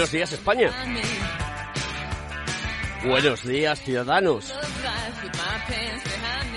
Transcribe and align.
Buenos 0.00 0.12
días, 0.12 0.32
España. 0.32 0.70
Buenos 3.04 3.46
días, 3.46 3.82
ciudadanos. 3.82 4.54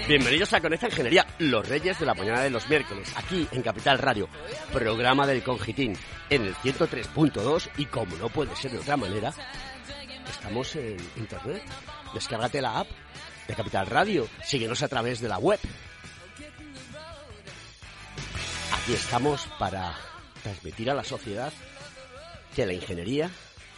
Bienvenidos 0.07 0.53
a 0.53 0.61
Conecta 0.61 0.85
Ingeniería, 0.85 1.27
los 1.39 1.67
reyes 1.67 1.99
de 1.99 2.05
la 2.05 2.13
mañana 2.13 2.39
de 2.39 2.49
los 2.49 2.69
miércoles, 2.69 3.11
aquí 3.17 3.45
en 3.51 3.61
Capital 3.61 3.97
Radio, 3.97 4.29
programa 4.71 5.27
del 5.27 5.43
Congitín, 5.43 5.93
en 6.29 6.45
el 6.45 6.55
103.2 6.55 7.69
y 7.75 7.85
como 7.87 8.15
no 8.15 8.29
puede 8.29 8.55
ser 8.55 8.71
de 8.71 8.77
otra 8.77 8.95
manera, 8.95 9.33
estamos 10.31 10.77
en 10.77 10.95
internet. 11.17 11.63
Descárgate 12.13 12.61
la 12.61 12.79
app 12.79 12.87
de 13.45 13.55
Capital 13.55 13.87
Radio, 13.87 14.25
síguenos 14.45 14.81
a 14.83 14.87
través 14.87 15.19
de 15.19 15.27
la 15.27 15.37
web. 15.37 15.59
Aquí 18.71 18.93
estamos 18.93 19.49
para 19.59 19.93
transmitir 20.41 20.89
a 20.89 20.93
la 20.93 21.03
sociedad 21.03 21.51
que 22.55 22.65
la 22.65 22.73
ingeniería 22.73 23.29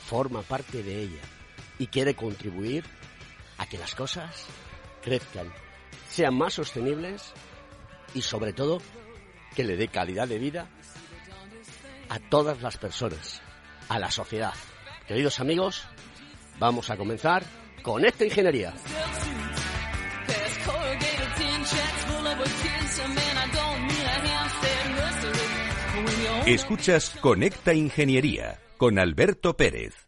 forma 0.05 0.41
parte 0.41 0.83
de 0.83 1.01
ella 1.03 1.21
y 1.79 1.87
quiere 1.87 2.15
contribuir 2.15 2.83
a 3.57 3.65
que 3.65 3.77
las 3.77 3.95
cosas 3.95 4.45
crezcan, 5.01 5.51
sean 6.09 6.35
más 6.35 6.53
sostenibles 6.53 7.33
y 8.13 8.21
sobre 8.21 8.53
todo 8.53 8.81
que 9.55 9.63
le 9.63 9.77
dé 9.77 9.87
calidad 9.87 10.27
de 10.27 10.39
vida 10.39 10.67
a 12.09 12.19
todas 12.19 12.61
las 12.61 12.77
personas, 12.77 13.41
a 13.89 13.99
la 13.99 14.11
sociedad. 14.11 14.53
Queridos 15.07 15.39
amigos, 15.39 15.83
vamos 16.59 16.89
a 16.89 16.97
comenzar 16.97 17.43
con 17.81 18.05
esta 18.05 18.25
ingeniería. 18.25 18.73
Escuchas 26.45 27.09
Conecta 27.21 27.73
Ingeniería 27.73 28.59
con 28.77 28.99
Alberto 28.99 29.55
Pérez. 29.55 30.07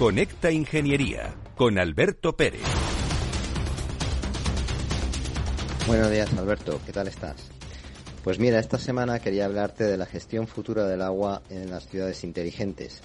Conecta 0.00 0.50
Ingeniería 0.50 1.34
con 1.54 1.78
Alberto 1.78 2.34
Pérez. 2.34 2.62
Buenos 5.86 6.10
días, 6.10 6.32
Alberto. 6.38 6.80
¿Qué 6.86 6.92
tal 6.92 7.06
estás? 7.06 7.36
Pues 8.24 8.38
mira, 8.38 8.58
esta 8.58 8.78
semana 8.78 9.18
quería 9.18 9.44
hablarte 9.44 9.84
de 9.84 9.98
la 9.98 10.06
gestión 10.06 10.46
futura 10.46 10.86
del 10.86 11.02
agua 11.02 11.42
en 11.50 11.68
las 11.68 11.86
ciudades 11.86 12.24
inteligentes. 12.24 13.02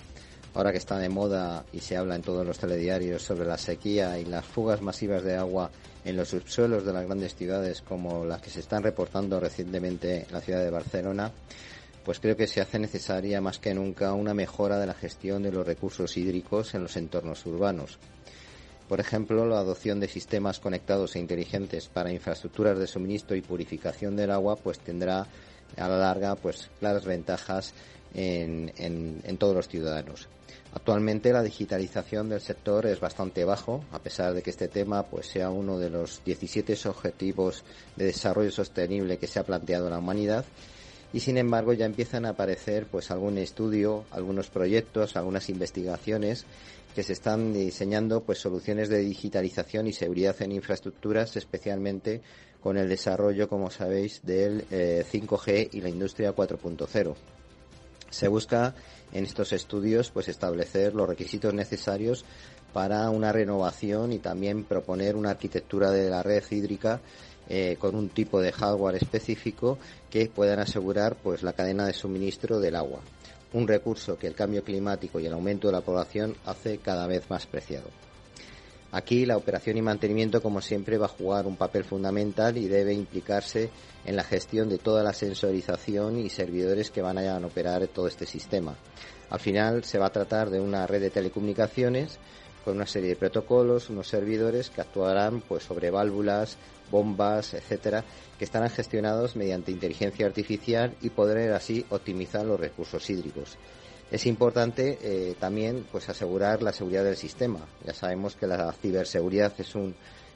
Ahora 0.53 0.71
que 0.71 0.77
está 0.77 0.97
de 0.97 1.09
moda 1.09 1.65
y 1.73 1.81
se 1.81 1.97
habla 1.97 2.15
en 2.15 2.21
todos 2.21 2.47
los 2.47 2.59
telediarios 2.59 3.23
sobre 3.23 3.45
la 3.45 3.57
sequía 3.57 4.17
y 4.17 4.23
las 4.23 4.45
fugas 4.45 4.81
masivas 4.81 5.21
de 5.25 5.35
agua 5.35 5.71
en 6.05 6.15
los 6.15 6.29
subsuelos 6.29 6.85
de 6.85 6.93
las 6.93 7.05
grandes 7.05 7.35
ciudades 7.35 7.81
como 7.81 8.23
las 8.23 8.41
que 8.41 8.51
se 8.51 8.61
están 8.61 8.83
reportando 8.83 9.41
recientemente 9.41 10.27
en 10.27 10.31
la 10.31 10.39
ciudad 10.39 10.63
de 10.63 10.69
Barcelona, 10.69 11.29
pues 12.05 12.19
creo 12.19 12.37
que 12.37 12.47
se 12.47 12.61
hace 12.61 12.77
necesaria 12.77 13.41
más 13.41 13.57
que 13.57 13.73
nunca 13.73 14.13
una 14.13 14.35
mejora 14.35 14.77
de 14.77 14.85
la 14.85 14.93
gestión 14.93 15.41
de 15.41 15.51
los 15.51 15.65
recursos 15.65 16.15
hídricos 16.15 16.75
en 16.75 16.83
los 16.83 16.95
entornos 16.95 17.45
urbanos. 17.47 17.97
Por 18.87 18.99
ejemplo, 18.99 19.47
la 19.47 19.57
adopción 19.57 19.99
de 19.99 20.07
sistemas 20.07 20.59
conectados 20.59 21.15
e 21.15 21.19
inteligentes 21.19 21.87
para 21.87 22.13
infraestructuras 22.13 22.77
de 22.77 22.85
suministro 22.85 23.35
y 23.35 23.41
purificación 23.41 24.15
del 24.15 24.29
agua, 24.29 24.55
pues 24.55 24.77
tendrá 24.77 25.25
a 25.75 25.87
la 25.89 25.97
larga 25.97 26.35
pues 26.35 26.69
claras 26.79 27.05
ventajas 27.05 27.73
en, 28.13 28.71
en 28.77 29.37
todos 29.37 29.55
los 29.55 29.67
ciudadanos. 29.67 30.29
Actualmente 30.75 31.33
la 31.33 31.41
digitalización 31.41 32.29
del 32.29 32.41
sector 32.41 32.85
es 32.85 32.99
bastante 32.99 33.45
bajo, 33.45 33.83
a 33.91 33.99
pesar 33.99 34.33
de 34.33 34.43
que 34.43 34.51
este 34.51 34.67
tema 34.67 35.03
pues 35.03 35.25
sea 35.25 35.49
uno 35.49 35.79
de 35.79 35.89
los 35.89 36.21
17 36.23 36.77
objetivos 36.87 37.63
de 37.95 38.05
desarrollo 38.05 38.51
sostenible 38.51 39.17
que 39.17 39.25
se 39.25 39.39
ha 39.39 39.43
planteado 39.43 39.89
la 39.89 39.97
humanidad 39.97 40.45
y 41.15 41.21
sin 41.21 41.37
embargo 41.37 41.71
ya 41.71 41.85
empiezan 41.85 42.25
a 42.25 42.31
aparecer 42.31 42.87
pues 42.87 43.09
algún 43.09 43.37
estudio, 43.37 44.03
algunos 44.11 44.49
proyectos, 44.49 45.15
algunas 45.15 45.47
investigaciones 45.47 46.45
que 46.93 47.03
se 47.03 47.13
están 47.13 47.53
diseñando 47.53 48.23
pues 48.23 48.39
soluciones 48.39 48.89
de 48.89 48.97
digitalización 48.99 49.87
y 49.87 49.93
seguridad 49.93 50.35
en 50.41 50.51
infraestructuras, 50.51 51.37
especialmente 51.37 52.21
con 52.59 52.75
el 52.75 52.89
desarrollo, 52.89 53.47
como 53.47 53.71
sabéis, 53.71 54.23
del 54.23 54.67
5G 54.67 55.47
eh, 55.47 55.69
y 55.71 55.79
la 55.79 55.87
industria 55.87 56.35
4.0. 56.35 57.15
Se 58.09 58.27
busca 58.27 58.75
en 59.13 59.23
estos 59.23 59.53
estudios 59.53 60.11
pues 60.11 60.27
establecer 60.27 60.93
los 60.95 61.07
requisitos 61.07 61.53
necesarios 61.53 62.25
para 62.73 63.09
una 63.09 63.31
renovación 63.31 64.11
y 64.11 64.19
también 64.19 64.65
proponer 64.65 65.15
una 65.15 65.29
arquitectura 65.29 65.91
de 65.91 66.09
la 66.09 66.23
red 66.23 66.43
hídrica 66.51 66.99
eh, 67.49 67.77
con 67.79 67.95
un 67.95 68.09
tipo 68.09 68.41
de 68.41 68.51
hardware 68.51 68.95
específico 68.95 69.77
que 70.09 70.27
puedan 70.27 70.59
asegurar 70.59 71.15
pues 71.15 71.43
la 71.43 71.53
cadena 71.53 71.85
de 71.85 71.93
suministro 71.93 72.59
del 72.59 72.75
agua, 72.75 73.01
un 73.53 73.67
recurso 73.67 74.17
que 74.17 74.27
el 74.27 74.35
cambio 74.35 74.63
climático 74.63 75.19
y 75.19 75.25
el 75.25 75.33
aumento 75.33 75.67
de 75.67 75.73
la 75.73 75.81
población 75.81 76.35
hace 76.45 76.79
cada 76.79 77.07
vez 77.07 77.29
más 77.29 77.45
preciado. 77.45 77.89
Aquí 78.91 79.25
la 79.25 79.35
operación 79.35 79.75
y 79.75 79.81
mantenimiento, 79.81 80.41
como 80.41 80.61
siempre, 80.61 80.97
va 80.97 81.07
a 81.07 81.09
jugar 81.09 81.47
un 81.47 81.57
papel 81.57 81.83
fundamental 81.83 82.57
y 82.57 82.69
debe 82.69 82.93
implicarse 82.93 83.69
en 84.05 84.15
la 84.15 84.23
gestión 84.23 84.69
de 84.69 84.77
toda 84.77 85.03
la 85.03 85.11
sensorización 85.11 86.17
y 86.17 86.29
servidores 86.29 86.91
que 86.91 87.01
van 87.01 87.17
a 87.17 87.37
operar 87.45 87.85
todo 87.87 88.07
este 88.07 88.25
sistema. 88.25 88.73
Al 89.29 89.39
final 89.39 89.83
se 89.83 89.97
va 89.97 90.05
a 90.05 90.11
tratar 90.11 90.49
de 90.49 90.61
una 90.61 90.87
red 90.87 91.01
de 91.01 91.09
telecomunicaciones 91.09 92.19
con 92.65 92.77
una 92.77 92.87
serie 92.87 93.09
de 93.09 93.15
protocolos, 93.15 93.89
unos 93.89 94.07
servidores 94.07 94.71
que 94.71 94.81
actuarán 94.81 95.41
pues 95.41 95.63
sobre 95.63 95.91
válvulas, 95.91 96.57
bombas, 96.91 97.53
etcétera, 97.53 98.03
que 98.37 98.43
estarán 98.43 98.69
gestionados 98.69 99.35
mediante 99.35 99.71
inteligencia 99.71 100.25
artificial 100.25 100.95
y 101.01 101.11
poder 101.11 101.53
así 101.53 101.85
optimizar 101.89 102.43
los 102.43 102.59
recursos 102.59 103.07
hídricos. 103.09 103.57
Es 104.11 104.25
importante 104.25 104.97
eh, 105.01 105.35
también 105.39 105.85
pues 105.91 106.09
asegurar 106.09 106.61
la 106.61 106.73
seguridad 106.73 107.03
del 107.03 107.15
sistema. 107.15 107.59
Ya 107.85 107.93
sabemos 107.93 108.35
que 108.35 108.47
la 108.47 108.71
ciberseguridad 108.73 109.53
es 109.57 109.75
un 109.75 109.95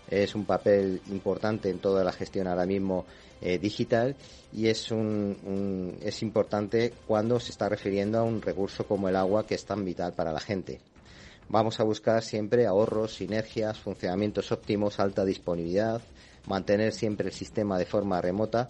es 0.10 0.34
un 0.34 0.46
papel 0.46 1.02
importante 1.12 1.70
en 1.70 1.80
toda 1.80 2.04
la 2.04 2.12
gestión 2.12 2.48
ahora 2.48 2.66
mismo 2.66 3.06
eh, 3.42 3.60
digital 3.60 4.16
y 4.52 4.68
es, 4.68 4.92
un, 4.92 5.98
es 6.02 6.22
importante 6.24 6.94
cuando 7.08 7.40
se 7.40 7.52
está 7.52 7.70
refiriendo 7.70 8.18
a 8.18 8.24
un 8.24 8.42
recurso 8.42 8.86
como 8.86 9.08
el 9.08 9.16
agua 9.16 9.46
que 9.46 9.56
es 9.56 9.66
tan 9.66 9.86
vital 9.86 10.14
para 10.14 10.34
la 10.34 10.40
gente. 10.40 10.82
Vamos 11.50 11.80
a 11.80 11.84
buscar 11.84 12.22
siempre 12.22 12.68
ahorros, 12.68 13.16
sinergias, 13.16 13.80
funcionamientos 13.80 14.52
óptimos, 14.52 15.00
alta 15.00 15.26
disponibilidad, 15.26 16.00
mantener 16.46 16.94
siempre 16.94 17.30
el 17.30 17.34
sistema 17.34 17.80
de 17.80 17.88
forma 17.88 18.22
remota 18.22 18.68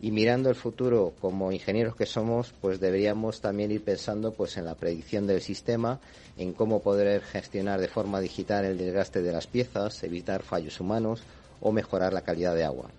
y 0.00 0.10
mirando 0.10 0.50
el 0.50 0.54
futuro 0.54 1.14
como 1.22 1.50
ingenieros 1.52 1.96
que 1.96 2.04
somos, 2.04 2.52
pues 2.60 2.80
deberíamos 2.80 3.40
también 3.40 3.72
ir 3.72 3.82
pensando 3.82 4.32
pues 4.32 4.58
en 4.58 4.66
la 4.66 4.74
predicción 4.74 5.26
del 5.26 5.40
sistema, 5.40 6.00
en 6.36 6.52
cómo 6.52 6.80
poder 6.80 7.22
gestionar 7.22 7.80
de 7.80 7.88
forma 7.88 8.20
digital 8.20 8.66
el 8.66 8.76
desgaste 8.76 9.22
de 9.22 9.32
las 9.32 9.46
piezas, 9.46 10.02
evitar 10.04 10.42
fallos 10.42 10.80
humanos 10.80 11.22
o 11.62 11.72
mejorar 11.72 12.12
la 12.12 12.22
calidad 12.22 12.54
de 12.54 12.64
agua. 12.64 12.90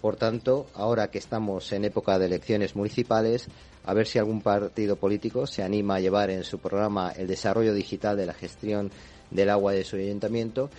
Por 0.00 0.14
tanto, 0.14 0.66
ahora 0.74 1.10
que 1.10 1.18
estamos 1.18 1.72
en 1.72 1.84
época 1.84 2.18
de 2.18 2.26
elecciones 2.26 2.74
municipales, 2.74 3.48
a 3.84 3.94
ver 3.94 4.06
si 4.06 4.18
algún 4.18 4.40
partido 4.42 4.96
político 4.96 5.46
se 5.46 5.62
anima 5.62 5.96
a 5.96 6.00
llevar 6.00 6.30
en 6.30 6.44
su 6.44 6.58
programa 6.58 7.12
el 7.12 7.26
desarrollo 7.26 7.74
digital 7.74 8.16
de 8.16 8.26
la 8.26 8.34
gestión 8.34 8.90
del 9.30 9.50
agua 9.50 9.72
de 9.72 9.84
su 9.84 9.96
ayuntamiento. 9.96 10.70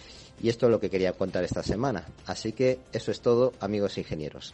Y 0.42 0.50
esto 0.50 0.66
es 0.66 0.72
lo 0.72 0.80
que 0.80 0.90
quería 0.90 1.14
contar 1.14 1.44
esta 1.44 1.64
semana. 1.64 2.06
Así 2.26 2.52
que 2.52 2.80
eso 2.94 3.12
es 3.12 3.22
todo, 3.22 3.54
amigos 3.60 3.98
ingenieros. 3.98 4.54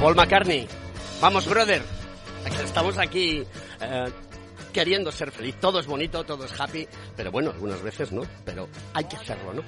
Paul 0.00 0.16
McCartney. 0.16 0.66
Vamos, 1.20 1.46
brother. 1.46 1.82
Estamos 2.64 2.96
aquí 2.96 3.44
eh, 3.82 4.06
queriendo 4.72 5.12
ser 5.12 5.30
feliz. 5.30 5.56
Todo 5.60 5.78
es 5.78 5.86
bonito, 5.86 6.24
todo 6.24 6.46
es 6.46 6.58
happy, 6.58 6.88
pero 7.14 7.30
bueno, 7.30 7.50
algunas 7.50 7.82
veces 7.82 8.10
no, 8.10 8.22
pero 8.46 8.66
hay 8.94 9.04
que 9.04 9.16
hacerlo, 9.16 9.52
¿no? 9.52 9.62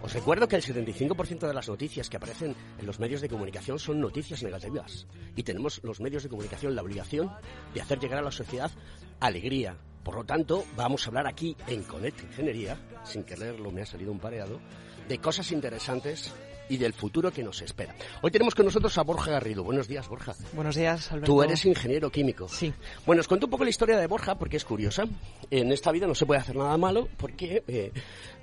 Os 0.00 0.12
recuerdo 0.12 0.46
que 0.46 0.54
el 0.54 0.62
75% 0.62 1.48
de 1.48 1.52
las 1.52 1.68
noticias 1.68 2.08
que 2.08 2.16
aparecen 2.16 2.54
en 2.78 2.86
los 2.86 3.00
medios 3.00 3.22
de 3.22 3.28
comunicación 3.28 3.80
son 3.80 4.00
noticias 4.00 4.44
negativas. 4.44 5.08
Y 5.34 5.42
tenemos 5.42 5.80
los 5.82 6.00
medios 6.00 6.22
de 6.22 6.28
comunicación 6.28 6.76
la 6.76 6.82
obligación 6.82 7.32
de 7.74 7.80
hacer 7.80 7.98
llegar 7.98 8.20
a 8.20 8.22
la 8.22 8.30
sociedad 8.30 8.70
alegría. 9.18 9.76
Por 10.04 10.14
lo 10.14 10.22
tanto, 10.22 10.64
vamos 10.76 11.04
a 11.04 11.08
hablar 11.08 11.26
aquí 11.26 11.56
en 11.66 11.82
Connect 11.82 12.22
Ingeniería, 12.22 12.78
sin 13.02 13.24
quererlo 13.24 13.72
me 13.72 13.82
ha 13.82 13.86
salido 13.86 14.12
un 14.12 14.20
pareado, 14.20 14.60
de 15.08 15.18
cosas 15.18 15.50
interesantes 15.50 16.32
y 16.68 16.76
del 16.76 16.92
futuro 16.92 17.30
que 17.30 17.42
nos 17.42 17.60
espera. 17.62 17.94
Hoy 18.22 18.30
tenemos 18.30 18.54
con 18.54 18.64
nosotros 18.64 18.96
a 18.98 19.02
Borja 19.02 19.30
Garrido. 19.30 19.64
Buenos 19.64 19.88
días, 19.88 20.08
Borja. 20.08 20.34
Buenos 20.52 20.76
días, 20.76 21.10
Alberto. 21.12 21.32
Tú 21.32 21.42
eres 21.42 21.64
ingeniero 21.64 22.10
químico. 22.10 22.48
Sí. 22.48 22.72
Bueno, 23.04 23.20
os 23.20 23.28
cuento 23.28 23.46
un 23.46 23.50
poco 23.50 23.64
la 23.64 23.70
historia 23.70 23.98
de 23.98 24.06
Borja 24.06 24.36
porque 24.36 24.56
es 24.56 24.64
curiosa. 24.64 25.04
En 25.50 25.72
esta 25.72 25.92
vida 25.92 26.06
no 26.06 26.14
se 26.14 26.26
puede 26.26 26.40
hacer 26.40 26.56
nada 26.56 26.76
malo 26.76 27.08
porque 27.16 27.62
eh, 27.66 27.92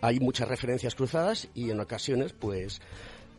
hay 0.01 0.19
muchas 0.19 0.47
referencias 0.47 0.95
cruzadas 0.95 1.47
y 1.53 1.71
en 1.71 1.79
ocasiones, 1.79 2.33
pues, 2.33 2.81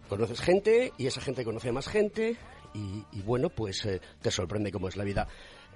conoces 0.09 0.41
gente 0.41 0.93
y 0.99 1.07
esa 1.07 1.21
gente 1.21 1.45
conoce 1.45 1.69
a 1.69 1.73
más 1.73 1.89
gente 1.89 2.37
y, 2.75 3.23
bueno, 3.23 3.51
pues 3.51 3.85
eh, 3.85 4.01
te 4.23 4.31
sorprende 4.31 4.71
cómo 4.71 4.87
es 4.89 4.97
la 4.97 5.05
vida. 5.05 5.27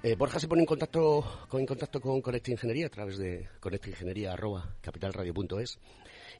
Eh, 0.03 0.15
Borja 0.15 0.39
se 0.39 0.47
pone 0.47 0.61
en 0.61 0.65
contacto 0.65 1.45
con, 1.49 1.59
en 1.61 1.65
contacto 1.65 1.99
con 1.99 2.21
Conecta 2.21 2.51
Ingeniería 2.51 2.85
a 2.87 2.89
través 2.89 3.17
de 3.17 3.49
conectaingeniería.capitalradio.es 3.59 5.79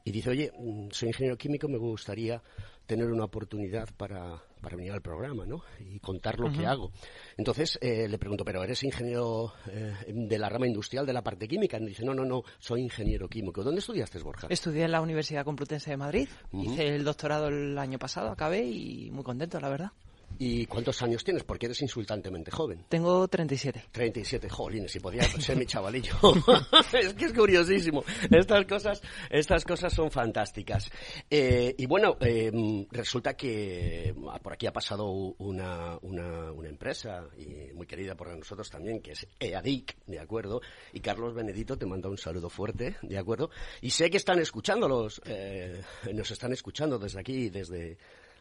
y 0.06 0.12
dice, 0.12 0.30
oye, 0.30 0.52
mm, 0.58 0.90
soy 0.92 1.10
ingeniero 1.10 1.36
químico, 1.36 1.68
me 1.68 1.80
gustaría 1.80 2.42
tener 2.86 3.12
una 3.12 3.24
oportunidad 3.24 3.90
para, 3.98 4.40
para 4.62 4.76
venir 4.76 4.92
al 4.92 5.02
programa, 5.02 5.48
¿no? 5.48 5.64
Y 5.80 6.00
contar 6.00 6.40
lo 6.40 6.52
que 6.52 6.64
hago. 6.68 6.92
Entonces 7.36 7.80
eh, 7.82 8.08
le 8.08 8.20
pregunto, 8.20 8.46
¿pero 8.46 8.64
eres 8.64 8.84
ingeniero 8.84 9.54
eh, 9.68 9.96
de 10.08 10.38
la 10.38 10.48
rama 10.48 10.68
industrial 10.68 11.08
de 11.08 11.14
la 11.14 11.24
parte 11.24 11.48
química? 11.48 11.80
Y 11.80 11.88
dice, 11.88 12.06
no, 12.06 12.14
no, 12.14 12.24
no, 12.24 12.44
soy 12.60 12.82
ingeniero 12.82 13.28
químico. 13.28 13.64
¿Dónde 13.64 13.80
estudiaste, 13.80 14.20
Borja? 14.20 14.46
Estudié 14.52 14.84
en 14.84 14.92
la 14.92 15.02
Universidad 15.02 15.44
Complutense 15.44 15.90
de 15.90 15.98
Madrid. 15.98 16.30
Hice 16.54 16.96
el 16.96 17.04
doctorado 17.04 17.48
el 17.48 17.76
año 17.76 17.98
pasado, 17.98 18.30
acabé 18.30 18.64
y 18.64 19.10
muy 19.10 19.24
contento, 19.24 19.60
la 19.60 19.70
verdad. 19.70 19.92
¿Y 20.38 20.66
cuántos 20.66 21.02
años 21.02 21.24
tienes? 21.24 21.44
Porque 21.44 21.68
eres 21.68 21.82
insultantemente 21.82 22.52
joven. 22.52 22.86
Tengo 22.90 23.28
37. 23.28 23.86
37, 23.92 24.50
jolines, 24.50 24.92
si 24.92 25.00
podía 25.00 25.24
ser 25.24 25.58
mi 25.58 25.66
chavalillo. 25.66 26.14
es 26.94 27.14
que 27.14 27.26
es 27.26 27.34
curiosísimo. 27.34 28.04
Estas 28.30 28.66
cosas, 28.66 29.02
estas 29.30 29.64
cosas 29.64 29.94
son 29.94 30.12
fantásticas. 30.12 30.92
Eh, 31.30 31.76
y 31.78 31.86
bueno, 31.86 32.18
em, 32.20 32.86
resulta 32.92 33.36
que 33.36 34.14
ah, 34.30 34.40
por 34.40 34.54
aquí 34.54 34.68
ha 34.68 34.74
pasado 34.74 35.06
una, 35.10 35.98
una, 36.02 36.52
una, 36.52 36.70
empresa 36.70 37.28
y 37.38 37.74
muy 37.74 37.88
querida 37.88 38.16
por 38.16 38.36
nosotros 38.36 38.70
también, 38.70 39.02
que 39.02 39.12
es 39.12 39.28
EADIC, 39.40 39.96
¿de 40.08 40.20
acuerdo? 40.20 40.62
Y 40.94 41.00
Carlos 41.00 41.34
Benedito 41.34 41.78
te 41.78 41.86
manda 41.86 42.10
un 42.10 42.18
saludo 42.18 42.50
fuerte, 42.50 42.98
¿de 43.02 43.18
acuerdo? 43.18 43.50
Y 43.82 43.92
sé 43.92 44.10
que 44.10 44.18
están 44.18 44.40
escuchándolos, 44.40 45.22
eh, 45.26 45.82
nos 46.14 46.32
están 46.32 46.54
escuchando 46.54 46.98
desde 47.00 47.20
aquí, 47.20 47.50
desde 47.50 47.98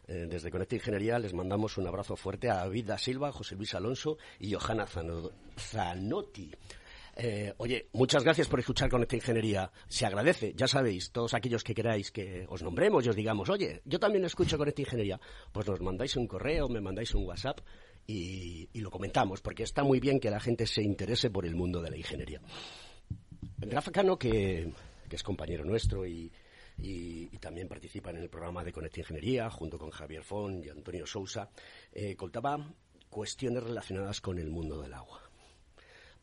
eh, 0.07 0.27
desde 0.29 0.51
Conecta 0.51 0.75
Ingeniería 0.75 1.19
les 1.19 1.33
mandamos 1.33 1.79
un 1.79 1.87
abrazo 1.87 2.17
fuerte 2.17 2.51
a 2.51 2.57
David 2.57 2.87
da 2.87 2.99
Silva, 2.99 3.33
José 3.33 3.55
Luis 3.55 3.75
Alonso 3.75 4.19
y 4.39 4.53
Johanna 4.53 4.87
Zanotti. 5.57 6.53
Eh, 7.17 7.55
oye, 7.59 7.89
muchas 7.93 8.25
gracias 8.25 8.49
por 8.49 8.61
escuchar 8.61 8.91
Conecta 8.91 9.17
Ingeniería. 9.17 9.71
Se 9.89 10.05
agradece, 10.05 10.53
ya 10.55 10.67
sabéis, 10.67 11.11
todos 11.11 11.33
aquellos 11.33 11.63
que 11.65 11.75
queráis 11.75 12.11
que 12.11 12.45
os 12.49 12.63
nombremos 12.63 13.07
y 13.07 13.09
os 13.09 13.17
digamos, 13.17 13.49
oye, 13.49 13.81
yo 13.85 13.99
también 13.99 14.25
escucho 14.25 14.59
Conecta 14.59 14.83
Ingeniería, 14.83 15.21
pues 15.53 15.67
nos 15.67 15.81
mandáis 15.81 16.17
un 16.17 16.27
correo, 16.27 16.69
me 16.69 16.81
mandáis 16.81 17.15
un 17.15 17.25
WhatsApp 17.25 17.61
y, 18.07 18.69
lo 18.75 18.91
comentamos, 18.91 19.41
porque 19.41 19.63
está 19.63 19.83
muy 19.83 20.01
bien 20.01 20.21
que 20.21 20.31
la 20.31 20.41
gente 20.41 20.67
se 20.67 20.83
interese 20.83 21.31
por 21.31 21.47
el 21.47 21.55
mundo 21.55 21.81
de 21.81 21.91
la 21.91 21.97
ingeniería. 21.97 22.41
Rafa 23.59 23.91
Cano, 23.91 24.19
que 24.19 24.71
es 25.09 25.23
compañero 25.23 25.65
nuestro 25.65 26.05
y, 26.05 26.31
y, 26.79 27.29
también 27.39 27.69
participan 27.69 28.17
en 28.17 28.23
el 28.23 28.31
programa 28.31 28.65
de 28.65 28.73
Conecta 28.73 29.01
Ingeniería 29.01 29.51
junto 29.51 29.79
con 29.79 29.91
Javier 29.91 30.23
Font 30.23 30.65
y 30.65 30.71
Antonio 30.71 31.07
Sousa, 31.07 31.51
eh, 31.93 32.17
contaba 32.17 32.73
cuestiones 33.11 33.63
relacionadas 33.63 34.23
con 34.23 34.39
el 34.39 34.51
mundo 34.51 34.81
del 34.81 34.95
agua. 34.95 35.21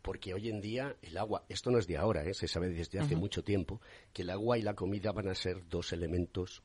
Porque 0.01 0.33
hoy 0.33 0.49
en 0.49 0.61
día 0.61 0.95
el 1.03 1.15
agua, 1.17 1.45
esto 1.47 1.69
no 1.69 1.77
es 1.77 1.85
de 1.85 1.97
ahora, 1.97 2.23
¿eh? 2.25 2.33
se 2.33 2.47
sabe 2.47 2.69
desde 2.69 2.99
hace 2.99 3.15
mucho 3.15 3.43
tiempo, 3.43 3.81
que 4.11 4.23
el 4.23 4.31
agua 4.31 4.57
y 4.57 4.63
la 4.63 4.73
comida 4.73 5.11
van 5.11 5.27
a 5.27 5.35
ser 5.35 5.69
dos 5.69 5.93
elementos 5.93 6.63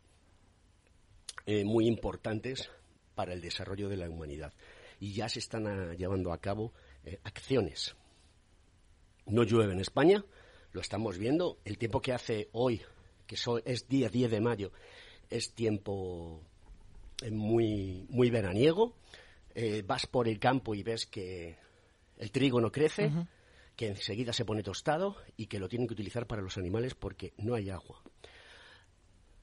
eh, 1.45 1.65
muy 1.65 1.87
importantes 1.87 2.71
para 3.15 3.35
el 3.35 3.43
desarrollo 3.43 3.91
de 3.91 3.99
la 3.99 4.09
humanidad. 4.09 4.55
Y 4.99 5.13
ya 5.13 5.29
se 5.29 5.39
están 5.39 5.67
ah, 5.67 5.93
llevando 5.93 6.33
a 6.33 6.41
cabo 6.41 6.73
acciones. 7.25 7.95
No 9.27 9.45
llueve 9.45 9.75
en 9.75 9.81
España, 9.81 10.25
lo 10.73 10.81
estamos 10.81 11.19
viendo. 11.19 11.59
El 11.65 11.77
tiempo 11.77 12.01
que 12.01 12.15
hace 12.15 12.49
hoy 12.53 12.81
que 13.27 13.37
es 13.65 13.89
día 13.89 14.09
10 14.09 14.31
de 14.31 14.41
mayo, 14.41 14.73
es 15.31 15.53
tiempo 15.53 16.43
eh, 17.23 17.31
muy, 17.31 18.07
muy 18.09 18.31
veraniego. 18.31 18.95
Eh, 19.55 19.83
vas 19.87 20.07
por 20.07 20.29
el 20.29 20.39
campo 20.39 20.75
y 20.75 20.83
ves 20.83 21.07
que 21.07 21.57
el 22.19 22.31
trigo 22.31 22.61
no 22.61 22.71
crece, 22.71 23.11
que 23.75 23.89
enseguida 23.89 24.33
se 24.33 24.45
pone 24.45 24.63
tostado 24.63 25.17
y 25.37 25.47
que 25.47 25.59
lo 25.59 25.69
tienen 25.69 25.89
que 25.89 25.95
utilizar 25.95 26.27
para 26.27 26.43
los 26.43 26.59
animales 26.59 26.95
porque 26.95 27.33
no 27.39 27.55
hay 27.55 27.71
agua. 27.71 28.03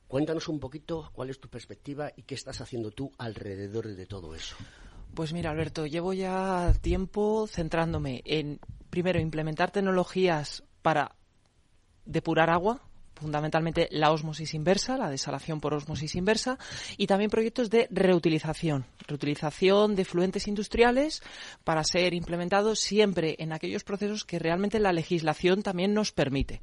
Cuéntanos 0.07 0.47
un 0.47 0.59
poquito 0.59 1.09
cuál 1.13 1.31
es 1.31 1.39
tu 1.39 1.49
perspectiva 1.49 2.11
y 2.15 2.21
qué 2.21 2.35
estás 2.35 2.61
haciendo 2.61 2.91
tú 2.91 3.11
alrededor 3.17 3.87
de 3.87 4.05
todo 4.05 4.35
eso. 4.35 4.55
Pues 5.15 5.33
mira, 5.33 5.49
Alberto, 5.49 5.87
llevo 5.87 6.13
ya 6.13 6.73
tiempo 6.81 7.47
centrándome 7.47 8.21
en, 8.25 8.59
primero, 8.91 9.19
implementar 9.19 9.71
tecnologías 9.71 10.63
para 10.83 11.15
depurar 12.05 12.51
agua, 12.51 12.81
fundamentalmente 13.23 13.87
la 13.89 14.11
osmosis 14.11 14.53
inversa, 14.53 14.97
la 14.97 15.09
desalación 15.09 15.59
por 15.59 15.73
osmosis 15.73 16.15
inversa, 16.15 16.59
y 16.97 17.07
también 17.07 17.31
proyectos 17.31 17.69
de 17.69 17.87
reutilización, 17.89 18.85
reutilización 19.07 19.95
de 19.95 20.05
fluentes 20.05 20.47
industriales 20.47 21.23
para 21.63 21.83
ser 21.83 22.13
implementados 22.13 22.79
siempre 22.79 23.35
en 23.39 23.53
aquellos 23.53 23.83
procesos 23.83 24.25
que 24.25 24.39
realmente 24.39 24.79
la 24.79 24.91
legislación 24.91 25.63
también 25.63 25.93
nos 25.93 26.11
permite. 26.11 26.61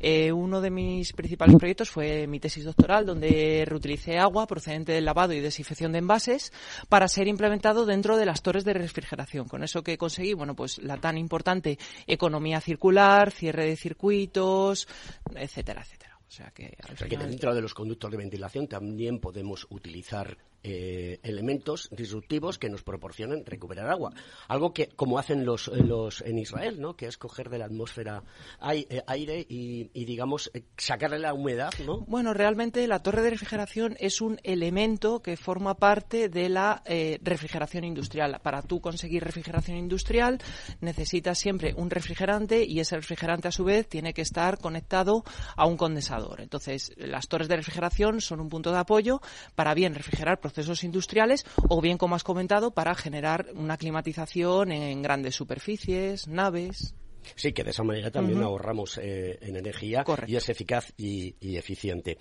Eh, 0.00 0.32
uno 0.32 0.60
de 0.60 0.70
mis 0.70 1.12
principales 1.12 1.56
proyectos 1.56 1.90
fue 1.90 2.26
mi 2.26 2.40
tesis 2.40 2.64
doctoral, 2.64 3.06
donde 3.06 3.64
reutilicé 3.66 4.18
agua 4.18 4.46
procedente 4.46 4.92
del 4.92 5.04
lavado 5.04 5.32
y 5.32 5.40
desinfección 5.40 5.92
de 5.92 5.98
envases 5.98 6.52
para 6.88 7.08
ser 7.08 7.28
implementado 7.28 7.86
dentro 7.86 8.16
de 8.16 8.26
las 8.26 8.42
torres 8.42 8.64
de 8.64 8.74
refrigeración. 8.74 9.46
Con 9.46 9.62
eso 9.62 9.82
que 9.82 9.96
conseguí, 9.96 10.34
bueno, 10.34 10.56
pues 10.56 10.78
la 10.82 10.96
tan 10.96 11.16
importante 11.16 11.78
economía 12.06 12.60
circular, 12.60 13.30
cierre 13.30 13.66
de 13.66 13.76
circuitos, 13.76 14.88
etcétera, 15.34 15.82
etcétera. 15.82 15.99
O 16.30 16.32
sea 16.32 16.52
que, 16.52 16.76
que 17.08 17.16
dentro 17.16 17.52
de 17.56 17.60
los 17.60 17.74
conductos 17.74 18.08
de 18.08 18.16
ventilación 18.16 18.68
también 18.68 19.18
podemos 19.18 19.66
utilizar 19.68 20.38
eh, 20.62 21.18
elementos 21.22 21.88
disruptivos 21.90 22.58
que 22.58 22.68
nos 22.68 22.82
proporcionan 22.82 23.46
recuperar 23.46 23.90
agua. 23.90 24.12
Algo 24.46 24.74
que, 24.74 24.88
como 24.88 25.18
hacen 25.18 25.46
los, 25.46 25.68
los 25.68 26.20
en 26.20 26.38
Israel, 26.38 26.80
¿no? 26.80 26.96
que 26.96 27.06
es 27.06 27.16
coger 27.16 27.48
de 27.48 27.58
la 27.58 27.64
atmósfera 27.64 28.22
eh, 28.70 29.02
aire 29.06 29.46
y, 29.48 30.04
digamos, 30.04 30.50
eh, 30.52 30.64
sacarle 30.76 31.18
la 31.18 31.32
humedad. 31.32 31.72
¿no? 31.86 32.00
Bueno, 32.00 32.34
realmente 32.34 32.86
la 32.86 33.02
torre 33.02 33.22
de 33.22 33.30
refrigeración 33.30 33.96
es 34.00 34.20
un 34.20 34.38
elemento 34.42 35.22
que 35.22 35.38
forma 35.38 35.76
parte 35.76 36.28
de 36.28 36.48
la 36.50 36.82
refrigeración 37.22 37.84
industrial. 37.84 38.38
Para 38.42 38.62
tú 38.62 38.80
conseguir 38.80 39.24
refrigeración 39.24 39.78
industrial 39.78 40.38
necesitas 40.80 41.38
siempre 41.38 41.74
un 41.74 41.88
refrigerante 41.90 42.64
y 42.64 42.80
ese 42.80 42.96
refrigerante, 42.96 43.48
a 43.48 43.52
su 43.52 43.64
vez, 43.64 43.88
tiene 43.88 44.12
que 44.12 44.22
estar 44.22 44.58
conectado 44.58 45.24
a 45.56 45.64
un 45.66 45.76
condensador. 45.76 46.40
Entonces, 46.40 46.92
las 46.96 47.28
torres 47.28 47.48
de 47.48 47.56
refrigeración 47.56 48.20
son 48.20 48.40
un 48.40 48.48
punto 48.48 48.72
de 48.72 48.78
apoyo 48.78 49.20
para 49.54 49.74
bien 49.74 49.94
refrigerar 49.94 50.40
procesos 50.52 50.84
industriales 50.84 51.44
o 51.68 51.80
bien, 51.80 51.98
como 51.98 52.14
has 52.14 52.24
comentado, 52.24 52.72
para 52.72 52.94
generar 52.94 53.46
una 53.54 53.76
climatización 53.76 54.72
en 54.72 55.02
grandes 55.02 55.34
superficies, 55.36 56.28
naves. 56.28 56.94
Sí, 57.34 57.52
que 57.52 57.64
de 57.64 57.70
esa 57.70 57.82
manera 57.82 58.10
también 58.10 58.42
ahorramos 58.42 58.98
eh, 58.98 59.38
en 59.40 59.56
energía 59.56 60.04
y 60.26 60.36
es 60.36 60.48
eficaz 60.48 60.92
y, 60.96 61.34
eficiente. 61.56 62.18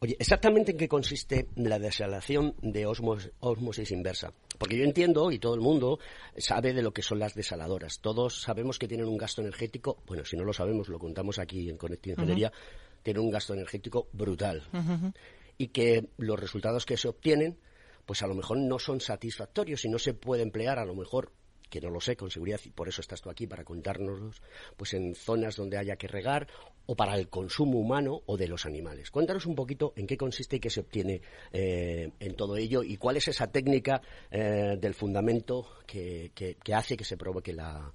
Oye, 0.00 0.16
¿exactamente 0.18 0.72
en 0.72 0.78
qué 0.78 0.88
consiste 0.88 1.48
la 1.56 1.78
desalación 1.78 2.54
de 2.60 2.86
osmosis 2.86 3.90
inversa? 3.90 4.32
Porque 4.58 4.76
yo 4.76 4.84
entiendo, 4.84 5.30
y 5.30 5.38
todo 5.38 5.54
el 5.54 5.60
mundo 5.60 5.98
sabe 6.36 6.72
de 6.72 6.82
lo 6.82 6.92
que 6.92 7.02
son 7.02 7.18
las 7.18 7.34
desaladoras. 7.34 8.00
Todos 8.00 8.42
sabemos 8.42 8.78
que 8.78 8.88
tienen 8.88 9.06
un 9.06 9.16
gasto 9.16 9.40
energético, 9.40 10.02
bueno, 10.06 10.24
si 10.24 10.36
no 10.36 10.44
lo 10.44 10.52
sabemos, 10.52 10.88
lo 10.88 10.98
contamos 10.98 11.38
aquí 11.38 11.70
en 11.70 11.76
Conecta 11.76 12.10
Ingeniería, 12.10 12.52
tienen 13.02 13.22
un 13.22 13.30
gasto 13.30 13.54
energético 13.54 14.08
brutal. 14.12 14.62
Y 15.56 15.68
que 15.68 16.08
los 16.16 16.38
resultados 16.38 16.86
que 16.86 16.96
se 16.96 17.08
obtienen 17.08 17.58
pues 18.06 18.22
a 18.22 18.26
lo 18.26 18.34
mejor 18.34 18.58
no 18.58 18.78
son 18.78 19.00
satisfactorios 19.00 19.84
y 19.84 19.88
no 19.88 19.98
se 19.98 20.14
puede 20.14 20.42
emplear 20.42 20.78
a 20.78 20.84
lo 20.84 20.94
mejor 20.94 21.32
que 21.70 21.80
no 21.80 21.88
lo 21.88 22.00
sé 22.00 22.16
con 22.16 22.30
seguridad 22.30 22.60
y 22.64 22.70
por 22.70 22.88
eso 22.88 23.00
estás 23.00 23.22
tú 23.22 23.30
aquí 23.30 23.46
para 23.46 23.64
contárnoslos, 23.64 24.42
pues 24.76 24.92
en 24.92 25.14
zonas 25.14 25.56
donde 25.56 25.78
haya 25.78 25.96
que 25.96 26.08
regar 26.08 26.48
o 26.86 26.96
para 26.96 27.14
el 27.14 27.28
consumo 27.28 27.78
humano 27.78 28.22
o 28.26 28.36
de 28.36 28.48
los 28.48 28.66
animales. 28.66 29.10
Cuéntanos 29.10 29.46
un 29.46 29.54
poquito 29.54 29.92
en 29.96 30.06
qué 30.06 30.16
consiste 30.16 30.56
y 30.56 30.60
qué 30.60 30.68
se 30.68 30.80
obtiene 30.80 31.22
eh, 31.52 32.10
en 32.18 32.34
todo 32.34 32.56
ello 32.56 32.82
y 32.82 32.96
cuál 32.96 33.16
es 33.16 33.28
esa 33.28 33.46
técnica 33.46 34.02
eh, 34.30 34.76
del 34.78 34.94
fundamento 34.94 35.68
que, 35.86 36.32
que, 36.34 36.74
hace 36.74 36.96
que 36.96 37.04
se 37.04 37.16
provoque 37.16 37.52
la, 37.52 37.92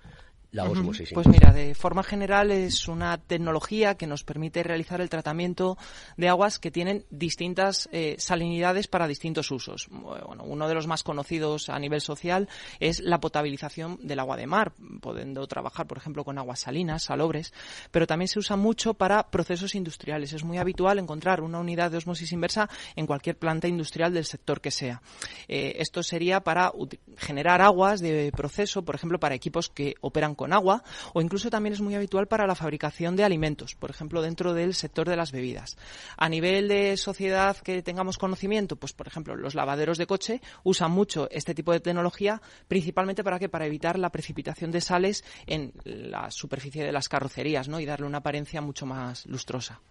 pues 1.14 1.28
mira, 1.28 1.52
de 1.52 1.76
forma 1.76 2.04
general 2.04 2.52
es 2.52 2.88
una 2.88 3.18
tecnología 3.18 3.96
que 3.96 4.08
nos 4.08 4.24
permite 4.24 4.64
realizar 4.64 5.02
el 5.02 5.10
tratamiento 5.10 5.78
de 6.18 6.30
aguas 6.30 6.60
que 6.60 6.72
tienen 6.72 7.06
distintas 7.10 7.90
eh, 7.92 8.16
salinidades 8.20 8.88
para 8.88 9.08
distintos 9.08 9.52
usos. 9.52 9.88
Bueno, 9.90 10.44
uno 10.44 10.68
de 10.68 10.74
los 10.74 10.88
más 10.88 11.04
conocidos 11.04 11.70
a 11.70 11.80
nivel 11.80 12.02
social 12.02 12.50
es 12.80 13.00
la 13.02 13.20
potabilización 13.20 13.98
del 14.02 14.20
agua 14.20 14.38
de 14.38 14.48
mar, 14.48 14.74
pudiendo 15.02 15.46
trabajar, 15.48 15.88
por 15.88 15.98
ejemplo, 15.98 16.24
con 16.24 16.38
aguas 16.38 16.60
salinas, 16.60 17.04
salobres, 17.04 17.54
pero 17.92 18.08
también 18.08 18.28
se 18.28 18.40
usa 18.40 18.56
mucho 18.56 18.94
para 18.94 19.30
procesos 19.30 19.76
industriales. 19.76 20.34
Es 20.34 20.44
muy 20.44 20.58
habitual 20.58 21.00
encontrar 21.00 21.42
una 21.42 21.60
unidad 21.60 21.92
de 21.92 21.98
osmosis 21.98 22.32
inversa 22.32 22.70
en 22.96 23.06
cualquier 23.06 23.38
planta 23.38 23.68
industrial 23.68 24.14
del 24.14 24.26
sector 24.26 24.62
que 24.62 24.72
sea. 24.72 25.02
Eh, 25.48 25.76
esto 25.80 26.04
sería 26.04 26.42
para 26.42 26.72
generar 27.18 27.62
aguas 27.62 28.00
de 28.00 28.32
proceso, 28.36 28.84
por 28.84 28.96
ejemplo, 28.96 29.20
para 29.20 29.36
equipos 29.36 29.70
que 29.70 29.96
operan 30.02 30.36
con 30.36 30.45
agua 30.54 30.84
o 31.14 31.22
incluso 31.22 31.50
también 31.50 31.74
es 31.74 31.82
muy 31.82 31.96
habitual 31.96 32.28
para 32.28 32.48
la 32.48 32.56
fabricación 32.56 33.16
de 33.16 33.24
alimentos, 33.24 33.76
por 33.76 33.90
ejemplo, 33.90 34.22
dentro 34.22 34.54
del 34.54 34.74
sector 34.74 35.08
de 35.08 35.16
las 35.16 35.32
bebidas. 35.32 35.78
A 36.18 36.30
nivel 36.30 36.68
de 36.68 36.98
sociedad 36.98 37.58
que 37.58 37.82
tengamos 37.82 38.18
conocimiento, 38.18 38.76
pues 38.76 38.94
por 38.94 39.08
ejemplo, 39.08 39.36
los 39.36 39.56
lavaderos 39.56 39.98
de 39.98 40.08
coche 40.08 40.42
usan 40.64 40.92
mucho 40.92 41.28
este 41.32 41.54
tipo 41.54 41.72
de 41.72 41.80
tecnología, 41.80 42.42
principalmente 42.68 43.24
para 43.24 43.40
que 43.40 43.50
para 43.50 43.66
evitar 43.66 44.00
la 44.00 44.12
precipitación 44.12 44.72
de 44.72 44.82
sales 44.82 45.24
en 45.46 45.74
la 45.84 46.32
superficie 46.32 46.84
de 46.84 46.92
las 46.92 47.10
carrocerías, 47.10 47.68
¿no? 47.68 47.80
y 47.80 47.86
darle 47.86 48.08
una 48.08 48.20
apariencia 48.20 48.62
mucho 48.62 48.86
más 48.86 49.26
lustrosa. 49.26 49.82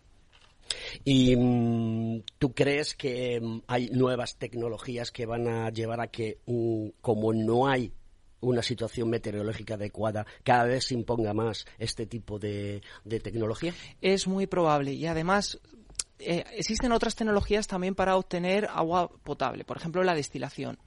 ¿Y 1.05 1.37
mm, 1.37 2.23
tú 2.39 2.55
crees 2.55 2.95
que 2.95 3.41
mm, 3.41 3.63
hay 3.67 3.91
nuevas 3.91 4.37
tecnologías 4.37 5.11
que 5.11 5.27
van 5.27 5.49
a 5.49 5.71
llevar 5.71 6.01
a 6.01 6.09
que, 6.09 6.39
mm, 6.47 6.89
como 7.01 7.33
no 7.33 7.67
hay 7.69 7.93
una 8.45 8.63
situación 8.63 9.09
meteorológica 9.11 9.75
adecuada, 9.75 10.27
cada 10.43 10.65
vez 10.65 10.87
se 10.87 10.95
imponga 10.95 11.33
más 11.33 11.67
este 11.79 12.07
tipo 12.07 12.39
de, 12.39 12.83
tecnología? 13.23 13.75
Es 14.01 14.27
muy 14.27 14.47
probable 14.47 14.93
y 14.93 15.07
además 15.07 15.61
eh, 16.19 16.45
existen 16.53 16.93
otras 16.93 17.15
tecnologías 17.15 17.67
también 17.67 17.95
para 17.95 18.17
obtener 18.17 18.67
agua 18.71 19.09
potable, 19.09 19.65
por 19.65 19.77
ejemplo 19.77 20.03
la 20.03 20.15
destilación. 20.15 20.79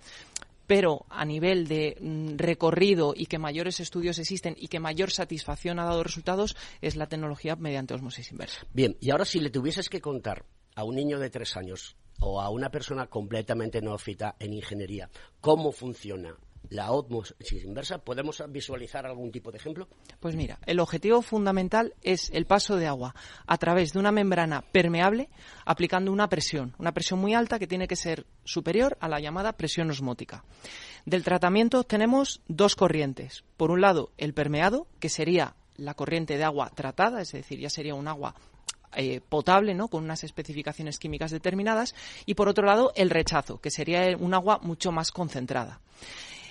Pero 0.68 1.06
a 1.10 1.24
nivel 1.24 1.68
de 1.68 1.98
mm, 2.00 2.38
recorrido 2.38 3.14
y 3.16 3.28
que 3.28 3.40
mayores 3.40 3.80
estudios 3.80 4.20
existen 4.20 4.56
y 4.58 4.68
que 4.68 4.80
mayor 4.80 5.12
satisfacción 5.12 5.80
ha 5.80 5.86
dado 5.86 6.04
resultados 6.04 6.58
es 6.82 6.98
la 6.98 7.08
tecnología 7.08 7.56
mediante 7.56 7.94
osmosis 7.94 8.32
inversa. 8.32 8.66
Bien, 8.74 8.98
y 9.00 9.12
ahora 9.12 9.24
si 9.24 9.40
le 9.40 9.50
tuvieses 9.50 9.88
que 9.88 10.02
contar 10.02 10.46
a 10.76 10.84
un 10.84 10.96
niño 10.96 11.20
de 11.20 11.30
tres 11.30 11.56
años 11.56 11.96
o 12.20 12.42
a 12.42 12.50
una 12.50 12.70
persona 12.70 13.08
completamente 13.08 13.82
neófita 13.82 14.36
en 14.40 14.54
ingeniería 14.54 15.10
cómo 15.40 15.72
funciona 15.72 16.36
la 16.70 16.92
osmosis 16.92 17.64
inversa, 17.64 18.00
¿podemos 18.00 18.44
visualizar 18.50 19.06
algún 19.06 19.32
tipo 19.32 19.52
de 19.52 19.58
ejemplo? 19.58 19.88
Pues 20.20 20.36
mira, 20.36 20.60
el 20.66 20.80
objetivo 20.80 21.22
fundamental 21.22 21.94
es 22.02 22.30
el 22.32 22.46
paso 22.46 22.76
de 22.76 22.88
agua 22.88 23.16
a 23.46 23.58
través 23.58 23.94
de 23.94 24.00
una 24.00 24.12
membrana 24.12 24.62
permeable 24.62 25.30
aplicando 25.66 26.12
una 26.12 26.30
presión, 26.30 26.76
una 26.78 26.94
presión 26.94 27.20
muy 27.20 27.34
alta 27.34 27.60
que 27.60 27.68
tiene 27.68 27.88
que 27.88 27.96
ser 27.96 28.26
superior 28.44 28.98
a 29.00 29.08
la 29.08 29.20
llamada 29.20 29.54
presión 29.54 29.90
osmótica. 29.90 30.44
Del 31.06 31.24
tratamiento 31.24 31.84
tenemos 31.84 32.42
dos 32.48 32.76
corrientes. 32.76 33.44
Por 33.56 33.72
un 33.72 33.82
lado, 33.82 34.12
el 34.18 34.34
permeado, 34.34 34.88
que 35.00 35.10
sería 35.10 35.56
la 35.78 35.94
corriente 35.94 36.38
de 36.38 36.44
agua 36.44 36.72
tratada, 36.74 37.22
es 37.22 37.32
decir, 37.32 37.60
ya 37.60 37.70
sería 37.70 37.96
un 37.96 38.08
agua 38.08 38.36
eh, 38.96 39.22
potable, 39.22 39.74
¿no? 39.74 39.90
Con 39.90 40.04
unas 40.04 40.24
especificaciones 40.24 40.98
químicas 40.98 41.32
determinadas. 41.32 41.94
Y 42.26 42.34
por 42.34 42.50
otro 42.50 42.66
lado, 42.66 42.92
el 42.96 43.10
rechazo, 43.10 43.60
que 43.60 43.70
sería 43.70 44.18
un 44.18 44.34
agua 44.34 44.60
mucho 44.62 44.92
más 44.92 45.12
concentrada. 45.12 45.82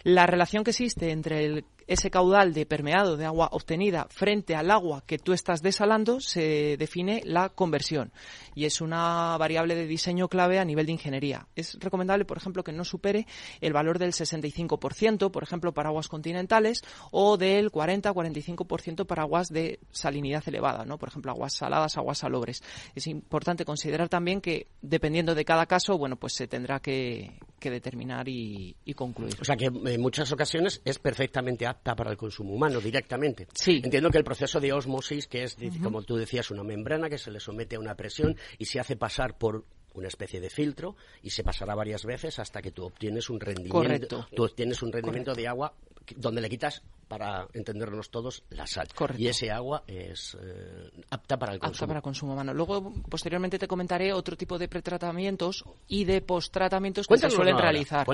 La 0.06 0.24
relación 0.24 0.62
que 0.62 0.70
existe 0.70 1.10
entre 1.10 1.64
ese 1.86 2.10
caudal 2.10 2.52
de 2.52 2.66
permeado 2.66 3.16
de 3.16 3.26
agua 3.26 3.48
obtenida 3.52 4.06
frente 4.10 4.54
al 4.54 4.70
agua 4.70 5.04
que 5.06 5.18
tú 5.18 5.32
estás 5.32 5.62
desalando 5.62 6.20
se 6.20 6.76
define 6.78 7.22
la 7.24 7.48
conversión 7.50 8.12
y 8.54 8.64
es 8.64 8.80
una 8.80 9.36
variable 9.38 9.74
de 9.74 9.86
diseño 9.86 10.28
clave 10.28 10.58
a 10.58 10.64
nivel 10.64 10.86
de 10.86 10.92
ingeniería. 10.92 11.46
Es 11.54 11.76
recomendable, 11.78 12.24
por 12.24 12.38
ejemplo, 12.38 12.64
que 12.64 12.72
no 12.72 12.84
supere 12.84 13.26
el 13.60 13.72
valor 13.72 13.98
del 13.98 14.12
65%, 14.12 15.30
por 15.30 15.42
ejemplo, 15.42 15.72
para 15.74 15.90
aguas 15.90 16.08
continentales 16.08 16.82
o 17.10 17.36
del 17.36 17.70
40-45% 17.70 19.06
para 19.06 19.22
aguas 19.22 19.48
de 19.48 19.80
salinidad 19.90 20.42
elevada, 20.46 20.84
¿no? 20.84 20.98
Por 20.98 21.10
ejemplo, 21.10 21.30
aguas 21.30 21.54
saladas, 21.54 21.96
aguas 21.96 22.18
salobres. 22.18 22.62
Es 22.94 23.06
importante 23.06 23.64
considerar 23.64 24.08
también 24.08 24.40
que 24.40 24.68
dependiendo 24.80 25.34
de 25.34 25.44
cada 25.44 25.66
caso, 25.66 25.98
bueno, 25.98 26.16
pues 26.16 26.34
se 26.34 26.48
tendrá 26.48 26.80
que, 26.80 27.38
determinar 27.60 28.28
y, 28.28 28.76
y 28.84 28.94
concluir. 28.94 29.34
O 29.40 29.44
sea 29.44 29.56
que 29.56 29.64
en 29.64 30.00
muchas 30.00 30.30
ocasiones 30.30 30.80
es 30.84 31.00
perfectamente 31.00 31.66
apta 31.76 31.94
para 31.94 32.10
el 32.10 32.16
consumo 32.16 32.54
humano 32.54 32.80
directamente. 32.80 33.46
Sí. 33.54 33.80
Entiendo 33.84 34.10
que 34.10 34.18
el 34.18 34.24
proceso 34.24 34.60
de 34.60 34.72
osmosis, 34.72 35.26
que 35.26 35.44
es, 35.44 35.56
como 35.82 36.02
tú 36.02 36.16
decías, 36.16 36.50
una 36.50 36.62
membrana 36.62 37.08
que 37.08 37.18
se 37.18 37.30
le 37.30 37.40
somete 37.40 37.76
a 37.76 37.80
una 37.80 37.94
presión 37.94 38.36
y 38.58 38.64
se 38.64 38.80
hace 38.80 38.96
pasar 38.96 39.38
por 39.38 39.64
una 39.94 40.08
especie 40.08 40.40
de 40.40 40.50
filtro 40.50 40.96
y 41.22 41.30
se 41.30 41.42
pasará 41.42 41.74
varias 41.74 42.04
veces 42.04 42.38
hasta 42.38 42.60
que 42.60 42.70
tú 42.70 42.84
obtienes 42.84 43.30
un 43.30 43.40
rendimiento, 43.40 43.78
Correcto. 43.78 44.26
tú 44.34 44.44
obtienes 44.44 44.82
un 44.82 44.92
rendimiento 44.92 45.34
de 45.34 45.48
agua 45.48 45.74
donde 46.16 46.40
le 46.40 46.48
quitas 46.48 46.82
para 47.08 47.46
entendernos 47.54 48.10
todos, 48.10 48.42
la 48.50 48.66
sal. 48.66 48.88
Correcto. 48.92 49.22
Y 49.22 49.28
ese 49.28 49.52
agua 49.52 49.84
es 49.86 50.36
eh, 50.42 50.90
apta 51.10 51.38
para 51.38 51.52
el 51.52 51.60
consumo. 51.60 51.74
Apta 51.76 51.86
para 51.86 52.00
consumo 52.00 52.32
humano. 52.32 52.52
Luego, 52.52 52.92
posteriormente, 53.08 53.60
te 53.60 53.68
comentaré 53.68 54.12
otro 54.12 54.36
tipo 54.36 54.58
de 54.58 54.66
pretratamientos 54.66 55.64
y 55.86 56.04
de 56.04 56.20
posttratamientos 56.20 57.06
que 57.06 57.16
se 57.16 57.30
suelen 57.30 57.56
realizar. 57.58 58.04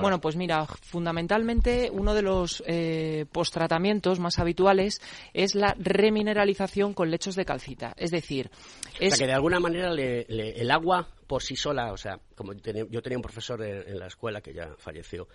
Bueno, 0.00 0.20
pues 0.20 0.34
mira, 0.34 0.66
fundamentalmente 0.66 1.90
uno 1.92 2.12
de 2.14 2.22
los 2.22 2.62
eh, 2.66 3.26
posttratamientos 3.30 4.18
más 4.18 4.38
habituales 4.38 5.00
es 5.32 5.54
la 5.54 5.74
remineralización 5.78 6.92
con 6.94 7.10
lechos 7.10 7.36
de 7.36 7.44
calcita. 7.44 7.94
Es 7.96 8.10
decir, 8.10 8.50
O 8.52 8.88
es 8.98 9.10
sea, 9.14 9.18
que 9.18 9.26
de 9.28 9.34
alguna 9.34 9.60
manera 9.60 9.90
le- 9.92 10.24
le- 10.28 10.60
el 10.60 10.70
agua 10.70 11.08
por 11.26 11.42
sí 11.42 11.54
sola, 11.56 11.92
o 11.92 11.96
sea, 11.96 12.18
como 12.34 12.52
yo 12.52 12.60
tenía, 12.60 12.84
yo 12.90 13.00
tenía 13.02 13.18
un 13.18 13.22
profesor 13.22 13.62
en, 13.62 13.88
en 13.88 13.98
la 13.98 14.08
escuela 14.08 14.40
que 14.40 14.52
ya 14.52 14.74
falleció, 14.78 15.28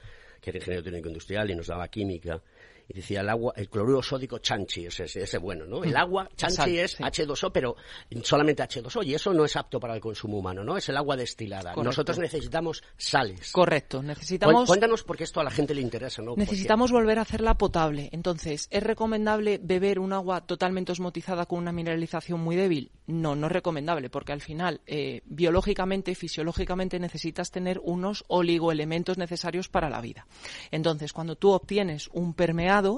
que 0.45 0.51
era 0.51 0.59
ingeniero 0.59 0.83
técnico 0.83 1.07
industrial 1.07 1.49
y 1.49 1.55
nos 1.55 1.67
daba 1.67 1.87
química, 1.87 2.39
y 2.87 2.93
decía 2.93 3.21
el 3.21 3.29
agua, 3.29 3.53
el 3.55 3.69
cloruro 3.69 4.01
sódico 4.01 4.39
chanchi, 4.39 4.85
ese, 4.85 5.05
ese, 5.05 5.37
bueno, 5.37 5.65
¿no? 5.65 5.83
El 5.83 5.95
agua 5.95 6.29
chanchi 6.35 6.79
es 6.79 6.91
sí. 6.91 7.03
H2O, 7.03 7.51
pero 7.51 7.75
solamente 8.23 8.63
H2O, 8.63 9.05
y 9.05 9.13
eso 9.13 9.33
no 9.33 9.45
es 9.45 9.55
apto 9.55 9.79
para 9.79 9.95
el 9.95 10.01
consumo 10.01 10.39
humano, 10.39 10.63
¿no? 10.63 10.77
Es 10.77 10.89
el 10.89 10.97
agua 10.97 11.15
destilada. 11.15 11.73
Correcto. 11.73 11.83
Nosotros 11.83 12.19
necesitamos 12.19 12.83
sales. 12.97 13.51
correcto. 13.51 14.01
Necesitamos 14.01 14.67
Cuéntanos 14.67 15.03
porque 15.03 15.23
esto 15.23 15.39
a 15.39 15.43
la 15.43 15.51
gente 15.51 15.73
le 15.73 15.81
interesa, 15.81 16.21
¿no? 16.21 16.35
Necesitamos 16.35 16.91
volver 16.91 17.19
a 17.19 17.21
hacerla 17.21 17.55
potable. 17.57 18.09
Entonces, 18.11 18.67
¿es 18.69 18.83
recomendable 18.83 19.59
beber 19.61 19.99
un 19.99 20.13
agua 20.13 20.41
totalmente 20.41 20.91
osmotizada 20.91 21.45
con 21.45 21.59
una 21.59 21.71
mineralización 21.71 22.39
muy 22.39 22.55
débil? 22.55 22.91
No, 23.07 23.35
no 23.35 23.47
es 23.47 23.53
recomendable, 23.53 24.09
porque 24.09 24.33
al 24.33 24.41
final, 24.41 24.81
eh, 24.85 25.21
biológicamente, 25.25 26.15
fisiológicamente, 26.15 26.99
necesitas 26.99 27.51
tener 27.51 27.79
unos 27.83 28.25
oligoelementos 28.27 29.17
necesarios 29.17 29.69
para 29.69 29.89
la 29.89 30.01
vida. 30.01 30.27
Entonces, 30.71 31.13
cuando 31.13 31.35
tú 31.35 31.51
obtienes 31.51 32.09
un 32.13 32.33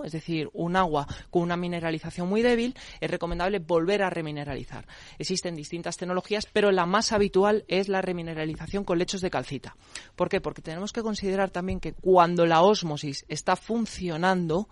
es 0.03 0.11
decir, 0.11 0.49
un 0.53 0.75
agua 0.75 1.07
con 1.29 1.43
una 1.43 1.57
mineralización 1.57 2.27
muy 2.29 2.41
débil, 2.41 2.75
es 2.99 3.11
recomendable 3.11 3.59
volver 3.59 4.03
a 4.03 4.09
remineralizar. 4.09 4.85
Existen 5.17 5.55
distintas 5.55 5.97
tecnologías, 5.97 6.47
pero 6.51 6.71
la 6.71 6.85
más 6.85 7.11
habitual 7.11 7.65
es 7.67 7.89
la 7.89 8.01
remineralización 8.01 8.83
con 8.83 8.97
lechos 8.97 9.21
de 9.21 9.29
calcita. 9.29 9.75
¿Por 10.15 10.29
qué? 10.29 10.41
Porque 10.41 10.61
tenemos 10.61 10.93
que 10.93 11.01
considerar 11.01 11.49
también 11.49 11.79
que 11.79 11.93
cuando 11.93 12.45
la 12.45 12.61
ósmosis 12.61 13.25
está 13.27 13.55
funcionando, 13.55 14.67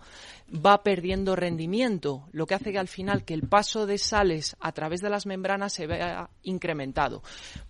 va 0.54 0.82
perdiendo 0.82 1.36
rendimiento, 1.36 2.28
lo 2.32 2.46
que 2.46 2.54
hace 2.54 2.72
que 2.72 2.78
al 2.78 2.88
final 2.88 3.24
que 3.24 3.34
el 3.34 3.48
paso 3.48 3.86
de 3.86 3.98
sales 3.98 4.56
a 4.60 4.72
través 4.72 5.00
de 5.00 5.10
las 5.10 5.26
membranas 5.26 5.72
se 5.72 5.86
vea 5.86 6.30
incrementado. 6.42 7.22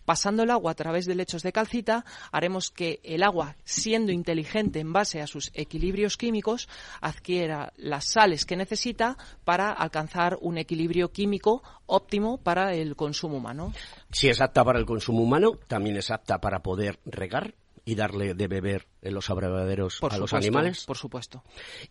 Pasando 0.07 0.45
el 0.45 0.51
agua 0.51 0.71
a 0.71 0.75
través 0.75 1.05
de 1.05 1.15
lechos 1.15 1.43
de 1.43 1.53
calcita, 1.53 2.05
haremos 2.33 2.71
que 2.71 3.01
el 3.03 3.23
agua, 3.23 3.57
siendo 3.65 4.13
inteligente 4.13 4.79
en 4.81 4.93
base 4.93 5.21
a 5.21 5.27
sus 5.27 5.51
equilibrios 5.53 6.17
químicos, 6.17 6.69
adquiera 7.01 7.73
las 7.77 8.13
sales 8.13 8.47
que 8.47 8.57
necesita 8.57 9.19
para 9.45 9.73
alcanzar 9.73 10.39
un 10.41 10.59
equilibrio 10.59 11.11
químico 11.11 11.63
óptimo 11.87 12.39
para 12.39 12.73
el 12.75 12.95
consumo 12.97 13.37
humano. 13.37 13.75
Si 14.13 14.29
es 14.29 14.41
apta 14.41 14.65
para 14.65 14.79
el 14.79 14.87
consumo 14.87 15.23
humano, 15.23 15.59
también 15.67 15.97
es 15.97 16.11
apta 16.11 16.41
para 16.41 16.63
poder 16.63 17.01
regar 17.05 17.55
y 17.85 17.95
darle 17.95 18.35
de 18.35 18.49
beber 18.49 18.87
en 19.01 19.15
los 19.15 19.31
abrevaderos 19.31 19.99
Por 20.01 20.13
a 20.13 20.19
los 20.19 20.33
animales. 20.35 20.85
Por 20.85 20.97
supuesto. 20.97 21.43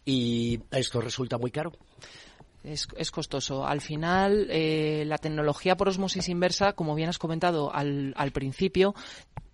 Y 0.03 0.59
esto 0.71 1.01
resulta 1.01 1.37
muy 1.37 1.51
caro. 1.51 1.71
Es, 2.65 2.87
es 2.97 3.11
costoso. 3.11 3.65
Al 3.65 3.81
final, 3.81 4.47
eh, 4.49 5.03
la 5.05 5.17
tecnología 5.17 5.77
por 5.77 5.87
osmosis 5.87 6.29
inversa, 6.29 6.73
como 6.73 6.95
bien 6.95 7.09
has 7.09 7.19
comentado 7.19 7.73
al, 7.73 8.13
al 8.17 8.31
principio, 8.31 8.95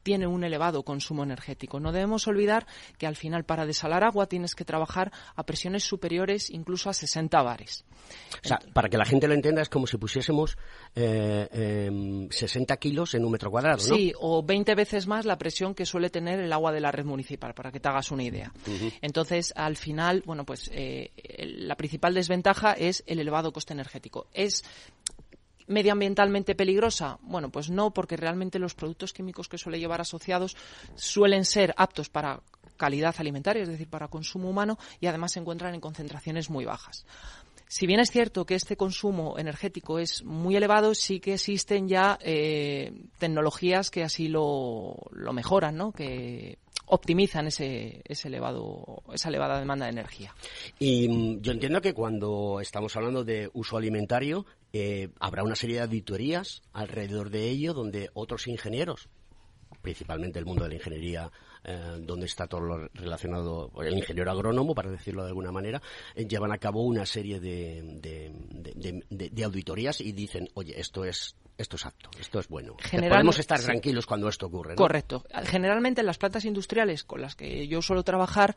tiene 0.03 0.27
un 0.27 0.43
elevado 0.43 0.83
consumo 0.83 1.23
energético. 1.23 1.79
No 1.79 1.91
debemos 1.91 2.27
olvidar 2.27 2.65
que 2.97 3.07
al 3.07 3.15
final 3.15 3.43
para 3.45 3.65
desalar 3.65 4.03
agua 4.03 4.27
tienes 4.27 4.55
que 4.55 4.65
trabajar 4.65 5.11
a 5.35 5.43
presiones 5.43 5.83
superiores 5.83 6.49
incluso 6.49 6.89
a 6.89 6.93
60 6.93 7.41
bares. 7.41 7.85
O 8.43 8.47
sea, 8.47 8.59
para 8.73 8.89
que 8.89 8.97
la 8.97 9.05
gente 9.05 9.27
lo 9.27 9.33
entienda, 9.33 9.61
es 9.61 9.69
como 9.69 9.87
si 9.87 9.97
pusiésemos 9.97 10.57
eh, 10.95 11.47
em, 11.87 12.29
60 12.29 12.75
kilos 12.77 13.13
en 13.13 13.25
un 13.25 13.31
metro 13.31 13.51
cuadrado, 13.51 13.77
¿no? 13.77 13.95
Sí, 13.95 14.13
o 14.19 14.43
20 14.43 14.75
veces 14.75 15.07
más 15.07 15.25
la 15.25 15.37
presión 15.37 15.73
que 15.73 15.85
suele 15.85 16.09
tener 16.09 16.39
el 16.39 16.51
agua 16.51 16.71
de 16.71 16.81
la 16.81 16.91
red 16.91 17.05
municipal, 17.05 17.53
para 17.53 17.71
que 17.71 17.79
te 17.79 17.89
hagas 17.89 18.11
una 18.11 18.23
idea. 18.23 18.51
Entonces, 19.01 19.53
al 19.55 19.77
final, 19.77 20.23
bueno, 20.25 20.45
pues 20.45 20.69
eh, 20.73 21.11
la 21.57 21.75
principal 21.75 22.13
desventaja 22.13 22.73
es 22.73 23.03
el 23.07 23.19
elevado 23.19 23.51
coste 23.51 23.73
energético. 23.73 24.27
Es 24.33 24.63
medioambientalmente 25.71 26.55
peligrosa? 26.55 27.17
Bueno, 27.21 27.49
pues 27.49 27.69
no, 27.69 27.91
porque 27.91 28.17
realmente 28.17 28.59
los 28.59 28.75
productos 28.75 29.13
químicos 29.13 29.47
que 29.47 29.57
suele 29.57 29.79
llevar 29.79 30.01
asociados 30.01 30.55
suelen 30.95 31.45
ser 31.45 31.73
aptos 31.77 32.09
para 32.09 32.41
calidad 32.77 33.15
alimentaria, 33.19 33.63
es 33.63 33.69
decir, 33.69 33.87
para 33.87 34.07
consumo 34.07 34.49
humano, 34.49 34.77
y 34.99 35.07
además 35.07 35.33
se 35.33 35.39
encuentran 35.39 35.73
en 35.75 35.81
concentraciones 35.81 36.49
muy 36.49 36.65
bajas. 36.65 37.05
Si 37.67 37.87
bien 37.87 38.01
es 38.01 38.11
cierto 38.11 38.45
que 38.45 38.55
este 38.55 38.75
consumo 38.75 39.39
energético 39.39 39.97
es 39.97 40.25
muy 40.25 40.57
elevado, 40.57 40.93
sí 40.93 41.21
que 41.21 41.35
existen 41.35 41.87
ya 41.87 42.19
eh, 42.21 42.91
tecnologías 43.17 43.89
que 43.89 44.03
así 44.03 44.27
lo, 44.27 44.97
lo 45.11 45.31
mejoran, 45.31 45.77
¿no? 45.77 45.93
que 45.93 46.57
optimizan 46.91 47.47
ese, 47.47 48.01
ese 48.05 48.27
elevado, 48.27 49.01
esa 49.13 49.29
elevada 49.29 49.57
demanda 49.59 49.85
de 49.85 49.91
energía. 49.93 50.35
Y 50.77 51.07
mm, 51.07 51.41
yo 51.41 51.53
entiendo 51.53 51.81
que 51.81 51.93
cuando 51.93 52.59
estamos 52.61 52.95
hablando 52.97 53.23
de 53.23 53.49
uso 53.53 53.77
alimentario, 53.77 54.45
eh, 54.73 55.09
habrá 55.19 55.43
una 55.43 55.55
serie 55.55 55.77
de 55.77 55.83
auditorías 55.83 56.61
alrededor 56.73 57.29
de 57.29 57.49
ello 57.49 57.73
donde 57.73 58.09
otros 58.13 58.47
ingenieros, 58.47 59.07
principalmente 59.81 60.37
el 60.37 60.45
mundo 60.45 60.63
de 60.63 60.69
la 60.69 60.75
ingeniería, 60.75 61.31
eh, 61.63 61.97
donde 62.01 62.25
está 62.25 62.47
todo 62.47 62.61
lo 62.61 62.87
relacionado, 62.93 63.71
el 63.81 63.97
ingeniero 63.97 64.29
agrónomo, 64.29 64.75
para 64.75 64.91
decirlo 64.91 65.23
de 65.23 65.29
alguna 65.29 65.51
manera, 65.51 65.81
eh, 66.15 66.25
llevan 66.27 66.51
a 66.51 66.57
cabo 66.57 66.83
una 66.83 67.05
serie 67.05 67.39
de- 67.39 67.81
de 68.99 69.43
auditorías 69.43 70.01
y 70.01 70.11
dicen, 70.11 70.49
oye, 70.55 70.77
esto 70.79 71.05
es 71.05 71.35
esto 71.61 71.75
es 71.75 71.85
apto, 71.85 72.09
esto 72.19 72.39
es 72.39 72.47
bueno. 72.47 72.75
Podemos 72.91 73.39
estar 73.39 73.59
sí. 73.59 73.65
tranquilos 73.65 74.05
cuando 74.05 74.27
esto 74.27 74.47
ocurre. 74.47 74.71
¿no? 74.71 74.75
Correcto. 74.75 75.23
Generalmente 75.43 76.01
en 76.01 76.07
las 76.07 76.17
plantas 76.17 76.45
industriales 76.45 77.03
con 77.03 77.21
las 77.21 77.35
que 77.35 77.67
yo 77.67 77.81
suelo 77.81 78.03
trabajar 78.03 78.55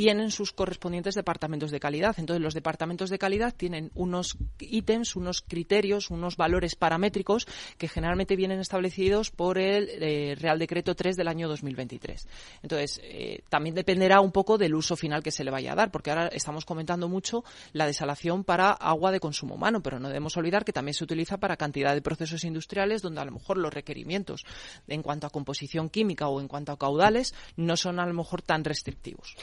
tienen 0.00 0.30
sus 0.30 0.52
correspondientes 0.52 1.14
departamentos 1.14 1.70
de 1.70 1.78
calidad. 1.78 2.14
Entonces, 2.16 2.42
los 2.42 2.54
departamentos 2.54 3.10
de 3.10 3.18
calidad 3.18 3.54
tienen 3.54 3.90
unos 3.94 4.38
ítems, 4.58 5.14
unos 5.14 5.42
criterios, 5.42 6.08
unos 6.08 6.38
valores 6.38 6.74
paramétricos 6.74 7.46
que 7.76 7.86
generalmente 7.86 8.34
vienen 8.34 8.60
establecidos 8.60 9.30
por 9.30 9.58
el 9.58 9.90
eh, 9.90 10.36
Real 10.40 10.58
Decreto 10.58 10.94
3 10.94 11.18
del 11.18 11.28
año 11.28 11.48
2023. 11.48 12.26
Entonces, 12.62 12.98
eh, 13.04 13.42
también 13.50 13.74
dependerá 13.74 14.22
un 14.22 14.32
poco 14.32 14.56
del 14.56 14.74
uso 14.74 14.96
final 14.96 15.22
que 15.22 15.32
se 15.32 15.44
le 15.44 15.50
vaya 15.50 15.72
a 15.72 15.76
dar, 15.76 15.90
porque 15.90 16.08
ahora 16.08 16.28
estamos 16.28 16.64
comentando 16.64 17.06
mucho 17.06 17.44
la 17.74 17.84
desalación 17.84 18.42
para 18.42 18.70
agua 18.70 19.12
de 19.12 19.20
consumo 19.20 19.56
humano, 19.56 19.82
pero 19.82 20.00
no 20.00 20.08
debemos 20.08 20.34
olvidar 20.38 20.64
que 20.64 20.72
también 20.72 20.94
se 20.94 21.04
utiliza 21.04 21.36
para 21.36 21.58
cantidad 21.58 21.92
de 21.92 22.00
procesos 22.00 22.44
industriales 22.44 23.02
donde 23.02 23.20
a 23.20 23.26
lo 23.26 23.32
mejor 23.32 23.58
los 23.58 23.74
requerimientos 23.74 24.46
en 24.88 25.02
cuanto 25.02 25.26
a 25.26 25.30
composición 25.30 25.90
química 25.90 26.26
o 26.28 26.40
en 26.40 26.48
cuanto 26.48 26.72
a 26.72 26.78
caudales 26.78 27.34
no 27.56 27.76
son 27.76 28.00
a 28.00 28.06
lo 28.06 28.14
mejor 28.14 28.40
tan 28.40 28.64
restrictivos. 28.64 29.36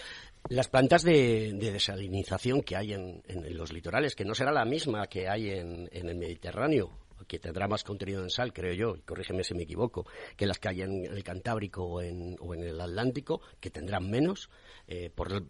Las 0.49 0.67
plantas 0.69 1.03
de, 1.03 1.53
de 1.53 1.71
desalinización 1.71 2.61
que 2.61 2.75
hay 2.75 2.93
en, 2.93 3.21
en 3.27 3.57
los 3.57 3.71
litorales, 3.73 4.15
que 4.15 4.25
no 4.25 4.33
será 4.35 4.51
la 4.51 4.65
misma 4.65 5.07
que 5.07 5.27
hay 5.27 5.49
en, 5.49 5.89
en 5.91 6.09
el 6.09 6.15
Mediterráneo, 6.15 6.91
que 7.27 7.39
tendrá 7.39 7.67
más 7.67 7.83
contenido 7.83 8.23
en 8.23 8.29
sal, 8.29 8.53
creo 8.53 8.73
yo, 8.73 8.95
y 8.95 9.01
corrígeme 9.01 9.43
si 9.43 9.53
me 9.53 9.63
equivoco, 9.63 10.05
que 10.37 10.45
las 10.45 10.59
que 10.59 10.69
hay 10.69 10.81
en 10.83 11.05
el 11.05 11.23
Cantábrico 11.23 11.83
o 11.83 12.01
en, 12.01 12.37
el 12.63 12.79
Atlántico, 12.79 13.41
que 13.59 13.69
tendrán 13.69 14.09
menos, 14.09 14.49
eh, 14.87 15.09
por, 15.13 15.43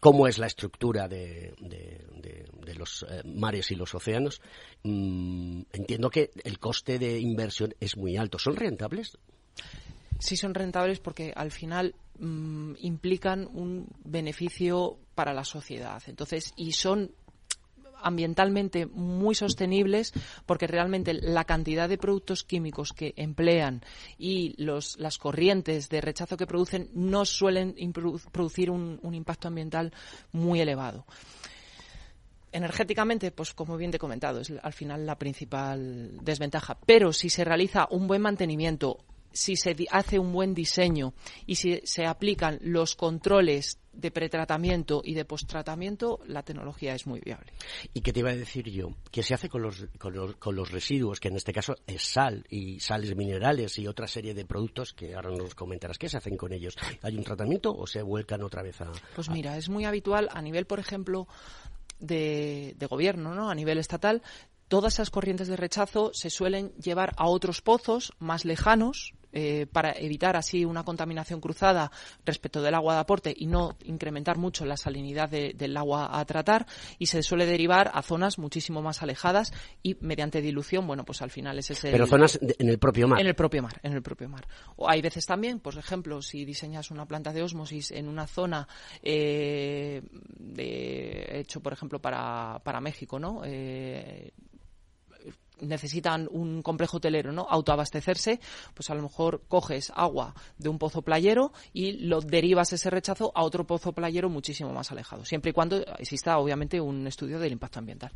cómo 0.00 0.26
es 0.26 0.38
la 0.38 0.46
estructura 0.46 1.08
de- 1.08 1.54
de 1.58 2.74
los 2.74 3.04
eh, 3.08 3.22
mares 3.24 3.70
y 3.70 3.74
los 3.74 3.94
océanos. 3.94 4.40
Mm, 4.82 5.62
entiendo 5.72 6.08
que 6.10 6.30
el 6.44 6.58
coste 6.58 6.98
de 6.98 7.18
inversión 7.18 7.74
es 7.80 7.96
muy 7.96 8.16
alto. 8.16 8.38
¿Son 8.38 8.56
rentables? 8.56 9.18
sí 10.18 10.36
son 10.36 10.54
rentables 10.54 11.00
porque 11.00 11.32
al 11.34 11.50
final 11.50 11.96
mm, 12.22 12.74
implican 12.80 13.48
un 13.52 13.86
beneficio 14.04 14.98
para 15.14 15.34
la 15.34 15.44
sociedad. 15.44 16.02
Entonces, 16.06 16.52
y 16.56 16.72
son 16.72 17.12
ambientalmente 18.02 18.86
muy 18.86 19.34
sostenibles 19.34 20.12
porque 20.44 20.66
realmente 20.66 21.14
la 21.14 21.44
cantidad 21.44 21.88
de 21.88 21.98
productos 21.98 22.44
químicos 22.44 22.92
que 22.92 23.14
emplean 23.16 23.82
y 24.18 24.54
las 24.58 25.18
corrientes 25.18 25.88
de 25.88 26.00
rechazo 26.00 26.36
que 26.36 26.46
producen 26.46 26.90
no 26.94 27.24
suelen 27.24 27.74
producir 28.32 28.70
un, 28.70 28.98
un 29.02 29.14
impacto 29.14 29.48
ambiental 29.48 29.92
muy 30.32 30.60
elevado. 30.60 31.06
Energéticamente, 32.50 33.30
pues 33.30 33.54
como 33.54 33.78
bien 33.78 33.90
te 33.90 33.96
he 33.96 34.00
comentado, 34.00 34.40
es 34.40 34.52
al 34.62 34.72
final 34.74 35.06
la 35.06 35.16
principal 35.16 36.18
desventaja. 36.22 36.76
Pero 36.84 37.12
si 37.12 37.30
se 37.30 37.44
realiza 37.44 37.88
un 37.90 38.06
buen 38.06 38.20
mantenimiento, 38.20 38.98
si 39.32 39.56
se 39.56 39.74
hace 39.90 40.18
un 40.18 40.32
buen 40.32 40.54
diseño 40.54 41.14
y 41.46 41.56
si 41.56 41.80
se 41.84 42.06
aplican 42.06 42.58
los 42.62 42.94
controles 42.96 43.78
de 43.92 44.10
pretratamiento 44.10 45.02
y 45.04 45.14
de 45.14 45.24
posttratamiento, 45.24 46.20
la 46.26 46.42
tecnología 46.42 46.94
es 46.94 47.06
muy 47.06 47.20
viable. 47.20 47.52
¿Y 47.92 48.00
qué 48.00 48.12
te 48.12 48.20
iba 48.20 48.30
a 48.30 48.36
decir 48.36 48.70
yo? 48.70 48.94
¿Qué 49.10 49.22
se 49.22 49.34
hace 49.34 49.48
con 49.48 49.62
los, 49.62 49.86
con 49.98 50.14
los, 50.14 50.36
con 50.36 50.56
los 50.56 50.70
residuos, 50.70 51.20
que 51.20 51.28
en 51.28 51.36
este 51.36 51.52
caso 51.52 51.74
es 51.86 52.02
sal 52.02 52.44
y 52.48 52.80
sales 52.80 53.14
minerales 53.14 53.78
y 53.78 53.86
otra 53.86 54.06
serie 54.06 54.34
de 54.34 54.44
productos 54.44 54.92
que 54.92 55.14
ahora 55.14 55.30
nos 55.30 55.54
comentarás? 55.54 55.98
¿Qué 55.98 56.08
se 56.08 56.16
hacen 56.16 56.36
con 56.36 56.52
ellos? 56.52 56.76
¿Hay 57.02 57.16
un 57.16 57.24
tratamiento 57.24 57.74
o 57.74 57.86
se 57.86 58.02
vuelcan 58.02 58.42
otra 58.42 58.62
vez 58.62 58.80
a...? 58.80 58.90
Pues 59.14 59.28
mira, 59.28 59.56
es 59.56 59.68
muy 59.68 59.84
habitual 59.84 60.28
a 60.32 60.40
nivel, 60.40 60.64
por 60.64 60.80
ejemplo, 60.80 61.28
de, 61.98 62.74
de, 62.78 62.86
gobierno, 62.86 63.34
¿no? 63.34 63.50
a 63.50 63.54
nivel 63.54 63.78
estatal, 63.78 64.22
todas 64.68 64.94
esas 64.94 65.10
corrientes 65.10 65.48
de 65.48 65.56
rechazo 65.56 66.12
se 66.14 66.30
suelen 66.30 66.72
llevar 66.76 67.12
a 67.18 67.28
otros 67.28 67.60
pozos 67.60 68.14
más 68.18 68.46
lejanos 68.46 69.12
eh, 69.32 69.66
para 69.70 69.92
evitar 69.92 70.36
así 70.36 70.64
una 70.64 70.84
contaminación 70.84 71.40
cruzada 71.40 71.90
respecto 72.24 72.62
del 72.62 72.74
agua 72.74 72.94
de 72.94 73.00
aporte 73.00 73.34
y 73.36 73.46
no 73.46 73.76
incrementar 73.84 74.38
mucho 74.38 74.64
la 74.64 74.76
salinidad 74.76 75.28
del 75.30 75.76
agua 75.76 76.18
a 76.18 76.24
tratar 76.24 76.66
y 76.98 77.06
se 77.06 77.22
suele 77.22 77.46
derivar 77.46 77.90
a 77.94 78.02
zonas 78.02 78.38
muchísimo 78.38 78.82
más 78.82 79.02
alejadas 79.02 79.52
y 79.82 79.96
mediante 80.00 80.40
dilución, 80.40 80.86
bueno, 80.86 81.04
pues 81.04 81.22
al 81.22 81.30
final 81.30 81.58
es 81.58 81.70
ese... 81.70 81.90
Pero 81.90 82.06
zonas 82.06 82.38
en 82.42 82.68
el 82.68 82.78
propio 82.78 83.08
mar. 83.08 83.20
En 83.20 83.26
el 83.26 83.34
propio 83.34 83.62
mar, 83.62 83.80
en 83.82 83.92
el 83.92 84.02
propio 84.02 84.28
mar. 84.28 84.46
O 84.76 84.88
hay 84.88 85.00
veces 85.00 85.26
también, 85.26 85.60
por 85.60 85.76
ejemplo, 85.76 86.22
si 86.22 86.44
diseñas 86.44 86.90
una 86.90 87.06
planta 87.06 87.32
de 87.32 87.42
osmosis 87.42 87.90
en 87.90 88.08
una 88.08 88.26
zona 88.26 88.68
eh, 89.02 90.02
de, 90.38 91.40
hecho, 91.40 91.60
por 91.60 91.72
ejemplo, 91.72 92.00
para, 92.00 92.60
para 92.64 92.80
México, 92.80 93.18
¿no? 93.18 93.42
Eh, 93.44 94.32
necesitan 95.62 96.28
un 96.30 96.62
complejo 96.62 96.98
hotelero, 96.98 97.32
¿no? 97.32 97.46
Autoabastecerse, 97.48 98.40
pues 98.74 98.90
a 98.90 98.94
lo 98.94 99.02
mejor 99.02 99.42
coges 99.48 99.92
agua 99.94 100.34
de 100.58 100.68
un 100.68 100.78
pozo 100.78 101.02
playero 101.02 101.52
y 101.72 101.92
lo 102.06 102.20
derivas 102.20 102.72
ese 102.72 102.90
rechazo 102.90 103.32
a 103.34 103.42
otro 103.42 103.66
pozo 103.66 103.92
playero 103.92 104.28
muchísimo 104.28 104.72
más 104.72 104.92
alejado, 104.92 105.24
siempre 105.24 105.50
y 105.50 105.54
cuando 105.54 105.78
exista 105.98 106.38
obviamente 106.38 106.80
un 106.80 107.06
estudio 107.06 107.38
del 107.38 107.52
impacto 107.52 107.78
ambiental. 107.78 108.12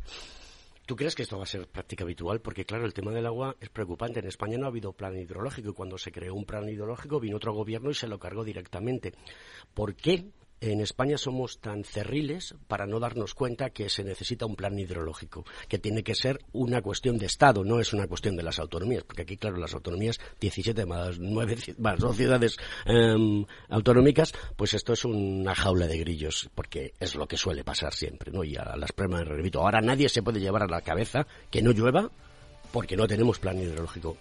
¿Tú 0.87 0.95
crees 0.95 1.15
que 1.15 1.23
esto 1.23 1.37
va 1.37 1.43
a 1.43 1.47
ser 1.47 1.67
práctica 1.67 2.05
habitual? 2.05 2.39
Porque, 2.39 2.63
claro, 2.63 2.85
el 2.85 2.93
tema 2.93 3.11
del 3.11 3.25
agua 3.25 3.57
es 3.59 3.67
preocupante. 3.69 4.21
En 4.21 4.27
España 4.27 4.57
no 4.57 4.67
ha 4.67 4.69
habido 4.69 4.93
plan 4.93 5.17
hidrológico 5.17 5.71
y 5.71 5.73
cuando 5.73 5.97
se 5.97 6.13
creó 6.13 6.33
un 6.33 6.45
plan 6.45 6.69
hidrológico 6.69 7.19
vino 7.19 7.35
otro 7.35 7.53
gobierno 7.53 7.89
y 7.89 7.93
se 7.93 8.07
lo 8.07 8.17
cargó 8.19 8.45
directamente. 8.45 9.11
¿Por 9.73 9.95
qué 9.95 10.31
en 10.61 10.81
España 10.81 11.17
somos 11.17 11.59
tan 11.59 11.83
cerriles 11.83 12.55
para 12.67 12.87
no 12.87 12.99
darnos 12.99 13.33
cuenta 13.33 13.69
que 13.69 13.89
se 13.89 14.03
necesita 14.03 14.45
un 14.45 14.55
plan 14.55 14.77
hidrológico, 14.77 15.45
que 15.67 15.77
tiene 15.77 16.03
que 16.03 16.15
ser 16.15 16.39
una 16.53 16.81
cuestión 16.81 17.17
de 17.17 17.27
Estado, 17.27 17.63
no 17.63 17.79
es 17.79 17.93
una 17.93 18.07
cuestión 18.07 18.35
de 18.35 18.43
las 18.43 18.59
autonomías, 18.59 19.03
porque 19.03 19.21
aquí, 19.23 19.37
claro, 19.37 19.57
las 19.57 19.73
autonomías, 19.73 20.19
17 20.39 20.85
más 20.85 21.19
9 21.19 21.57
más 21.77 21.99
dos 21.99 22.17
ciudades 22.17 22.57
em, 22.85 23.45
autonómicas, 23.69 24.33
pues 24.55 24.73
esto 24.73 24.93
es 24.93 25.05
una 25.05 25.53
jaula 25.53 25.87
de 25.87 25.99
grillos, 25.99 26.49
porque 26.55 26.93
es 26.99 27.15
lo 27.15 27.27
que 27.27 27.37
suele 27.37 27.63
pasar 27.63 27.93
siempre, 27.93 28.31
¿no? 28.31 28.43
Y 28.43 28.55
a 28.55 28.75
las 28.75 28.91
pruebas 28.91 29.19
de 29.19 29.25
repito, 29.25 29.61
ahora 29.61 29.81
nadie 29.81 30.09
se 30.09 30.23
puede 30.23 30.39
llevar 30.39 30.63
a 30.63 30.67
la 30.67 30.81
cabeza 30.81 31.27
que 31.51 31.61
no 31.61 31.71
llueva 31.71 32.09
porque 32.71 32.97
no 32.97 33.07
tenemos 33.07 33.39
plan 33.39 33.59
hidrológico 33.59 34.17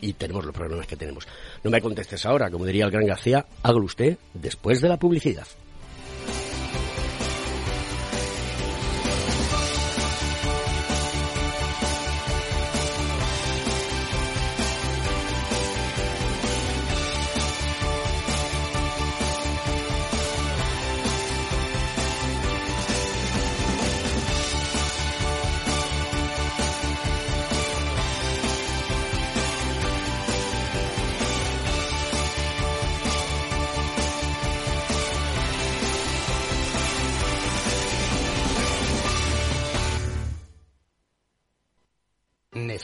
y 0.00 0.14
tenemos 0.14 0.44
los 0.44 0.54
problemas 0.54 0.86
que 0.86 0.96
tenemos. 0.96 1.26
No 1.62 1.70
me 1.70 1.80
contestes 1.80 2.24
ahora, 2.24 2.50
como 2.50 2.64
diría 2.64 2.84
el 2.84 2.90
gran 2.90 3.06
García, 3.06 3.46
hágalo 3.62 3.84
usted 3.84 4.18
después 4.34 4.80
de 4.80 4.88
la 4.88 4.98
publicidad. 4.98 5.46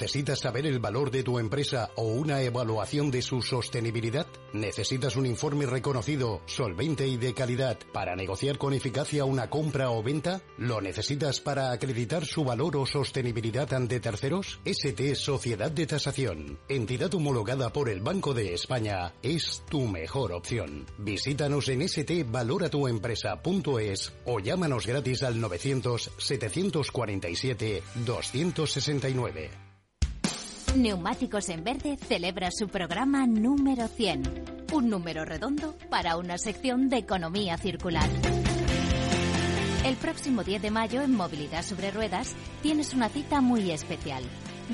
¿Necesitas 0.07 0.39
saber 0.39 0.67
el 0.67 0.79
valor 0.79 1.11
de 1.11 1.25
tu 1.25 1.41
empresa 1.41 1.91
o 1.97 2.05
una 2.05 2.41
evaluación 2.41 3.11
de 3.11 3.23
su 3.23 3.43
sostenibilidad? 3.43 4.29
¿Necesitas 4.53 5.17
un 5.17 5.27
informe 5.27 5.67
reconocido, 5.67 6.43
solvente 6.47 7.09
y 7.09 7.17
de 7.17 7.35
calidad 7.35 7.77
para 7.93 8.15
negociar 8.15 8.57
con 8.57 8.73
eficacia 8.73 9.25
una 9.25 9.51
compra 9.51 9.91
o 9.91 10.05
venta? 10.05 10.43
¿Lo 10.59 10.81
necesitas 10.81 11.41
para 11.41 11.73
acreditar 11.73 12.25
su 12.25 12.45
valor 12.45 12.77
o 12.77 12.87
sostenibilidad 12.87 13.75
ante 13.75 13.99
terceros? 13.99 14.61
ST 14.65 15.17
Sociedad 15.17 15.73
de 15.73 15.89
Tasación, 15.89 16.61
entidad 16.69 17.13
homologada 17.13 17.73
por 17.73 17.89
el 17.89 18.01
Banco 18.01 18.33
de 18.33 18.55
España, 18.55 19.13
es 19.25 19.65
tu 19.69 19.89
mejor 19.89 20.31
opción. 20.31 20.87
Visítanos 20.99 21.69
en 21.69 21.89
stvaloratuempresa.es 21.89 24.13
o 24.25 24.39
llámanos 24.39 24.87
gratis 24.87 25.25
al 25.25 25.41
900 25.41 26.13
747 26.17 27.83
269. 28.05 29.66
Neumáticos 30.75 31.49
en 31.49 31.65
Verde 31.65 31.97
celebra 31.97 32.51
su 32.51 32.69
programa 32.69 33.27
número 33.27 33.89
100. 33.89 34.67
Un 34.73 34.91
número 34.91 35.25
redondo 35.25 35.77
para 35.89 36.17
una 36.17 36.37
sección 36.39 36.89
de 36.89 36.99
economía 36.99 37.57
circular. 37.57 38.09
El 39.85 39.97
próximo 39.97 40.43
10 40.43 40.63
de 40.63 40.71
mayo 40.71 41.03
en 41.03 41.15
Movilidad 41.15 41.63
sobre 41.63 41.91
Ruedas 41.91 42.35
tienes 42.63 42.93
una 42.93 43.09
cita 43.09 43.41
muy 43.41 43.71
especial. 43.71 44.23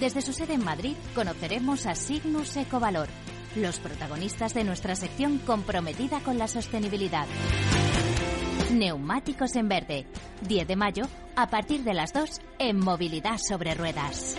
Desde 0.01 0.23
su 0.23 0.33
sede 0.33 0.55
en 0.55 0.65
Madrid 0.65 0.95
conoceremos 1.15 1.87
a 1.87 1.95
Signus 1.95 2.57
Ecovalor, 2.57 3.09
los 3.55 3.79
protagonistas 3.79 4.55
de 4.55 4.65
nuestra 4.65 4.97
sección 4.97 5.39
comprometida 5.39 6.21
con 6.21 6.39
la 6.39 6.49
sostenibilidad. 6.49 7.27
Neumáticos 8.73 9.55
en 9.57 9.69
Verde, 9.69 10.07
10 10.49 10.67
de 10.67 10.77
mayo 10.77 11.05
a 11.37 11.49
partir 11.49 11.85
de 11.85 11.95
las 11.95 12.13
2 12.13 12.41
en 12.59 12.79
Movilidad 12.81 13.39
sobre 13.39 13.75
Ruedas. 13.75 14.39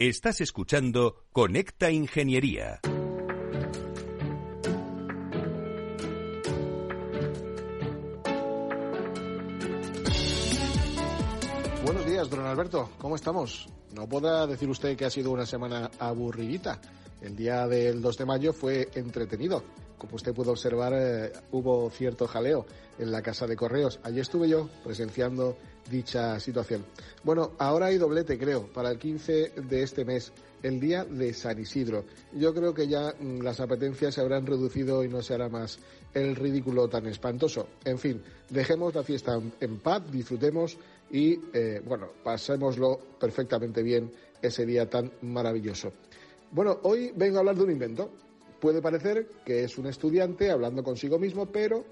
Estás 0.00 0.40
escuchando 0.40 1.26
Conecta 1.30 1.90
Ingeniería. 1.90 2.80
Buenos 11.84 12.06
días, 12.06 12.30
don 12.30 12.46
Alberto. 12.46 12.88
¿Cómo 12.96 13.16
estamos? 13.16 13.68
No 13.94 14.08
podrá 14.08 14.46
decir 14.46 14.70
usted 14.70 14.96
que 14.96 15.04
ha 15.04 15.10
sido 15.10 15.32
una 15.32 15.44
semana 15.44 15.90
aburridita. 15.98 16.80
El 17.20 17.36
día 17.36 17.68
del 17.68 18.00
2 18.00 18.16
de 18.16 18.24
mayo 18.24 18.54
fue 18.54 18.88
entretenido. 18.94 19.62
Como 19.98 20.16
usted 20.16 20.32
puede 20.32 20.48
observar, 20.48 20.94
eh, 20.96 21.30
hubo 21.52 21.90
cierto 21.90 22.26
jaleo 22.26 22.64
en 22.98 23.12
la 23.12 23.20
casa 23.20 23.46
de 23.46 23.54
correos. 23.54 24.00
Allí 24.02 24.20
estuve 24.20 24.48
yo 24.48 24.70
presenciando 24.82 25.58
dicha 25.88 26.38
situación. 26.40 26.84
Bueno, 27.22 27.52
ahora 27.58 27.86
hay 27.86 27.98
doblete, 27.98 28.38
creo, 28.38 28.66
para 28.66 28.90
el 28.90 28.98
15 28.98 29.52
de 29.68 29.82
este 29.82 30.04
mes, 30.04 30.32
el 30.62 30.80
día 30.80 31.04
de 31.04 31.32
San 31.32 31.58
Isidro. 31.58 32.04
Yo 32.32 32.54
creo 32.54 32.74
que 32.74 32.88
ya 32.88 33.14
mm, 33.18 33.40
las 33.40 33.60
apetencias 33.60 34.14
se 34.14 34.20
habrán 34.20 34.46
reducido 34.46 35.04
y 35.04 35.08
no 35.08 35.22
se 35.22 35.34
hará 35.34 35.48
más 35.48 35.78
el 36.14 36.36
ridículo 36.36 36.88
tan 36.88 37.06
espantoso. 37.06 37.68
En 37.84 37.98
fin, 37.98 38.22
dejemos 38.48 38.94
la 38.94 39.02
fiesta 39.02 39.40
en 39.60 39.78
paz, 39.78 40.02
disfrutemos 40.10 40.76
y, 41.10 41.38
eh, 41.52 41.82
bueno, 41.84 42.08
pasémoslo 42.22 42.98
perfectamente 43.18 43.82
bien 43.82 44.10
ese 44.42 44.66
día 44.66 44.88
tan 44.88 45.10
maravilloso. 45.22 45.92
Bueno, 46.50 46.78
hoy 46.82 47.12
vengo 47.14 47.36
a 47.36 47.40
hablar 47.40 47.56
de 47.56 47.64
un 47.64 47.70
invento. 47.70 48.10
Puede 48.60 48.82
parecer 48.82 49.26
que 49.44 49.64
es 49.64 49.78
un 49.78 49.86
estudiante 49.86 50.50
hablando 50.50 50.82
consigo 50.82 51.18
mismo, 51.18 51.46
pero 51.46 51.84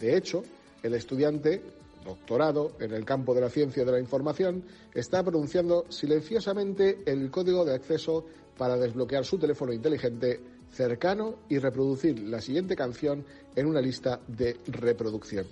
de 0.00 0.16
hecho, 0.16 0.42
el 0.82 0.94
estudiante, 0.94 1.62
doctorado 2.04 2.72
en 2.80 2.92
el 2.92 3.04
campo 3.04 3.34
de 3.34 3.40
la 3.40 3.50
ciencia 3.50 3.84
de 3.84 3.92
la 3.92 4.00
información, 4.00 4.64
está 4.94 5.22
pronunciando 5.22 5.86
silenciosamente 5.88 7.02
el 7.06 7.30
código 7.30 7.64
de 7.64 7.74
acceso 7.74 8.24
para 8.56 8.76
desbloquear 8.76 9.24
su 9.24 9.38
teléfono 9.38 9.72
inteligente 9.72 10.40
cercano 10.70 11.36
y 11.48 11.58
reproducir 11.58 12.18
la 12.20 12.40
siguiente 12.40 12.76
canción 12.76 13.24
en 13.54 13.66
una 13.66 13.80
lista 13.80 14.20
de 14.26 14.56
reproducción. 14.66 15.46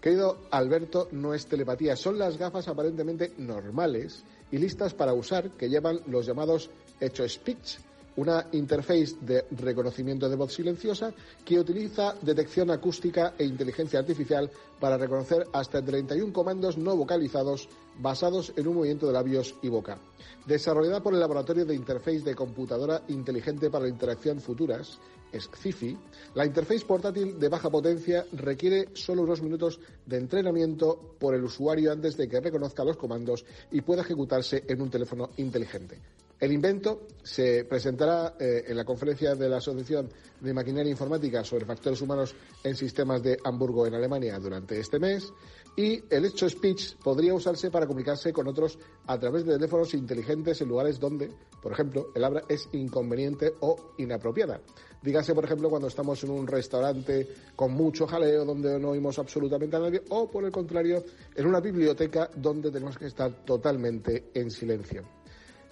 Querido 0.00 0.38
Alberto, 0.50 1.08
no 1.12 1.34
es 1.34 1.46
telepatía, 1.46 1.94
son 1.94 2.18
las 2.18 2.38
gafas 2.38 2.68
aparentemente 2.68 3.32
normales 3.36 4.24
y 4.50 4.58
listas 4.58 4.94
para 4.94 5.12
usar 5.12 5.50
que 5.50 5.68
llevan 5.68 6.00
los 6.06 6.26
llamados 6.26 6.70
hecho 7.00 7.28
speech, 7.28 7.78
una 8.20 8.46
interface 8.52 9.16
de 9.22 9.46
reconocimiento 9.52 10.28
de 10.28 10.36
voz 10.36 10.52
silenciosa 10.52 11.14
que 11.42 11.58
utiliza 11.58 12.14
detección 12.20 12.70
acústica 12.70 13.32
e 13.38 13.46
inteligencia 13.46 13.98
artificial 13.98 14.50
para 14.78 14.98
reconocer 14.98 15.46
hasta 15.54 15.82
31 15.82 16.30
comandos 16.30 16.76
no 16.76 16.96
vocalizados 16.96 17.66
basados 17.98 18.52
en 18.56 18.68
un 18.68 18.74
movimiento 18.76 19.06
de 19.06 19.14
labios 19.14 19.54
y 19.62 19.68
boca. 19.68 19.96
Desarrollada 20.44 21.02
por 21.02 21.14
el 21.14 21.20
Laboratorio 21.20 21.64
de 21.64 21.74
Interface 21.74 22.20
de 22.20 22.34
Computadora 22.34 23.00
Inteligente 23.08 23.70
para 23.70 23.84
la 23.84 23.90
Interacción 23.90 24.38
Futuras, 24.38 24.98
SCIFI, 25.32 25.96
la 26.34 26.44
interface 26.44 26.84
portátil 26.84 27.38
de 27.38 27.48
baja 27.48 27.70
potencia 27.70 28.26
requiere 28.32 28.88
solo 28.92 29.22
unos 29.22 29.40
minutos 29.40 29.80
de 30.04 30.18
entrenamiento 30.18 31.16
por 31.18 31.34
el 31.34 31.44
usuario 31.44 31.90
antes 31.90 32.18
de 32.18 32.28
que 32.28 32.40
reconozca 32.40 32.84
los 32.84 32.98
comandos 32.98 33.46
y 33.70 33.80
pueda 33.80 34.02
ejecutarse 34.02 34.64
en 34.68 34.82
un 34.82 34.90
teléfono 34.90 35.30
inteligente. 35.38 35.98
El 36.40 36.52
invento 36.52 37.06
se 37.22 37.66
presentará 37.66 38.34
eh, 38.40 38.64
en 38.68 38.74
la 38.74 38.86
conferencia 38.86 39.34
de 39.34 39.46
la 39.46 39.58
Asociación 39.58 40.08
de 40.40 40.54
Maquinaria 40.54 40.90
Informática 40.90 41.44
sobre 41.44 41.66
Factores 41.66 42.00
Humanos 42.00 42.34
en 42.64 42.74
Sistemas 42.74 43.22
de 43.22 43.38
Hamburgo, 43.44 43.86
en 43.86 43.92
Alemania, 43.92 44.38
durante 44.38 44.80
este 44.80 44.98
mes. 44.98 45.30
Y 45.76 46.02
el 46.08 46.24
hecho 46.24 46.48
speech 46.48 46.96
podría 46.96 47.34
usarse 47.34 47.70
para 47.70 47.86
comunicarse 47.86 48.32
con 48.32 48.48
otros 48.48 48.78
a 49.06 49.18
través 49.18 49.44
de 49.44 49.52
teléfonos 49.52 49.92
inteligentes 49.92 50.62
en 50.62 50.68
lugares 50.68 50.98
donde, 50.98 51.30
por 51.60 51.72
ejemplo, 51.72 52.10
el 52.14 52.24
habla 52.24 52.42
es 52.48 52.70
inconveniente 52.72 53.52
o 53.60 53.92
inapropiada. 53.98 54.62
Dígase, 55.02 55.34
por 55.34 55.44
ejemplo, 55.44 55.68
cuando 55.68 55.88
estamos 55.88 56.24
en 56.24 56.30
un 56.30 56.46
restaurante 56.46 57.28
con 57.54 57.72
mucho 57.72 58.06
jaleo 58.06 58.46
donde 58.46 58.80
no 58.80 58.90
oímos 58.90 59.18
absolutamente 59.18 59.76
a 59.76 59.80
nadie, 59.80 60.02
o 60.08 60.30
por 60.30 60.46
el 60.46 60.50
contrario, 60.50 61.04
en 61.34 61.46
una 61.46 61.60
biblioteca 61.60 62.30
donde 62.34 62.70
tenemos 62.70 62.96
que 62.96 63.06
estar 63.06 63.44
totalmente 63.44 64.30
en 64.32 64.50
silencio. 64.50 65.19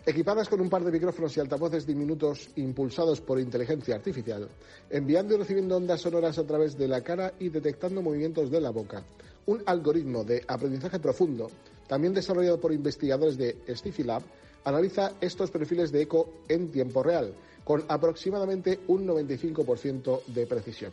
Equipadas 0.09 0.49
con 0.49 0.63
un 0.63 0.71
par 0.71 0.83
de 0.83 0.91
micrófonos 0.91 1.37
y 1.37 1.41
altavoces 1.41 1.85
diminutos 1.87 2.49
impulsados 2.57 3.21
por 3.21 3.39
inteligencia 3.39 3.95
artificial, 3.95 4.49
enviando 4.89 5.35
y 5.35 5.37
recibiendo 5.37 5.77
ondas 5.77 6.01
sonoras 6.01 6.39
a 6.39 6.47
través 6.47 6.79
de 6.79 6.89
la 6.89 7.03
cara 7.03 7.35
y 7.39 7.51
detectando 7.51 8.01
movimientos 8.01 8.51
de 8.51 8.59
la 8.59 8.71
boca. 8.71 9.05
Un 9.45 9.63
algoritmo 9.67 10.25
de 10.25 10.43
aprendizaje 10.49 10.99
profundo, 10.99 11.51
también 11.87 12.15
desarrollado 12.15 12.59
por 12.59 12.73
investigadores 12.73 13.37
de 13.37 13.59
Stiffy 13.69 14.03
Lab, 14.03 14.23
analiza 14.65 15.13
estos 15.21 15.51
perfiles 15.51 15.93
de 15.93 16.01
eco 16.01 16.37
en 16.49 16.71
tiempo 16.71 17.03
real, 17.03 17.35
con 17.63 17.85
aproximadamente 17.87 18.81
un 18.87 19.07
95% 19.07 20.25
de 20.25 20.47
precisión. 20.47 20.93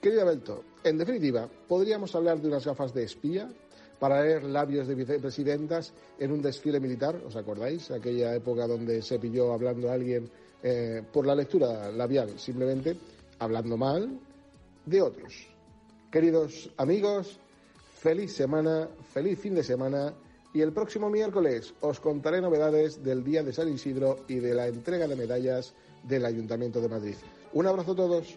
Querido 0.00 0.24
Belto, 0.24 0.64
en 0.82 0.96
definitiva, 0.96 1.50
podríamos 1.68 2.14
hablar 2.14 2.40
de 2.40 2.48
unas 2.48 2.64
gafas 2.64 2.94
de 2.94 3.04
espía 3.04 3.52
para 4.02 4.20
leer 4.20 4.42
labios 4.42 4.88
de 4.88 4.96
vicepresidentas 4.96 5.92
en 6.18 6.32
un 6.32 6.42
desfile 6.42 6.80
militar, 6.80 7.22
¿os 7.24 7.36
acordáis? 7.36 7.88
Aquella 7.92 8.34
época 8.34 8.66
donde 8.66 9.00
se 9.00 9.20
pilló 9.20 9.52
hablando 9.52 9.88
a 9.88 9.92
alguien 9.94 10.28
eh, 10.60 11.04
por 11.12 11.24
la 11.24 11.36
lectura 11.36 11.88
labial, 11.92 12.36
simplemente 12.36 12.96
hablando 13.38 13.76
mal 13.76 14.18
de 14.86 15.00
otros. 15.00 15.46
Queridos 16.10 16.68
amigos, 16.78 17.38
feliz 18.00 18.32
semana, 18.32 18.88
feliz 19.12 19.38
fin 19.38 19.54
de 19.54 19.62
semana 19.62 20.12
y 20.52 20.62
el 20.62 20.72
próximo 20.72 21.08
miércoles 21.08 21.72
os 21.80 22.00
contaré 22.00 22.40
novedades 22.40 23.04
del 23.04 23.22
Día 23.22 23.44
de 23.44 23.52
San 23.52 23.72
Isidro 23.72 24.24
y 24.26 24.40
de 24.40 24.52
la 24.52 24.66
entrega 24.66 25.06
de 25.06 25.14
medallas 25.14 25.74
del 26.02 26.26
Ayuntamiento 26.26 26.80
de 26.80 26.88
Madrid. 26.88 27.14
Un 27.52 27.68
abrazo 27.68 27.92
a 27.92 27.94
todos. 27.94 28.36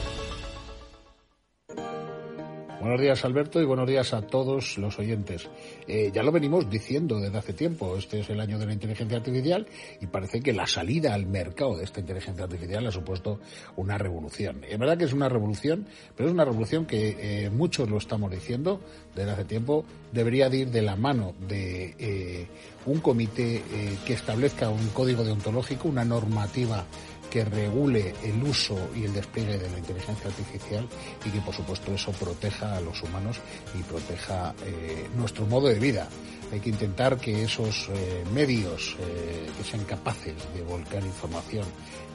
Buenos 2.81 2.99
días, 2.99 3.23
Alberto, 3.25 3.61
y 3.61 3.65
buenos 3.65 3.87
días 3.87 4.11
a 4.11 4.23
todos 4.23 4.79
los 4.79 4.97
oyentes. 4.97 5.47
Eh, 5.87 6.09
ya 6.11 6.23
lo 6.23 6.31
venimos 6.31 6.67
diciendo 6.67 7.19
desde 7.19 7.37
hace 7.37 7.53
tiempo. 7.53 7.95
Este 7.95 8.21
es 8.21 8.29
el 8.31 8.39
año 8.39 8.57
de 8.57 8.65
la 8.65 8.73
inteligencia 8.73 9.17
artificial 9.17 9.67
y 10.01 10.07
parece 10.07 10.41
que 10.41 10.51
la 10.51 10.65
salida 10.65 11.13
al 11.13 11.27
mercado 11.27 11.77
de 11.77 11.83
esta 11.83 11.99
inteligencia 11.99 12.43
artificial 12.43 12.87
ha 12.87 12.91
supuesto 12.91 13.39
una 13.75 13.99
revolución. 13.99 14.63
Es 14.67 14.79
verdad 14.79 14.97
que 14.97 15.03
es 15.03 15.13
una 15.13 15.29
revolución, 15.29 15.85
pero 16.15 16.29
es 16.29 16.33
una 16.33 16.43
revolución 16.43 16.87
que 16.87 17.17
eh, 17.19 17.49
muchos 17.51 17.87
lo 17.87 17.99
estamos 17.99 18.31
diciendo 18.31 18.81
desde 19.13 19.29
hace 19.29 19.45
tiempo. 19.45 19.85
Debería 20.11 20.47
ir 20.47 20.71
de 20.71 20.81
la 20.81 20.95
mano 20.95 21.35
de 21.47 21.93
eh, 21.99 22.47
un 22.87 22.99
comité 22.99 23.61
que 24.07 24.13
establezca 24.13 24.69
un 24.69 24.87
código 24.87 25.23
deontológico, 25.23 25.87
una 25.87 26.03
normativa 26.03 26.87
que 27.31 27.45
regule 27.45 28.13
el 28.23 28.43
uso 28.43 28.77
y 28.93 29.05
el 29.05 29.13
despliegue 29.13 29.57
de 29.57 29.69
la 29.69 29.79
inteligencia 29.79 30.29
artificial 30.29 30.87
y 31.25 31.29
que 31.29 31.39
por 31.39 31.55
supuesto 31.55 31.93
eso 31.93 32.11
proteja 32.11 32.75
a 32.75 32.81
los 32.81 33.01
humanos 33.01 33.37
y 33.73 33.81
proteja 33.83 34.53
eh, 34.65 35.07
nuestro 35.15 35.45
modo 35.47 35.69
de 35.69 35.79
vida. 35.79 36.07
Hay 36.51 36.59
que 36.59 36.69
intentar 36.69 37.17
que 37.17 37.43
esos 37.43 37.87
eh, 37.93 38.25
medios 38.33 38.97
eh, 38.99 39.49
que 39.57 39.63
sean 39.63 39.85
capaces 39.85 40.35
de 40.53 40.61
volcar 40.63 41.01
información 41.01 41.65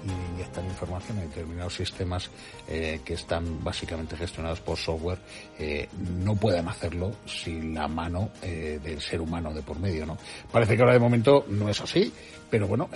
y 0.04 0.34
inyectar 0.34 0.62
información 0.62 1.18
en 1.18 1.30
determinados 1.30 1.74
sistemas 1.74 2.30
que 2.68 3.14
están 3.14 3.64
básicamente 3.64 4.16
gestionados 4.16 4.60
por 4.60 4.76
software 4.76 5.18
no 6.22 6.36
puedan 6.36 6.68
hacerlo 6.68 7.12
sin 7.26 7.74
la 7.74 7.88
mano 7.88 8.30
del 8.40 9.00
ser 9.00 9.20
humano 9.20 9.52
de 9.52 9.62
por 9.62 9.80
medio. 9.80 10.06
¿no? 10.06 10.16
Parece 10.52 10.76
que 10.76 10.82
ahora 10.82 10.92
de 10.92 11.00
momento 11.00 11.46
no 11.48 11.68
es 11.68 11.80
así 11.80 12.12
pero 12.48 12.68
bueno, 12.68 12.88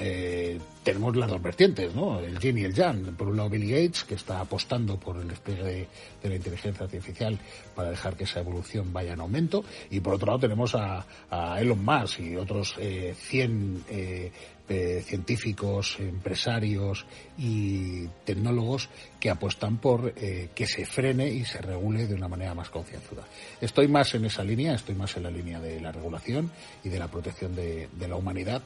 tenemos 0.82 1.16
las 1.16 1.30
dos 1.30 1.42
vertientes, 1.42 1.94
¿no? 1.94 2.18
El 2.20 2.38
yin 2.38 2.58
y 2.58 2.64
el 2.64 2.74
yang. 2.74 3.14
Por 3.16 3.28
un 3.28 3.36
lado, 3.36 3.50
Bill 3.50 3.68
Gates, 3.68 4.04
que 4.04 4.14
está 4.14 4.40
apostando 4.40 4.98
por 4.98 5.16
el 5.18 5.28
despliegue 5.28 5.88
de, 6.22 6.28
la 6.28 6.34
inteligencia 6.34 6.84
artificial 6.84 7.38
para 7.74 7.90
dejar 7.90 8.16
que 8.16 8.24
esa 8.24 8.40
evolución 8.40 8.92
vaya 8.92 9.12
en 9.12 9.20
aumento. 9.20 9.64
Y 9.90 10.00
por 10.00 10.14
otro 10.14 10.28
lado, 10.28 10.40
tenemos 10.40 10.74
a, 10.74 11.04
Elon 11.60 11.84
Musk 11.84 12.20
y 12.20 12.36
otros 12.36 12.74
eh, 12.78 13.14
100 13.16 13.84
eh, 13.90 14.32
eh, 14.72 15.02
científicos, 15.04 15.96
empresarios 15.98 17.04
y 17.36 18.06
tecnólogos 18.24 18.88
que 19.18 19.28
apuestan 19.28 19.78
por 19.78 20.14
eh, 20.14 20.50
que 20.54 20.64
se 20.64 20.86
frene 20.86 21.28
y 21.28 21.44
se 21.44 21.58
regule 21.60 22.06
de 22.06 22.14
una 22.14 22.28
manera 22.28 22.54
más 22.54 22.70
concienzuda. 22.70 23.24
Estoy 23.60 23.88
más 23.88 24.14
en 24.14 24.26
esa 24.26 24.44
línea, 24.44 24.74
estoy 24.74 24.94
más 24.94 25.16
en 25.16 25.24
la 25.24 25.30
línea 25.32 25.58
de 25.58 25.80
la 25.80 25.90
regulación 25.90 26.52
y 26.84 26.88
de 26.88 27.00
la 27.00 27.08
protección 27.08 27.56
de 27.56 27.88
la 28.08 28.14
humanidad, 28.14 28.62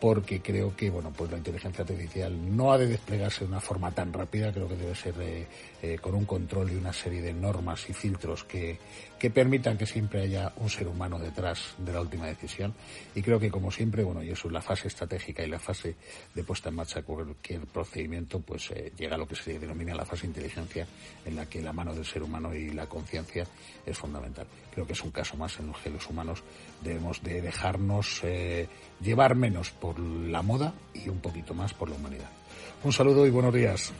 porque 0.00 0.40
creo 0.40 0.76
que 0.76 0.90
bueno 0.90 1.12
pues 1.16 1.30
la 1.30 1.38
inteligencia 1.38 1.82
artificial 1.82 2.56
no 2.56 2.72
ha 2.72 2.78
de 2.78 2.86
desplegarse 2.86 3.40
de 3.40 3.50
una 3.50 3.60
forma 3.60 3.90
tan 3.92 4.12
rápida 4.12 4.52
creo 4.52 4.68
que 4.68 4.76
debe 4.76 4.94
ser 4.94 5.14
eh, 5.20 5.46
eh, 5.82 5.98
con 6.00 6.14
un 6.14 6.26
control 6.26 6.72
y 6.72 6.76
una 6.76 6.92
serie 6.92 7.22
de 7.22 7.32
normas 7.32 7.88
y 7.88 7.94
filtros 7.94 8.44
que, 8.44 8.78
que 9.18 9.30
permitan 9.30 9.78
que 9.78 9.86
siempre 9.86 10.22
haya 10.22 10.52
un 10.56 10.68
ser 10.68 10.88
humano 10.88 11.18
detrás 11.18 11.74
de 11.78 11.92
la 11.92 12.00
última 12.00 12.26
decisión. 12.26 12.74
Y 13.14 13.22
creo 13.22 13.40
que 13.40 13.50
como 13.50 13.70
siempre 13.70 14.04
bueno 14.04 14.22
y 14.22 14.30
eso 14.30 14.48
es 14.48 14.52
la 14.52 14.62
fase 14.62 14.88
estratégica 14.88 15.42
y 15.42 15.48
la 15.48 15.58
fase 15.58 15.96
de 16.34 16.44
puesta 16.44 16.68
en 16.68 16.76
marcha 16.76 17.02
cualquier 17.02 17.62
procedimiento 17.66 18.40
pues 18.40 18.70
eh, 18.72 18.92
llega 18.96 19.14
a 19.14 19.18
lo 19.18 19.26
que 19.26 19.36
se 19.36 19.58
denomina 19.58 19.94
la 19.94 20.04
fase 20.04 20.26
inteligencia 20.26 20.86
en 21.24 21.36
la 21.36 21.46
que 21.46 21.62
la 21.62 21.72
mano 21.72 21.94
del 21.94 22.04
ser 22.04 22.22
humano 22.22 22.54
y 22.54 22.70
la 22.70 22.86
conciencia 22.86 23.46
es 23.84 23.96
fundamental 23.96 24.46
creo 24.76 24.86
que 24.86 24.92
es 24.92 25.02
un 25.02 25.10
caso 25.10 25.38
más 25.38 25.58
en 25.58 25.68
los 25.68 25.78
que 25.78 25.88
los 25.88 26.06
humanos 26.06 26.42
debemos 26.82 27.22
de 27.22 27.40
dejarnos 27.40 28.20
llevar 29.00 29.34
menos 29.34 29.70
por 29.70 29.98
la 29.98 30.42
moda 30.42 30.74
y 30.92 31.08
un 31.08 31.18
poquito 31.18 31.54
más 31.54 31.72
por 31.72 31.88
la 31.88 31.96
humanidad. 31.96 32.28
Un 32.84 32.92
saludo 32.92 33.26
y 33.26 33.30
buenos 33.30 33.54
días. 33.54 33.90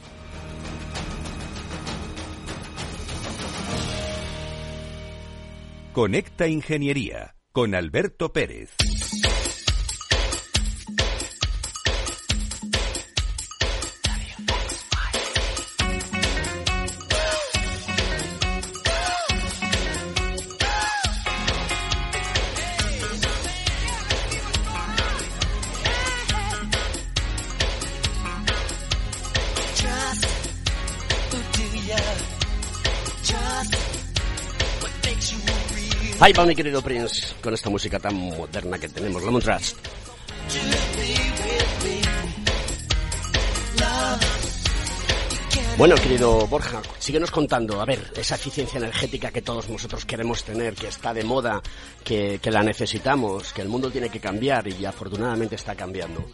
Conecta 5.95 6.47
Ingeniería 6.47 7.37
con 7.53 7.75
Alberto 7.75 8.35
Pérez. 8.35 8.77
Ahí 36.27 36.33
va 36.33 36.45
mi 36.45 36.57
querido 36.57 36.83
Prince 36.83 37.37
con 37.41 37.55
esta 37.55 37.71
música 37.71 38.01
tan 38.01 38.17
moderna 38.17 38.77
que 38.81 38.89
tenemos, 38.89 39.23
la 39.23 39.39
Trust. 39.39 39.77
Bueno, 45.79 45.95
querido 45.95 46.49
Borja, 46.49 46.83
síguenos 46.99 47.31
contando, 47.31 47.81
a 47.81 47.85
ver, 47.85 48.11
esa 48.17 48.35
eficiencia 48.35 48.79
energética 48.79 49.31
que 49.31 49.41
todos 49.41 49.69
nosotros 49.69 50.05
queremos 50.05 50.43
tener, 50.43 50.75
que 50.75 50.89
está 50.89 51.15
de 51.15 51.23
moda, 51.23 51.63
que, 52.03 52.41
que 52.43 52.51
la 52.51 52.65
necesitamos, 52.65 53.53
que 53.53 53.63
el 53.63 53.69
mundo 53.69 53.89
tiene 53.89 54.09
que 54.09 54.19
cambiar 54.19 54.67
y 54.67 54.85
afortunadamente 54.85 55.55
está 55.55 55.77
cambiando. 55.77 56.25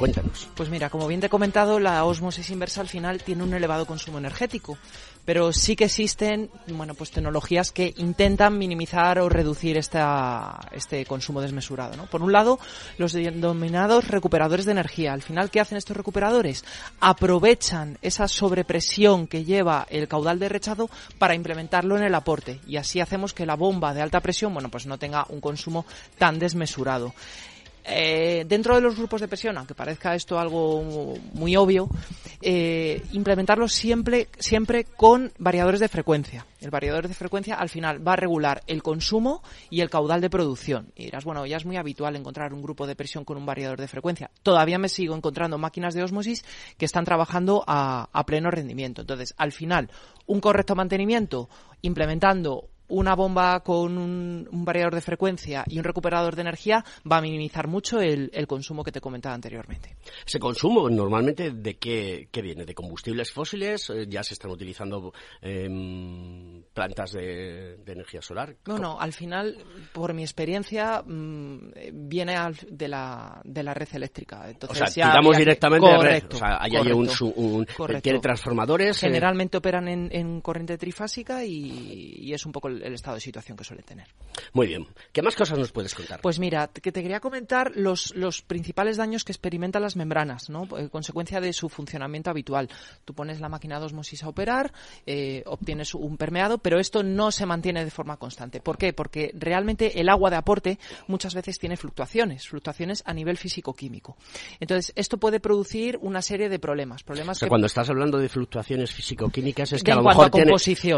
Cuéntanos. 0.00 0.48
Pues 0.54 0.70
mira, 0.70 0.88
como 0.88 1.06
bien 1.06 1.20
te 1.20 1.26
he 1.26 1.28
comentado, 1.28 1.78
la 1.78 2.02
osmosis 2.06 2.48
inversa 2.48 2.80
al 2.80 2.88
final 2.88 3.22
tiene 3.22 3.42
un 3.42 3.52
elevado 3.52 3.84
consumo 3.84 4.16
energético, 4.16 4.78
pero 5.26 5.52
sí 5.52 5.76
que 5.76 5.84
existen, 5.84 6.48
bueno, 6.68 6.94
pues 6.94 7.10
tecnologías 7.10 7.70
que 7.70 7.92
intentan 7.98 8.56
minimizar 8.56 9.18
o 9.18 9.28
reducir 9.28 9.76
esta, 9.76 10.58
este 10.72 11.04
consumo 11.04 11.42
desmesurado, 11.42 11.98
¿no? 11.98 12.06
Por 12.06 12.22
un 12.22 12.32
lado, 12.32 12.58
los 12.96 13.12
denominados 13.12 14.08
recuperadores 14.08 14.64
de 14.64 14.72
energía. 14.72 15.12
Al 15.12 15.20
final, 15.20 15.50
¿qué 15.50 15.60
hacen 15.60 15.76
estos 15.76 15.98
recuperadores? 15.98 16.64
Aprovechan 17.00 17.98
esa 18.00 18.26
sobrepresión 18.26 19.26
que 19.26 19.44
lleva 19.44 19.86
el 19.90 20.08
caudal 20.08 20.38
de 20.38 20.48
rechado 20.48 20.88
para 21.18 21.34
implementarlo 21.34 21.98
en 21.98 22.04
el 22.04 22.14
aporte 22.14 22.58
y 22.66 22.78
así 22.78 23.00
hacemos 23.00 23.34
que 23.34 23.44
la 23.44 23.54
bomba 23.54 23.92
de 23.92 24.00
alta 24.00 24.20
presión, 24.20 24.54
bueno, 24.54 24.70
pues 24.70 24.86
no 24.86 24.96
tenga 24.96 25.26
un 25.28 25.42
consumo 25.42 25.84
tan 26.16 26.38
desmesurado. 26.38 27.12
Eh, 27.84 28.44
dentro 28.46 28.74
de 28.74 28.80
los 28.80 28.96
grupos 28.96 29.20
de 29.20 29.28
presión, 29.28 29.56
aunque 29.56 29.74
parezca 29.74 30.14
esto 30.14 30.38
algo 30.38 31.14
muy 31.32 31.56
obvio, 31.56 31.88
eh, 32.42 33.02
implementarlo 33.12 33.68
siempre, 33.68 34.28
siempre 34.38 34.84
con 34.84 35.32
variadores 35.38 35.80
de 35.80 35.88
frecuencia. 35.88 36.46
El 36.60 36.70
variador 36.70 37.08
de 37.08 37.14
frecuencia 37.14 37.54
al 37.54 37.68
final 37.68 38.06
va 38.06 38.12
a 38.14 38.16
regular 38.16 38.62
el 38.66 38.82
consumo 38.82 39.42
y 39.70 39.80
el 39.80 39.90
caudal 39.90 40.20
de 40.20 40.30
producción. 40.30 40.92
Y 40.94 41.04
dirás, 41.04 41.24
bueno, 41.24 41.46
ya 41.46 41.56
es 41.56 41.64
muy 41.64 41.76
habitual 41.76 42.16
encontrar 42.16 42.52
un 42.52 42.62
grupo 42.62 42.86
de 42.86 42.96
presión 42.96 43.24
con 43.24 43.36
un 43.36 43.46
variador 43.46 43.80
de 43.80 43.88
frecuencia. 43.88 44.30
Todavía 44.42 44.78
me 44.78 44.88
sigo 44.88 45.14
encontrando 45.14 45.58
máquinas 45.58 45.94
de 45.94 46.02
osmosis 46.02 46.44
que 46.76 46.84
están 46.84 47.04
trabajando 47.04 47.64
a, 47.66 48.08
a 48.12 48.26
pleno 48.26 48.50
rendimiento. 48.50 49.00
Entonces, 49.00 49.34
al 49.38 49.52
final, 49.52 49.90
un 50.26 50.40
correcto 50.40 50.74
mantenimiento 50.74 51.48
implementando 51.82 52.68
una 52.90 53.14
bomba 53.14 53.60
con 53.60 53.96
un, 53.96 54.48
variador 54.50 54.94
de 54.94 55.00
frecuencia 55.00 55.64
y 55.66 55.78
un 55.78 55.84
recuperador 55.84 56.36
de 56.36 56.42
energía 56.42 56.84
va 57.10 57.18
a 57.18 57.20
minimizar 57.20 57.66
mucho 57.66 58.00
el, 58.00 58.30
consumo 58.46 58.82
que 58.82 58.92
te 58.92 59.00
comentaba 59.00 59.34
anteriormente. 59.34 59.96
¿Ese 60.26 60.38
consumo 60.38 60.88
normalmente 60.90 61.52
de 61.52 61.76
qué, 61.76 62.28
viene? 62.42 62.64
¿De 62.64 62.74
combustibles 62.74 63.32
fósiles? 63.32 63.90
Eh, 63.90 64.06
¿Ya 64.08 64.22
se 64.22 64.34
están 64.34 64.50
utilizando 64.50 65.12
em, 65.40 66.62
plantas 66.74 67.12
de, 67.12 67.78
energía 67.86 68.22
solar? 68.22 68.56
No, 68.66 68.78
no, 68.78 69.00
al 69.00 69.12
final, 69.12 69.56
por 69.92 70.14
mi 70.14 70.22
experiencia, 70.22 71.02
mm, 71.04 71.72
viene 71.92 72.36
de, 72.68 72.88
la, 72.88 73.40
de 73.44 73.62
la 73.62 73.74
red 73.74 73.88
eléctrica. 73.92 74.48
Entonces, 74.50 74.82
o 74.82 74.86
sea, 74.86 75.10
tiramos 75.10 75.36
directamente 75.36 75.88
de 75.88 75.98
red. 75.98 76.24
O 76.32 76.36
sea, 76.36 76.58
ahí 76.60 76.76
hay 76.76 76.92
un, 76.92 77.08
un 77.36 77.66
tiene 78.02 78.18
transformadores. 78.18 79.02
Eh. 79.02 79.06
Generalmente 79.06 79.58
operan 79.58 79.88
en, 79.88 80.40
corriente 80.40 80.78
trifásica 80.78 81.44
y, 81.44 82.16
y 82.20 82.32
es 82.32 82.44
un 82.46 82.52
poco 82.52 82.68
el 82.68 82.79
el, 82.82 82.94
estado 82.94 83.16
de 83.16 83.20
situación 83.20 83.56
que 83.56 83.64
suele 83.64 83.82
tener. 83.82 84.06
Muy 84.52 84.66
bien. 84.66 84.86
¿Qué 85.12 85.22
más 85.22 85.34
cosas 85.36 85.58
nos 85.58 85.72
puedes 85.72 85.94
contar? 85.94 86.20
Pues 86.20 86.38
mira, 86.38 86.68
que 86.68 86.92
te 86.92 87.02
quería 87.02 87.20
comentar 87.20 87.72
los, 87.74 88.14
los 88.14 88.42
principales 88.42 88.96
daños 88.96 89.24
que 89.24 89.32
experimentan 89.32 89.82
las 89.82 89.96
membranas, 89.96 90.50
¿no? 90.50 90.66
En 90.76 90.88
consecuencia 90.88 91.40
de 91.40 91.52
su 91.52 91.68
funcionamiento 91.68 92.30
habitual. 92.30 92.68
Tú 93.04 93.14
pones 93.14 93.40
la 93.40 93.48
máquina 93.48 93.78
de 93.78 93.86
osmosis 93.86 94.22
a 94.24 94.28
operar, 94.28 94.72
eh, 95.06 95.42
obtienes 95.46 95.94
un 95.94 96.16
permeado, 96.16 96.58
pero 96.58 96.78
esto 96.78 97.02
no 97.02 97.30
se 97.30 97.46
mantiene 97.46 97.84
de 97.84 97.90
forma 97.90 98.16
constante. 98.16 98.60
¿Por 98.60 98.78
qué? 98.78 98.92
Porque 98.92 99.32
realmente 99.34 100.00
el 100.00 100.08
agua 100.08 100.30
de 100.30 100.36
aporte 100.36 100.78
muchas 101.06 101.34
veces 101.34 101.58
tiene 101.58 101.76
fluctuaciones, 101.76 102.48
fluctuaciones 102.48 103.02
a 103.06 103.14
nivel 103.14 103.36
físico-químico. 103.36 104.16
Entonces, 104.58 104.92
esto 104.96 105.18
puede 105.18 105.40
producir 105.40 105.98
una 106.02 106.22
serie 106.22 106.48
de 106.48 106.58
problemas. 106.58 107.02
problemas 107.02 107.38
que... 107.38 107.48
Cuando 107.48 107.66
estás 107.66 107.88
hablando 107.90 108.18
de 108.18 108.28
fluctuaciones 108.28 108.92
físico-químicas 108.92 109.72
es 109.72 109.82
que 109.82 109.92
a 109.92 109.96
lo 109.96 110.02
mejor 110.02 110.30
tiene, 110.30 110.52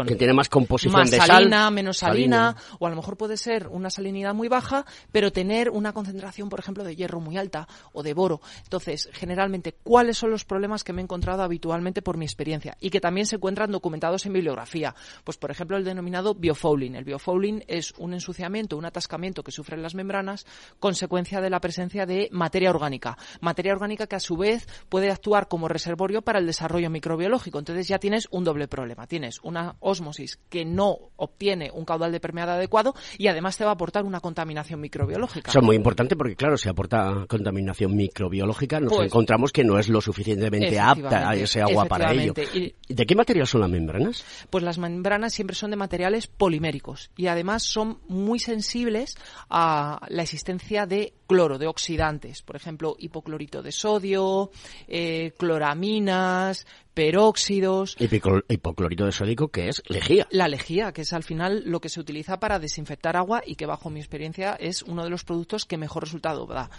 que 0.05 0.15
tiene 0.15 0.33
más 0.33 0.49
composición 0.49 1.09
de 1.09 1.17
salina, 1.17 1.69
menos 1.73 1.97
salina, 1.97 2.55
o 2.79 2.87
a 2.87 2.89
lo 2.89 2.95
mejor 2.95 3.17
puede 3.17 3.37
ser 3.37 3.67
una 3.67 3.89
salinidad 3.89 4.33
muy 4.33 4.47
baja, 4.47 4.85
pero 5.11 5.31
tener 5.31 5.69
una 5.69 5.93
concentración, 5.93 6.49
por 6.49 6.59
ejemplo, 6.59 6.83
de 6.83 6.95
hierro 6.95 7.19
muy 7.19 7.37
alta 7.37 7.67
o 7.91 8.03
de 8.03 8.13
boro. 8.13 8.41
Entonces, 8.63 9.09
generalmente, 9.13 9.73
¿cuáles 9.83 10.17
son 10.17 10.31
los 10.31 10.45
problemas 10.45 10.83
que 10.83 10.93
me 10.93 11.01
he 11.01 11.03
encontrado 11.03 11.43
habitualmente 11.43 12.01
por 12.01 12.17
mi 12.17 12.25
experiencia 12.25 12.77
y 12.79 12.89
que 12.89 13.01
también 13.01 13.25
se 13.25 13.35
encuentran 13.35 13.71
documentados 13.71 14.25
en 14.25 14.33
bibliografía? 14.33 14.95
Pues, 15.23 15.37
por 15.37 15.51
ejemplo, 15.51 15.77
el 15.77 15.83
denominado 15.83 16.35
biofouling. 16.35 16.95
El 16.95 17.03
biofouling 17.03 17.63
es 17.67 17.93
un 17.97 18.13
ensuciamiento, 18.13 18.77
un 18.77 18.85
atascamiento 18.85 19.43
que 19.43 19.51
sufren 19.51 19.81
las 19.81 19.95
membranas 19.95 20.45
consecuencia 20.79 21.41
de 21.41 21.49
la 21.49 21.59
presencia 21.59 22.05
de 22.05 22.29
materia 22.31 22.69
orgánica. 22.69 23.17
Materia 23.41 23.73
orgánica 23.73 24.07
que 24.07 24.15
a 24.15 24.19
su 24.19 24.37
vez 24.37 24.67
puede 24.89 25.11
actuar 25.11 25.47
como 25.47 25.67
reservorio 25.67 26.21
para 26.21 26.39
el 26.39 26.45
desarrollo 26.45 26.89
microbiológico. 26.89 27.59
Entonces 27.59 27.87
ya 27.87 27.99
tienes 27.99 28.27
un 28.31 28.43
doble 28.43 28.67
problema. 28.67 29.07
Tienes 29.07 29.39
una 29.43 29.75
osmosis 29.79 30.39
que 30.49 30.65
no 30.65 30.97
obtiene 31.15 31.62
un 31.71 31.85
caudal 31.85 32.11
de 32.11 32.19
permeado 32.19 32.51
adecuado 32.51 32.95
y 33.17 33.27
además 33.27 33.57
te 33.57 33.63
va 33.63 33.71
a 33.71 33.73
aportar 33.73 34.03
una 34.03 34.19
contaminación 34.19 34.79
microbiológica. 34.81 35.51
Eso 35.51 35.59
es 35.59 35.65
muy 35.65 35.75
importante 35.75 36.15
porque, 36.15 36.35
claro, 36.35 36.57
si 36.57 36.69
aporta 36.69 37.25
contaminación 37.27 37.95
microbiológica, 37.95 38.79
nos 38.79 38.93
pues 38.93 39.07
encontramos 39.07 39.51
que 39.51 39.63
no 39.63 39.79
es 39.79 39.89
lo 39.89 40.01
suficientemente 40.01 40.79
apta 40.79 41.29
a 41.29 41.35
ese 41.35 41.61
agua 41.61 41.85
para 41.85 42.11
ello. 42.13 42.33
¿De 42.33 43.05
qué 43.05 43.15
material 43.15 43.47
son 43.47 43.61
las 43.61 43.69
membranas? 43.69 44.23
Pues 44.49 44.63
las 44.63 44.77
membranas 44.77 45.33
siempre 45.33 45.55
son 45.55 45.71
de 45.71 45.77
materiales 45.77 46.27
poliméricos 46.27 47.11
y 47.17 47.27
además 47.27 47.63
son 47.63 47.99
muy 48.07 48.39
sensibles 48.39 49.15
a 49.49 50.01
la 50.09 50.23
existencia 50.23 50.85
de 50.85 51.13
cloro, 51.33 51.57
de 51.57 51.65
oxidantes, 51.65 52.43
por 52.43 52.55
ejemplo, 52.55 52.95
hipoclorito 52.99 53.63
de 53.63 53.71
sodio, 53.71 54.51
eh, 54.87 55.33
cloraminas, 55.35 56.67
peróxidos. 56.93 57.95
Hipoclorito 57.99 59.05
de 59.05 59.11
sódico, 59.11 59.47
que 59.47 59.69
es 59.69 59.81
lejía. 59.87 60.27
La 60.29 60.47
lejía, 60.47 60.91
que 60.91 61.01
es 61.01 61.13
al 61.13 61.23
final 61.23 61.63
lo 61.65 61.79
que 61.79 61.89
se 61.89 61.99
utiliza 61.99 62.39
para 62.39 62.59
desinfectar 62.59 63.17
agua 63.17 63.41
y 63.45 63.55
que 63.55 63.65
bajo 63.65 63.89
mi 63.89 63.99
experiencia 63.99 64.53
es 64.53 64.83
uno 64.83 65.03
de 65.03 65.09
los 65.09 65.23
productos 65.23 65.65
que 65.65 65.77
mejor 65.77 66.03
resultado 66.03 66.45
da. 66.45 66.69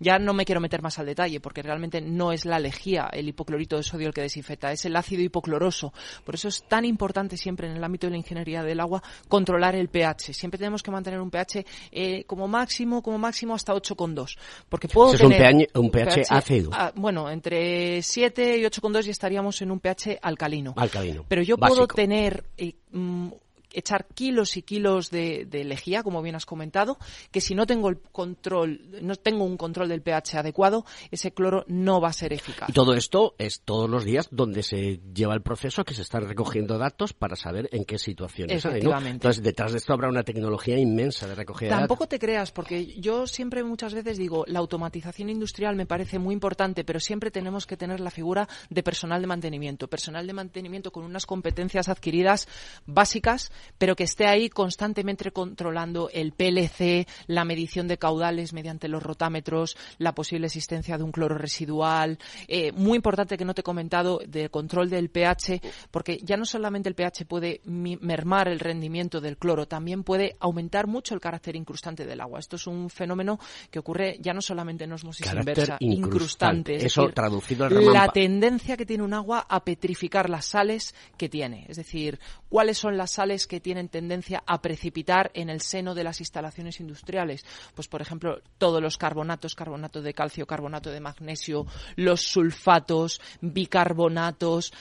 Ya 0.00 0.18
no 0.18 0.32
me 0.32 0.44
quiero 0.44 0.60
meter 0.60 0.82
más 0.82 0.98
al 0.98 1.06
detalle 1.06 1.40
porque 1.40 1.62
realmente 1.62 2.00
no 2.00 2.32
es 2.32 2.44
la 2.44 2.58
lejía, 2.58 3.08
el 3.12 3.28
hipoclorito 3.28 3.76
de 3.76 3.82
sodio 3.82 4.08
el 4.08 4.14
que 4.14 4.22
desinfecta, 4.22 4.72
es 4.72 4.84
el 4.84 4.96
ácido 4.96 5.22
hipocloroso. 5.22 5.92
Por 6.24 6.34
eso 6.34 6.48
es 6.48 6.64
tan 6.68 6.84
importante 6.84 7.36
siempre 7.36 7.68
en 7.68 7.76
el 7.76 7.84
ámbito 7.84 8.06
de 8.06 8.12
la 8.12 8.18
ingeniería 8.18 8.62
del 8.62 8.80
agua 8.80 9.02
controlar 9.28 9.74
el 9.74 9.88
pH. 9.88 10.34
Siempre 10.34 10.58
tenemos 10.58 10.82
que 10.82 10.90
mantener 10.90 11.20
un 11.20 11.30
pH 11.30 11.64
eh, 11.90 12.24
como 12.24 12.48
máximo, 12.48 13.02
como 13.02 13.18
máximo 13.18 13.54
hasta 13.54 13.74
8,5 13.74 14.03
8,2. 14.06 14.36
Porque 14.68 14.88
puedo 14.88 15.14
es 15.14 15.20
tener 15.20 15.68
un 15.74 15.90
pH, 15.90 16.26
ácido. 16.30 16.70
Ah, 16.72 16.92
bueno, 16.94 17.30
entre 17.30 18.02
7 18.02 18.58
y 18.58 18.62
8,2 18.62 19.02
ya 19.02 19.10
estaríamos 19.10 19.60
en 19.62 19.70
un 19.70 19.80
pH 19.80 20.18
alcalino. 20.22 20.74
Alcalino. 20.76 21.24
Pero 21.28 21.42
yo 21.42 21.56
puedo 21.56 21.86
tener 21.86 22.44
eh, 22.56 22.74
mm, 22.90 23.28
echar 23.74 24.06
kilos 24.14 24.56
y 24.56 24.62
kilos 24.62 25.10
de, 25.10 25.46
lejía, 25.64 26.02
como 26.02 26.22
bien 26.22 26.34
has 26.34 26.46
comentado, 26.46 26.98
que 27.30 27.40
si 27.40 27.54
no 27.54 27.66
tengo 27.66 27.88
el 27.88 27.98
control, 27.98 28.80
no 29.02 29.16
tengo 29.16 29.44
un 29.44 29.56
control 29.56 29.88
del 29.88 30.02
pH 30.02 30.38
adecuado, 30.38 30.84
ese 31.10 31.32
cloro 31.32 31.64
no 31.68 32.00
va 32.00 32.08
a 32.08 32.12
ser 32.12 32.32
eficaz. 32.32 32.68
Y 32.68 32.72
todo 32.72 32.94
esto 32.94 33.34
es 33.38 33.60
todos 33.60 33.88
los 33.88 34.04
días 34.04 34.28
donde 34.30 34.62
se 34.62 35.00
lleva 35.14 35.34
el 35.34 35.42
proceso 35.42 35.84
que 35.84 35.94
se 35.94 36.02
están 36.02 36.26
recogiendo 36.26 36.78
datos 36.78 37.12
para 37.12 37.36
saber 37.36 37.68
en 37.72 37.84
qué 37.84 37.98
situaciones 37.98 38.64
hay. 38.66 38.80
Entonces, 38.80 39.42
detrás 39.42 39.72
de 39.72 39.78
esto 39.78 39.92
habrá 39.92 40.08
una 40.08 40.22
tecnología 40.22 40.78
inmensa 40.78 41.26
de 41.26 41.34
recogida 41.34 41.70
de 41.70 41.76
Tampoco 41.76 42.06
te 42.06 42.18
creas, 42.18 42.52
porque 42.52 43.00
yo 43.00 43.26
siempre 43.26 43.64
muchas 43.64 43.94
veces 43.94 44.18
digo, 44.18 44.44
la 44.46 44.58
automatización 44.58 45.30
industrial 45.30 45.76
me 45.76 45.86
parece 45.86 46.18
muy 46.18 46.34
importante, 46.34 46.84
pero 46.84 47.00
siempre 47.00 47.30
tenemos 47.30 47.66
que 47.66 47.76
tener 47.76 48.00
la 48.00 48.10
figura 48.10 48.48
de 48.70 48.82
personal 48.82 49.20
de 49.20 49.26
mantenimiento. 49.26 49.88
Personal 49.88 50.26
de 50.26 50.32
mantenimiento 50.32 50.92
con 50.92 51.04
unas 51.04 51.26
competencias 51.26 51.88
adquiridas 51.88 52.48
básicas 52.86 53.52
pero 53.78 53.96
que 53.96 54.04
esté 54.04 54.26
ahí 54.26 54.48
constantemente 54.48 55.30
controlando 55.30 56.10
el 56.12 56.32
PLC, 56.32 57.06
la 57.26 57.44
medición 57.44 57.88
de 57.88 57.98
caudales 57.98 58.52
mediante 58.52 58.88
los 58.88 59.02
rotámetros, 59.02 59.76
la 59.98 60.14
posible 60.14 60.46
existencia 60.46 60.98
de 60.98 61.04
un 61.04 61.12
cloro 61.12 61.36
residual. 61.36 62.18
Eh, 62.48 62.72
muy 62.72 62.96
importante 62.96 63.36
que 63.36 63.44
no 63.44 63.54
te 63.54 63.60
he 63.60 63.64
comentado 63.64 64.20
de 64.26 64.48
control 64.48 64.90
del 64.90 65.10
pH, 65.10 65.60
porque 65.90 66.18
ya 66.22 66.36
no 66.36 66.44
solamente 66.44 66.88
el 66.88 66.94
pH 66.94 67.24
puede 67.26 67.60
mermar 67.64 68.48
el 68.48 68.60
rendimiento 68.60 69.20
del 69.20 69.36
cloro, 69.36 69.66
también 69.66 70.02
puede 70.02 70.36
aumentar 70.40 70.86
mucho 70.86 71.14
el 71.14 71.20
carácter 71.20 71.56
incrustante 71.56 72.04
del 72.04 72.20
agua. 72.20 72.38
Esto 72.38 72.56
es 72.56 72.66
un 72.66 72.90
fenómeno 72.90 73.38
que 73.70 73.78
ocurre 73.78 74.18
ya 74.20 74.32
no 74.32 74.40
solamente 74.40 74.84
en 74.84 74.92
osmosis 74.92 75.26
inversa, 75.32 75.76
incrustante. 75.80 76.76
Eso 76.76 77.08
traducido 77.08 77.64
al 77.64 77.92
La 77.92 78.08
tendencia 78.08 78.76
que 78.76 78.86
tiene 78.86 79.02
un 79.02 79.14
agua 79.14 79.46
a 79.48 79.64
petrificar 79.64 80.28
las 80.28 80.46
sales 80.46 80.94
que 81.16 81.28
tiene. 81.28 81.66
Es 81.68 81.76
decir, 81.76 82.18
cuáles 82.48 82.78
son 82.78 82.96
las 82.96 83.12
sales 83.12 83.46
que 83.46 83.53
tienen 83.60 83.88
tendencia 83.88 84.42
a 84.46 84.60
precipitar 84.60 85.30
en 85.34 85.50
el 85.50 85.60
seno 85.60 85.94
de 85.94 86.04
las 86.04 86.20
instalaciones 86.20 86.80
industriales. 86.80 87.44
Pues, 87.74 87.88
por 87.88 88.02
ejemplo, 88.02 88.40
todos 88.58 88.82
los 88.82 88.96
carbonatos, 88.96 89.54
carbonato 89.54 90.02
de 90.02 90.14
calcio, 90.14 90.46
carbonato 90.46 90.90
de 90.90 91.00
magnesio, 91.00 91.66
los 91.96 92.22
sulfatos, 92.22 93.20
bicarbonatos, 93.40 94.72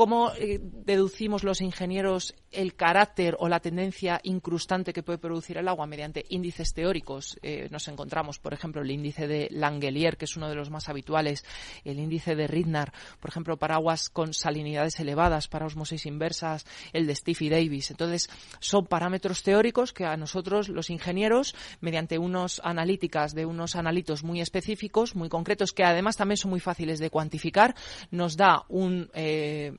¿Cómo 0.00 0.32
eh, 0.32 0.58
deducimos 0.62 1.44
los 1.44 1.60
ingenieros 1.60 2.34
el 2.50 2.74
carácter 2.74 3.36
o 3.38 3.50
la 3.50 3.60
tendencia 3.60 4.18
incrustante 4.22 4.94
que 4.94 5.02
puede 5.02 5.18
producir 5.18 5.58
el 5.58 5.68
agua 5.68 5.86
mediante 5.86 6.24
índices 6.30 6.72
teóricos? 6.72 7.38
Eh, 7.42 7.68
nos 7.70 7.86
encontramos, 7.86 8.38
por 8.38 8.54
ejemplo, 8.54 8.80
el 8.80 8.90
índice 8.90 9.28
de 9.28 9.48
Langelier, 9.50 10.16
que 10.16 10.24
es 10.24 10.38
uno 10.38 10.48
de 10.48 10.54
los 10.54 10.70
más 10.70 10.88
habituales, 10.88 11.44
el 11.84 11.98
índice 11.98 12.34
de 12.34 12.46
Ridnar, 12.46 12.94
por 13.20 13.28
ejemplo, 13.28 13.58
para 13.58 13.74
aguas 13.74 14.08
con 14.08 14.32
salinidades 14.32 14.98
elevadas, 15.00 15.48
para 15.48 15.66
osmosis 15.66 16.06
inversas, 16.06 16.64
el 16.94 17.06
de 17.06 17.14
Stiffy 17.14 17.50
Davis. 17.50 17.90
Entonces, 17.90 18.30
son 18.58 18.86
parámetros 18.86 19.42
teóricos 19.42 19.92
que 19.92 20.06
a 20.06 20.16
nosotros, 20.16 20.70
los 20.70 20.88
ingenieros, 20.88 21.54
mediante 21.82 22.16
unos 22.16 22.62
analíticas 22.64 23.34
de 23.34 23.44
unos 23.44 23.76
analitos 23.76 24.24
muy 24.24 24.40
específicos, 24.40 25.14
muy 25.14 25.28
concretos, 25.28 25.74
que 25.74 25.84
además 25.84 26.16
también 26.16 26.38
son 26.38 26.52
muy 26.52 26.60
fáciles 26.60 27.00
de 27.00 27.10
cuantificar, 27.10 27.74
nos 28.10 28.38
da 28.38 28.64
un 28.70 29.10
eh, 29.12 29.74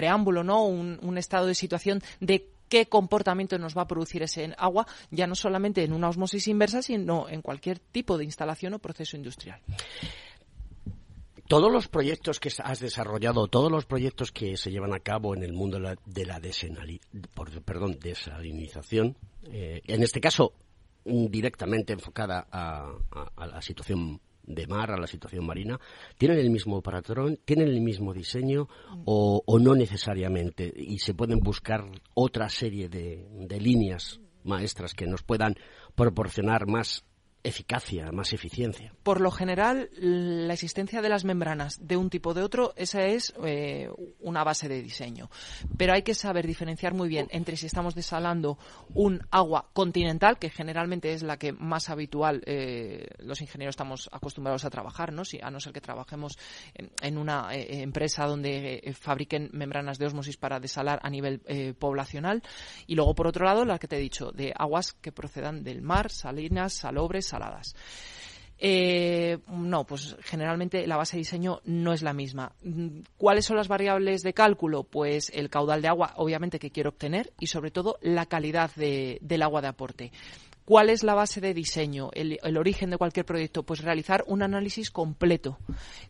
preámbulo, 0.00 0.42
¿no? 0.42 0.64
Un, 0.64 1.18
estado 1.18 1.46
de 1.46 1.54
situación 1.54 2.00
de 2.20 2.48
qué 2.70 2.86
comportamiento 2.86 3.58
nos 3.58 3.76
va 3.76 3.82
a 3.82 3.86
producir 3.86 4.22
ese 4.22 4.54
agua, 4.56 4.86
ya 5.10 5.26
no 5.26 5.34
solamente 5.34 5.84
en 5.84 5.92
una 5.92 6.08
osmosis 6.08 6.48
inversa, 6.48 6.80
sino 6.80 7.28
en 7.28 7.42
cualquier 7.42 7.78
tipo 7.78 8.16
de 8.16 8.24
instalación 8.24 8.72
o 8.72 8.78
proceso 8.78 9.18
industrial. 9.18 9.60
Todos 11.48 11.70
los 11.70 11.88
proyectos 11.88 12.40
que 12.40 12.50
has 12.64 12.80
desarrollado, 12.80 13.46
todos 13.48 13.70
los 13.70 13.84
proyectos 13.84 14.32
que 14.32 14.56
se 14.56 14.70
llevan 14.70 14.94
a 14.94 15.00
cabo 15.00 15.34
en 15.34 15.42
el 15.42 15.52
mundo 15.52 15.78
de 16.06 16.24
la, 16.24 16.40
desalinización, 16.40 19.18
eh, 19.52 19.82
en 19.84 20.02
este 20.02 20.22
caso 20.22 20.54
directamente 21.04 21.92
enfocada 21.92 22.46
a 22.50 22.96
la 23.36 23.60
situación 23.60 24.18
de 24.42 24.66
mar 24.66 24.90
a 24.90 24.98
la 24.98 25.06
situación 25.06 25.46
marina, 25.46 25.78
¿tienen 26.18 26.38
el 26.38 26.50
mismo 26.50 26.82
patrón, 26.82 27.38
tienen 27.44 27.68
el 27.68 27.80
mismo 27.80 28.12
diseño 28.12 28.68
o, 29.04 29.58
no 29.60 29.74
necesariamente? 29.74 30.72
Y 30.76 30.98
se 30.98 31.14
pueden 31.14 31.40
buscar 31.40 31.84
otra 32.14 32.48
serie 32.48 32.88
de, 32.88 33.26
de 33.30 33.60
líneas 33.60 34.20
maestras 34.44 34.94
que 34.94 35.06
nos 35.06 35.22
puedan 35.22 35.54
proporcionar 35.94 36.66
más 36.66 37.04
eficacia, 37.42 38.12
más 38.12 38.32
eficiencia. 38.32 38.92
Por 39.02 39.20
lo 39.20 39.30
general, 39.30 39.88
la 39.96 40.52
existencia 40.52 41.00
de 41.00 41.08
las 41.08 41.24
membranas 41.24 41.78
de 41.86 41.96
un 41.96 42.10
tipo 42.10 42.30
o 42.30 42.34
de 42.34 42.42
otro, 42.42 42.74
esa 42.76 43.06
es 43.06 43.32
eh, 43.44 43.88
una 44.20 44.44
base 44.44 44.68
de 44.68 44.82
diseño. 44.82 45.30
Pero 45.76 45.94
hay 45.94 46.02
que 46.02 46.14
saber 46.14 46.46
diferenciar 46.46 46.94
muy 46.94 47.08
bien 47.08 47.28
entre 47.30 47.56
si 47.56 47.66
estamos 47.66 47.94
desalando 47.94 48.58
un 48.94 49.22
agua 49.30 49.70
continental, 49.72 50.38
que 50.38 50.50
generalmente 50.50 51.12
es 51.12 51.22
la 51.22 51.38
que 51.38 51.52
más 51.52 51.88
habitual 51.88 52.42
eh, 52.46 53.06
los 53.18 53.40
ingenieros 53.40 53.72
estamos 53.72 54.10
acostumbrados 54.12 54.64
a 54.64 54.70
trabajar, 54.70 55.12
¿no? 55.12 55.24
Si, 55.24 55.40
a 55.40 55.50
no 55.50 55.60
ser 55.60 55.72
que 55.72 55.80
trabajemos 55.80 56.38
en, 56.74 57.18
una 57.18 57.54
eh, 57.54 57.82
empresa 57.82 58.26
donde 58.26 58.94
fabriquen 58.98 59.48
membranas 59.52 59.98
de 59.98 60.06
osmosis 60.06 60.36
para 60.36 60.60
desalar 60.60 61.00
a 61.02 61.10
nivel 61.10 61.40
poblacional. 61.78 62.42
Y 62.86 62.94
luego, 62.94 63.14
por 63.14 63.26
otro 63.26 63.44
lado, 63.44 63.64
la 63.64 63.78
que 63.78 63.88
te 63.88 63.96
he 63.96 64.00
dicho, 64.00 64.30
de 64.32 64.52
aguas 64.56 64.92
que 64.92 65.12
procedan 65.12 65.62
del 65.62 65.82
mar, 65.82 66.10
salinas, 66.10 66.74
salobres, 66.74 67.29
saladas. 67.30 67.74
Eh, 68.62 69.38
no, 69.48 69.84
pues 69.84 70.16
generalmente 70.20 70.86
la 70.86 70.98
base 70.98 71.16
de 71.16 71.20
diseño 71.20 71.60
no 71.64 71.94
es 71.94 72.02
la 72.02 72.12
misma. 72.12 72.52
¿Cuáles 73.16 73.46
son 73.46 73.56
las 73.56 73.68
variables 73.68 74.22
de 74.22 74.34
cálculo? 74.34 74.84
Pues 74.84 75.30
el 75.34 75.48
caudal 75.48 75.80
de 75.80 75.88
agua, 75.88 76.12
obviamente, 76.16 76.58
que 76.58 76.70
quiero 76.70 76.90
obtener 76.90 77.32
y 77.40 77.46
sobre 77.46 77.70
todo 77.70 77.98
la 78.02 78.26
calidad 78.26 78.70
del 78.74 79.42
agua 79.42 79.62
de 79.62 79.68
aporte. 79.68 80.12
¿Cuál 80.70 80.88
es 80.88 81.02
la 81.02 81.14
base 81.14 81.40
de 81.40 81.52
diseño, 81.52 82.10
el, 82.12 82.38
origen 82.56 82.90
de 82.90 82.96
cualquier 82.96 83.26
proyecto? 83.26 83.64
Pues 83.64 83.82
realizar 83.82 84.22
un 84.28 84.40
análisis 84.40 84.92
completo. 84.92 85.58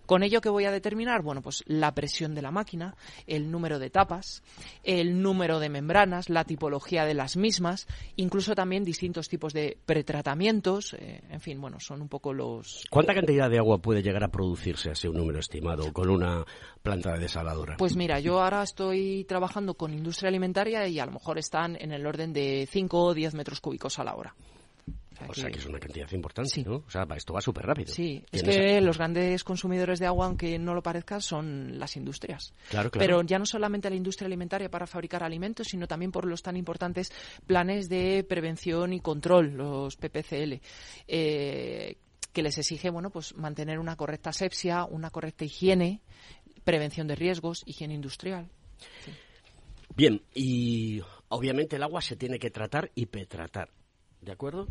¿Con 0.05 0.23
ello 0.23 0.43
qué 0.43 0.51
voy 0.51 0.67
a 0.67 0.71
determinar? 0.71 1.23
Bueno, 1.23 1.41
pues 1.41 1.65
la 1.65 1.95
presión 1.95 2.35
de 2.35 2.43
la 2.43 2.51
máquina, 2.51 2.95
el 3.27 3.51
número 3.51 3.79
de 3.79 3.87
etapas, 3.87 4.43
el 4.85 5.23
número 5.23 5.61
de 5.61 5.71
membranas, 5.71 6.29
la 6.29 6.45
tipología 6.45 7.07
de 7.07 7.15
las 7.15 7.39
mismas, 7.39 7.89
incluso 8.17 8.55
también 8.55 8.85
distintos 8.85 9.31
tipos 9.31 9.55
de 9.55 9.79
pretratamientos. 9.87 10.93
Eh, 10.93 11.23
en 11.31 11.41
fin, 11.41 11.59
bueno, 11.59 11.81
son 11.81 12.03
un 12.03 12.11
poco 12.11 12.35
los. 12.35 12.85
¿Cuánta 12.91 13.15
cantidad 13.15 13.49
de 13.49 13.57
agua 13.57 13.79
puede 13.79 14.03
llegar 14.03 14.25
a 14.25 14.29
producirse, 14.29 14.91
así 14.91 15.09
un 15.09 15.17
número 15.17 15.39
estimado, 15.39 15.91
con 15.95 16.11
una 16.11 16.45
planta 16.83 17.15
de 17.15 17.21
desaladora? 17.21 17.79
Pues 17.79 17.97
mira, 17.97 18.21
yo 18.21 18.43
ahora 18.43 18.63
estoy 18.63 19.25
trabajando 19.25 19.73
con 19.73 19.95
industria 19.95 20.29
alimentaria 20.29 20.87
y 20.87 20.99
a 20.99 21.07
lo 21.07 21.13
mejor 21.13 21.39
están 21.39 21.79
en 21.81 21.93
el 21.93 22.07
orden 22.07 22.35
de 22.35 22.69
5 22.71 23.05
o 23.05 23.15
10 23.15 23.33
metros 23.33 23.63
cúbicos 23.63 23.99
a 23.99 24.05
la 24.05 24.15
hora. 24.17 24.35
O 25.29 25.35
sea, 25.35 25.51
que 25.51 25.59
es 25.59 25.67
una 25.67 25.79
cantidad 25.79 26.11
importante, 26.13 26.63
¿no? 26.65 26.77
O 26.87 26.91
sea, 26.91 27.07
esto 27.17 27.35
va 27.35 27.41
súper 27.41 27.67
rápido. 27.67 27.93
Sí, 27.93 28.25
es 28.31 28.43
que 28.43 28.81
los 28.81 28.99
grandes 28.99 29.45
consumidores 29.45 29.99
de 29.99 30.07
agua, 30.07 30.27
aunque 30.27 30.59
no 30.59 30.75
lo 30.75 30.83
parezca, 30.83 31.21
son 31.21 31.79
las 31.79 31.97
industrias. 31.97 32.53
Claro, 32.69 32.91
claro. 32.91 33.07
Pero 33.07 33.23
ya 33.23 33.39
no 33.39 33.47
solamente 33.47 33.91
la 33.91 33.97
industria 33.97 34.27
alimentaria 34.27 34.71
para 34.71 34.87
fabricar 34.87 35.23
alimentos, 35.23 35.69
sino 35.69 35.87
también 35.87 36.11
por 36.13 36.27
los 36.27 36.43
tan 36.43 36.57
importantes 36.57 37.13
planes 37.47 37.89
de 37.89 38.25
prevención 38.29 38.93
y 38.93 39.01
control, 39.01 39.55
los 39.57 39.97
PPCL. 39.97 40.61
Eh, 41.07 41.97
que 42.33 42.43
les 42.43 42.57
exige 42.59 42.91
bueno 42.91 43.11
pues 43.11 43.35
mantener 43.37 43.79
una 43.79 43.97
correcta 43.97 44.31
asepsia, 44.31 44.85
una 44.85 45.11
correcta 45.11 45.45
higiene, 45.45 46.01
prevención 46.65 47.09
de 47.09 47.17
riesgos, 47.17 47.63
higiene 47.67 47.95
industrial. 47.95 48.49
Bien, 49.97 50.23
y 50.33 51.01
obviamente 51.29 51.77
el 51.77 51.83
agua 51.83 52.01
se 52.01 52.17
tiene 52.17 52.39
que 52.39 52.51
tratar 52.51 52.91
y 52.95 53.07
petratar. 53.07 53.71
¿De 54.21 54.33
acuerdo? 54.33 54.69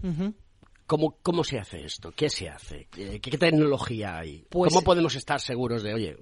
¿Cómo, 0.90 1.20
¿Cómo 1.22 1.44
se 1.44 1.60
hace 1.60 1.86
esto? 1.86 2.12
¿Qué 2.16 2.32
se 2.32 2.50
hace? 2.50 2.88
¿Qué, 2.90 3.20
tecnología 3.20 4.18
hay? 4.18 4.44
Pues 4.50 4.74
¿Cómo 4.74 4.84
podemos 4.84 5.14
estar 5.14 5.40
seguros 5.40 5.84
de, 5.84 5.94
oye, 5.94 6.18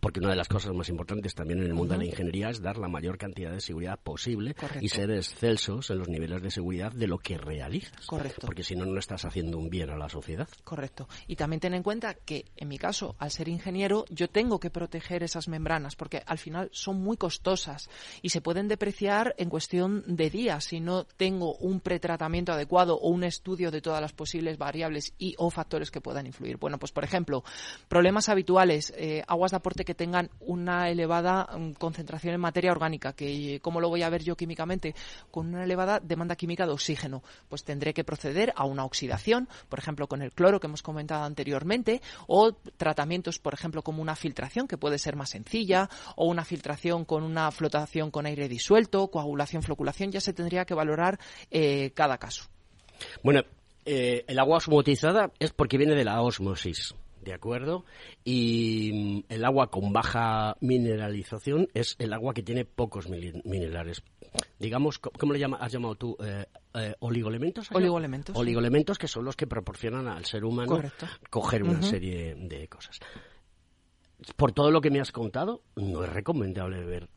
porque 0.00 0.20
una 0.20 0.30
de 0.30 0.36
las 0.36 0.48
cosas 0.48 0.72
más 0.72 0.88
importantes 0.88 1.34
también 1.34 1.60
en 1.60 1.66
el 1.66 1.74
mundo 1.74 1.92
de 1.92 1.98
la 1.98 2.06
ingeniería 2.06 2.48
es 2.48 2.62
dar 2.62 2.78
la 2.78 2.88
mayor 2.88 3.18
cantidad 3.18 3.52
de 3.52 3.60
seguridad 3.60 4.00
posible 4.02 4.56
y 4.80 4.88
ser 4.88 5.10
excelsos 5.10 5.90
en 5.90 5.98
los 5.98 6.08
niveles 6.08 6.40
de 6.40 6.50
seguridad 6.50 6.92
de 6.92 7.06
lo 7.06 7.18
que 7.18 7.36
realizas. 7.36 8.06
Correcto. 8.06 8.46
Porque 8.46 8.62
si 8.62 8.74
no, 8.74 8.86
no 8.86 8.98
estás 8.98 9.26
haciendo 9.26 9.58
un 9.58 9.68
bien 9.68 9.90
a 9.90 9.98
la 9.98 10.08
sociedad. 10.08 10.48
Correcto. 10.64 11.06
Y 11.26 11.36
también 11.36 11.60
ten 11.60 11.74
en 11.74 11.82
cuenta 11.82 12.14
que, 12.14 12.46
en 12.56 12.68
mi 12.68 12.78
caso, 12.78 13.16
al 13.18 13.30
ser 13.30 13.48
ingeniero, 13.48 14.06
yo 14.08 14.30
tengo 14.30 14.58
que 14.58 14.70
proteger 14.70 15.24
esas 15.24 15.46
membranas 15.46 15.94
porque 15.94 16.22
al 16.24 16.38
final 16.38 16.70
son 16.72 17.02
muy 17.02 17.18
costosas 17.18 17.90
y 18.22 18.30
se 18.30 18.40
pueden 18.40 18.66
depreciar 18.66 19.34
en 19.36 19.50
cuestión 19.50 20.04
de 20.06 20.30
días 20.30 20.64
si 20.64 20.80
no 20.80 21.04
tengo 21.04 21.54
un 21.56 21.80
pretratamiento 21.80 22.52
adecuado 22.52 22.96
o 22.98 23.10
un 23.10 23.22
estudio 23.22 23.70
de 23.70 23.82
todas 23.82 24.00
las 24.00 24.05
las 24.06 24.12
posibles 24.12 24.56
variables 24.56 25.12
y 25.18 25.34
o 25.36 25.50
factores 25.50 25.90
que 25.90 26.00
puedan 26.00 26.26
influir. 26.26 26.58
Bueno, 26.58 26.78
pues 26.78 26.92
por 26.92 27.02
ejemplo, 27.02 27.42
problemas 27.88 28.28
habituales, 28.28 28.94
eh, 28.96 29.24
aguas 29.26 29.50
de 29.50 29.56
aporte 29.56 29.84
que 29.84 29.96
tengan 29.96 30.30
una 30.38 30.88
elevada 30.90 31.48
mm, 31.58 31.72
concentración 31.72 32.34
en 32.34 32.40
materia 32.40 32.70
orgánica, 32.70 33.14
que 33.14 33.58
¿cómo 33.60 33.80
lo 33.80 33.88
voy 33.88 34.04
a 34.04 34.08
ver 34.08 34.22
yo 34.22 34.36
químicamente? 34.36 34.94
Con 35.32 35.48
una 35.48 35.64
elevada 35.64 35.98
demanda 35.98 36.36
química 36.36 36.66
de 36.66 36.72
oxígeno, 36.72 37.24
pues 37.48 37.64
tendré 37.64 37.92
que 37.94 38.04
proceder 38.04 38.52
a 38.54 38.64
una 38.64 38.84
oxidación, 38.84 39.48
por 39.68 39.80
ejemplo, 39.80 40.06
con 40.06 40.22
el 40.22 40.30
cloro 40.30 40.60
que 40.60 40.68
hemos 40.68 40.82
comentado 40.82 41.24
anteriormente, 41.24 42.00
o 42.28 42.52
tratamientos, 42.52 43.40
por 43.40 43.54
ejemplo, 43.54 43.82
como 43.82 44.02
una 44.02 44.14
filtración 44.14 44.68
que 44.68 44.78
puede 44.78 44.98
ser 44.98 45.16
más 45.16 45.30
sencilla, 45.30 45.90
o 46.14 46.26
una 46.26 46.44
filtración 46.44 47.04
con 47.04 47.24
una 47.24 47.50
flotación 47.50 48.12
con 48.12 48.26
aire 48.26 48.48
disuelto, 48.48 49.08
coagulación, 49.08 49.64
floculación, 49.64 50.12
ya 50.12 50.20
se 50.20 50.32
tendría 50.32 50.64
que 50.64 50.74
valorar 50.74 51.18
eh, 51.50 51.90
cada 51.94 52.18
caso. 52.18 52.44
Bueno, 53.22 53.42
eh, 53.86 54.24
el 54.26 54.38
agua 54.38 54.58
osmotizada 54.58 55.32
es 55.38 55.52
porque 55.52 55.78
viene 55.78 55.94
de 55.94 56.04
la 56.04 56.20
osmosis. 56.20 56.94
¿De 57.22 57.32
acuerdo? 57.32 57.84
Y 58.24 59.22
mm, 59.28 59.32
el 59.32 59.44
agua 59.44 59.68
con 59.70 59.92
baja 59.92 60.56
mineralización 60.60 61.68
es 61.74 61.96
el 61.98 62.12
agua 62.12 62.34
que 62.34 62.42
tiene 62.42 62.64
pocos 62.64 63.08
minerales. 63.08 64.02
Digamos, 64.58 64.98
¿cómo 64.98 65.32
le 65.32 65.38
llama, 65.38 65.56
has 65.56 65.72
llamado 65.72 65.94
tú? 65.96 66.16
Eh, 66.22 66.46
eh, 66.74 66.94
¿Oligoelementos? 67.00 67.68
Oligoelementos. 67.72 68.36
Oligoelementos 68.36 68.98
que 68.98 69.08
son 69.08 69.24
los 69.24 69.34
que 69.34 69.46
proporcionan 69.46 70.06
al 70.06 70.24
ser 70.24 70.44
humano 70.44 70.80
coger 71.30 71.64
una 71.64 71.82
serie 71.82 72.34
de 72.36 72.68
cosas. 72.68 73.00
Por 74.36 74.52
todo 74.52 74.70
lo 74.70 74.80
que 74.80 74.90
me 74.90 75.00
has 75.00 75.10
contado, 75.10 75.62
no 75.74 76.04
es 76.04 76.12
recomendable 76.12 76.78
beber 76.78 77.08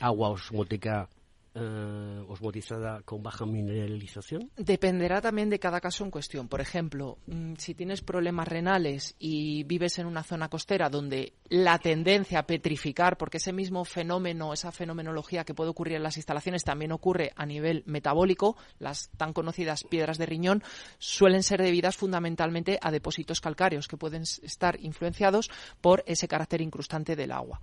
agua 0.00 0.30
osmótica 0.30 1.10
eh, 1.58 2.24
osmotizada 2.28 3.00
con 3.02 3.22
baja 3.22 3.46
mineralización? 3.46 4.50
Dependerá 4.58 5.22
también 5.22 5.48
de 5.48 5.58
cada 5.58 5.80
caso 5.80 6.04
en 6.04 6.10
cuestión. 6.10 6.48
Por 6.48 6.60
ejemplo, 6.60 7.16
mm, 7.26 7.54
si 7.56 7.74
tienes 7.74 8.02
problemas 8.02 8.46
renales 8.46 9.16
y 9.18 9.64
vives 9.64 9.98
en 9.98 10.06
una 10.06 10.22
zona 10.22 10.50
costera 10.50 10.90
donde 10.90 11.32
la 11.48 11.78
tendencia 11.78 12.40
a 12.40 12.46
petrificar, 12.46 13.16
porque 13.16 13.38
ese 13.38 13.54
mismo 13.54 13.86
fenómeno, 13.86 14.52
esa 14.52 14.70
fenomenología 14.70 15.44
que 15.44 15.54
puede 15.54 15.70
ocurrir 15.70 15.96
en 15.96 16.02
las 16.02 16.18
instalaciones 16.18 16.62
también 16.62 16.92
ocurre 16.92 17.32
a 17.36 17.46
nivel 17.46 17.82
metabólico, 17.86 18.58
las 18.78 19.08
tan 19.16 19.32
conocidas 19.32 19.82
piedras 19.84 20.18
de 20.18 20.26
riñón 20.26 20.62
suelen 20.98 21.42
ser 21.42 21.62
debidas 21.62 21.96
fundamentalmente 21.96 22.78
a 22.82 22.90
depósitos 22.90 23.40
calcáreos 23.40 23.88
que 23.88 23.96
pueden 23.96 24.22
estar 24.22 24.78
influenciados 24.80 25.50
por 25.80 26.04
ese 26.06 26.28
carácter 26.28 26.60
incrustante 26.60 27.16
del 27.16 27.32
agua. 27.32 27.62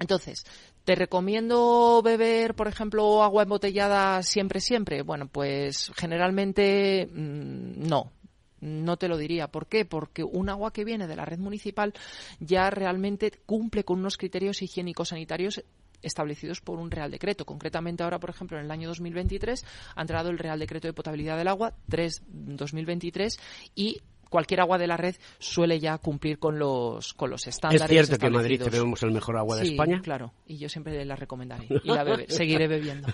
Entonces, 0.00 0.46
¿te 0.84 0.94
recomiendo 0.94 2.00
beber, 2.02 2.54
por 2.54 2.68
ejemplo, 2.68 3.22
agua 3.22 3.42
embotellada 3.42 4.22
siempre, 4.22 4.60
siempre? 4.60 5.02
Bueno, 5.02 5.28
pues 5.28 5.92
generalmente 5.96 7.08
mm, 7.12 7.88
no. 7.88 8.12
No 8.60 8.98
te 8.98 9.08
lo 9.08 9.16
diría. 9.16 9.48
¿Por 9.48 9.66
qué? 9.66 9.86
Porque 9.86 10.22
un 10.22 10.50
agua 10.50 10.72
que 10.72 10.84
viene 10.84 11.06
de 11.06 11.16
la 11.16 11.24
red 11.24 11.38
municipal 11.38 11.94
ya 12.40 12.68
realmente 12.68 13.32
cumple 13.46 13.84
con 13.84 14.00
unos 14.00 14.18
criterios 14.18 14.60
higiénicos 14.60 15.08
sanitarios 15.08 15.64
establecidos 16.02 16.60
por 16.60 16.78
un 16.78 16.90
Real 16.90 17.10
Decreto. 17.10 17.44
Concretamente 17.44 18.02
ahora, 18.02 18.20
por 18.20 18.30
ejemplo, 18.30 18.58
en 18.58 18.64
el 18.64 18.70
año 18.70 18.88
2023 18.88 19.64
ha 19.94 20.00
entrado 20.00 20.30
el 20.30 20.38
Real 20.38 20.58
Decreto 20.58 20.88
de 20.88 20.92
Potabilidad 20.92 21.36
del 21.36 21.48
Agua 21.48 21.74
3-2023 21.88 23.38
y 23.74 24.00
cualquier 24.30 24.60
agua 24.60 24.78
de 24.78 24.86
la 24.86 24.96
red 24.96 25.14
suele 25.38 25.78
ya 25.78 25.98
cumplir 25.98 26.38
con 26.38 26.58
los, 26.58 27.12
con 27.12 27.28
los 27.28 27.46
estándares. 27.46 27.82
Es 27.82 27.88
cierto 27.88 28.18
que 28.18 28.26
en 28.26 28.32
Madrid 28.32 28.62
tenemos 28.62 29.02
el 29.02 29.10
mejor 29.10 29.36
agua 29.36 29.56
de 29.56 29.66
sí, 29.66 29.72
España. 29.72 30.00
claro, 30.00 30.32
y 30.46 30.56
yo 30.56 30.70
siempre 30.70 31.04
la 31.04 31.16
recomendaré 31.16 31.66
y 31.84 31.88
la 31.88 32.24
seguiré 32.28 32.66
bebiendo. 32.66 33.08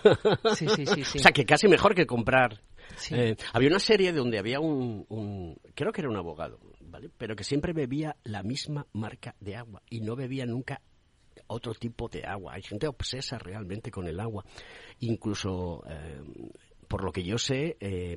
Sí, 0.55 0.69
sí, 0.69 0.87
sí, 0.87 1.05
sí. 1.05 1.19
O 1.19 1.23
sea, 1.23 1.33
que 1.33 1.45
casi 1.45 1.67
mejor 1.67 1.95
que 1.95 2.07
comprar. 2.07 2.61
Eh, 3.11 3.35
había 3.53 3.69
una 3.69 3.81
serie 3.81 4.13
donde 4.13 4.39
había 4.39 4.61
un, 4.61 5.05
un, 5.09 5.59
creo 5.75 5.91
que 5.91 6.03
era 6.03 6.09
un 6.09 6.17
abogado, 6.17 6.61
¿vale? 6.83 7.11
Pero 7.19 7.35
que 7.35 7.43
siempre 7.43 7.73
bebía 7.73 8.17
la 8.23 8.45
misma 8.45 8.87
marca 8.93 9.35
de 9.41 9.57
agua 9.57 9.83
y 9.91 10.01
no 10.01 10.15
bebía 10.15 10.47
nunca 10.47 10.81
otro 11.49 11.75
tipo 11.75 12.09
de 12.09 12.25
agua. 12.25 12.55
Hay 12.55 12.63
gente 12.63 12.87
obsesa 12.87 13.39
realmente 13.39 13.91
con 13.91 14.07
el 14.07 14.21
agua. 14.21 14.45
Incluso, 15.01 15.83
eh, 15.89 16.23
por 16.89 17.05
lo 17.05 17.13
que 17.13 17.23
yo 17.23 17.39
sé, 17.39 17.77
eh, 17.81 18.17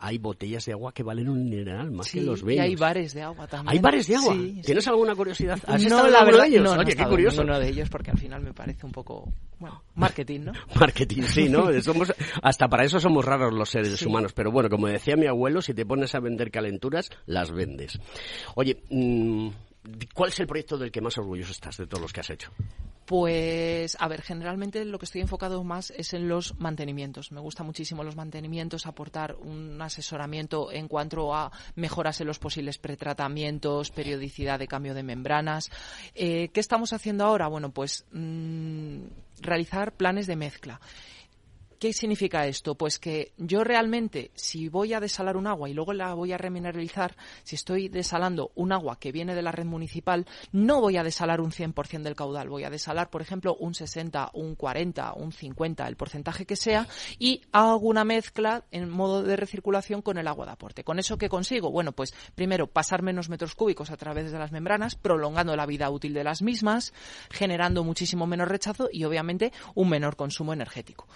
hay 0.00 0.18
botellas 0.18 0.64
de 0.64 0.72
agua 0.72 0.92
que 0.92 1.02
valen 1.02 1.28
un 1.28 1.48
mineral 1.48 1.90
más 1.90 2.10
que 2.10 2.20
los 2.20 2.44
vinos. 2.44 2.64
Y 2.64 2.68
hay 2.68 2.76
bares 2.76 3.14
de 3.14 3.22
agua 3.22 3.46
también. 3.46 3.74
¿Hay 3.74 3.78
bares 3.80 4.06
de 4.06 4.16
agua? 4.16 4.36
¿Tienes 4.64 4.86
alguna 4.86 5.14
curiosidad? 5.14 5.58
¿Has 5.66 5.84
no, 5.84 6.08
la 6.08 6.24
verdad, 6.24 6.42
de 6.42 6.48
ellos? 6.48 6.64
No, 6.64 6.80
Oye, 6.80 6.94
qué 6.94 7.04
curioso. 7.04 7.42
uno 7.42 7.58
de 7.58 7.68
ellos 7.68 7.88
porque 7.88 8.10
al 8.10 8.18
final 8.18 8.42
me 8.42 8.52
parece 8.52 8.86
un 8.86 8.92
poco, 8.92 9.32
bueno, 9.58 9.82
marketing, 9.96 10.40
¿no? 10.46 10.52
marketing, 10.80 11.22
sí, 11.22 11.48
¿no? 11.48 11.68
Somos, 11.82 12.12
hasta 12.42 12.68
para 12.68 12.84
eso 12.84 13.00
somos 13.00 13.24
raros 13.24 13.52
los 13.52 13.70
seres 13.70 14.00
humanos. 14.02 14.32
Pero 14.32 14.52
bueno, 14.52 14.68
como 14.68 14.86
decía 14.86 15.16
mi 15.16 15.26
abuelo, 15.26 15.60
si 15.62 15.74
te 15.74 15.84
pones 15.84 16.14
a 16.14 16.20
vender 16.20 16.50
calenturas, 16.50 17.10
las 17.26 17.50
vendes. 17.50 17.98
Oye, 18.54 18.82
mmm, 18.90 19.48
¿Cuál 20.14 20.30
es 20.30 20.40
el 20.40 20.46
proyecto 20.46 20.78
del 20.78 20.90
que 20.90 21.00
más 21.00 21.16
orgulloso 21.18 21.52
estás 21.52 21.76
de 21.76 21.86
todos 21.86 22.02
los 22.02 22.12
que 22.12 22.20
has 22.20 22.30
hecho? 22.30 22.52
Pues, 23.08 23.96
a 23.98 24.06
ver, 24.06 24.20
generalmente 24.20 24.84
lo 24.84 24.98
que 24.98 25.06
estoy 25.06 25.22
enfocado 25.22 25.64
más 25.64 25.90
es 25.96 26.12
en 26.12 26.28
los 26.28 26.60
mantenimientos. 26.60 27.32
Me 27.32 27.40
gusta 27.40 27.62
muchísimo 27.62 28.04
los 28.04 28.16
mantenimientos, 28.16 28.84
aportar 28.84 29.34
un 29.36 29.80
asesoramiento 29.80 30.70
en 30.70 30.88
cuanto 30.88 31.34
a 31.34 31.50
mejoras 31.74 32.20
en 32.20 32.26
los 32.26 32.38
posibles 32.38 32.76
pretratamientos, 32.76 33.90
periodicidad 33.92 34.58
de 34.58 34.68
cambio 34.68 34.92
de 34.92 35.04
membranas. 35.04 35.70
Eh, 36.14 36.50
¿Qué 36.52 36.60
estamos 36.60 36.92
haciendo 36.92 37.24
ahora? 37.24 37.48
Bueno, 37.48 37.70
pues 37.70 38.04
mm, 38.12 39.04
realizar 39.40 39.92
planes 39.92 40.26
de 40.26 40.36
mezcla. 40.36 40.78
¿Qué 41.78 41.92
significa 41.92 42.44
esto? 42.46 42.74
Pues 42.74 42.98
que 42.98 43.30
yo 43.36 43.62
realmente, 43.62 44.32
si 44.34 44.68
voy 44.68 44.94
a 44.94 45.00
desalar 45.00 45.36
un 45.36 45.46
agua 45.46 45.70
y 45.70 45.74
luego 45.74 45.92
la 45.92 46.12
voy 46.12 46.32
a 46.32 46.38
remineralizar, 46.38 47.14
si 47.44 47.54
estoy 47.54 47.88
desalando 47.88 48.50
un 48.56 48.72
agua 48.72 48.98
que 48.98 49.12
viene 49.12 49.36
de 49.36 49.42
la 49.42 49.52
red 49.52 49.64
municipal, 49.64 50.26
no 50.50 50.80
voy 50.80 50.96
a 50.96 51.04
desalar 51.04 51.40
un 51.40 51.52
100% 51.52 52.02
del 52.02 52.16
caudal. 52.16 52.48
Voy 52.48 52.64
a 52.64 52.70
desalar, 52.70 53.10
por 53.10 53.22
ejemplo, 53.22 53.54
un 53.54 53.74
60, 53.74 54.30
un 54.34 54.56
40, 54.56 55.12
un 55.12 55.30
50, 55.30 55.86
el 55.86 55.94
porcentaje 55.94 56.46
que 56.46 56.56
sea, 56.56 56.88
y 57.16 57.42
hago 57.52 57.86
una 57.86 58.02
mezcla 58.02 58.64
en 58.72 58.90
modo 58.90 59.22
de 59.22 59.36
recirculación 59.36 60.02
con 60.02 60.18
el 60.18 60.26
agua 60.26 60.46
de 60.46 60.52
aporte. 60.52 60.82
¿Con 60.82 60.98
eso 60.98 61.16
qué 61.16 61.28
consigo? 61.28 61.70
Bueno, 61.70 61.92
pues 61.92 62.12
primero, 62.34 62.66
pasar 62.66 63.02
menos 63.02 63.28
metros 63.28 63.54
cúbicos 63.54 63.92
a 63.92 63.96
través 63.96 64.32
de 64.32 64.38
las 64.38 64.50
membranas, 64.50 64.96
prolongando 64.96 65.54
la 65.54 65.66
vida 65.66 65.88
útil 65.90 66.12
de 66.12 66.24
las 66.24 66.42
mismas, 66.42 66.92
generando 67.30 67.84
muchísimo 67.84 68.26
menos 68.26 68.48
rechazo 68.48 68.88
y, 68.92 69.04
obviamente, 69.04 69.52
un 69.76 69.88
menor 69.88 70.16
consumo 70.16 70.52
energético. 70.52 71.06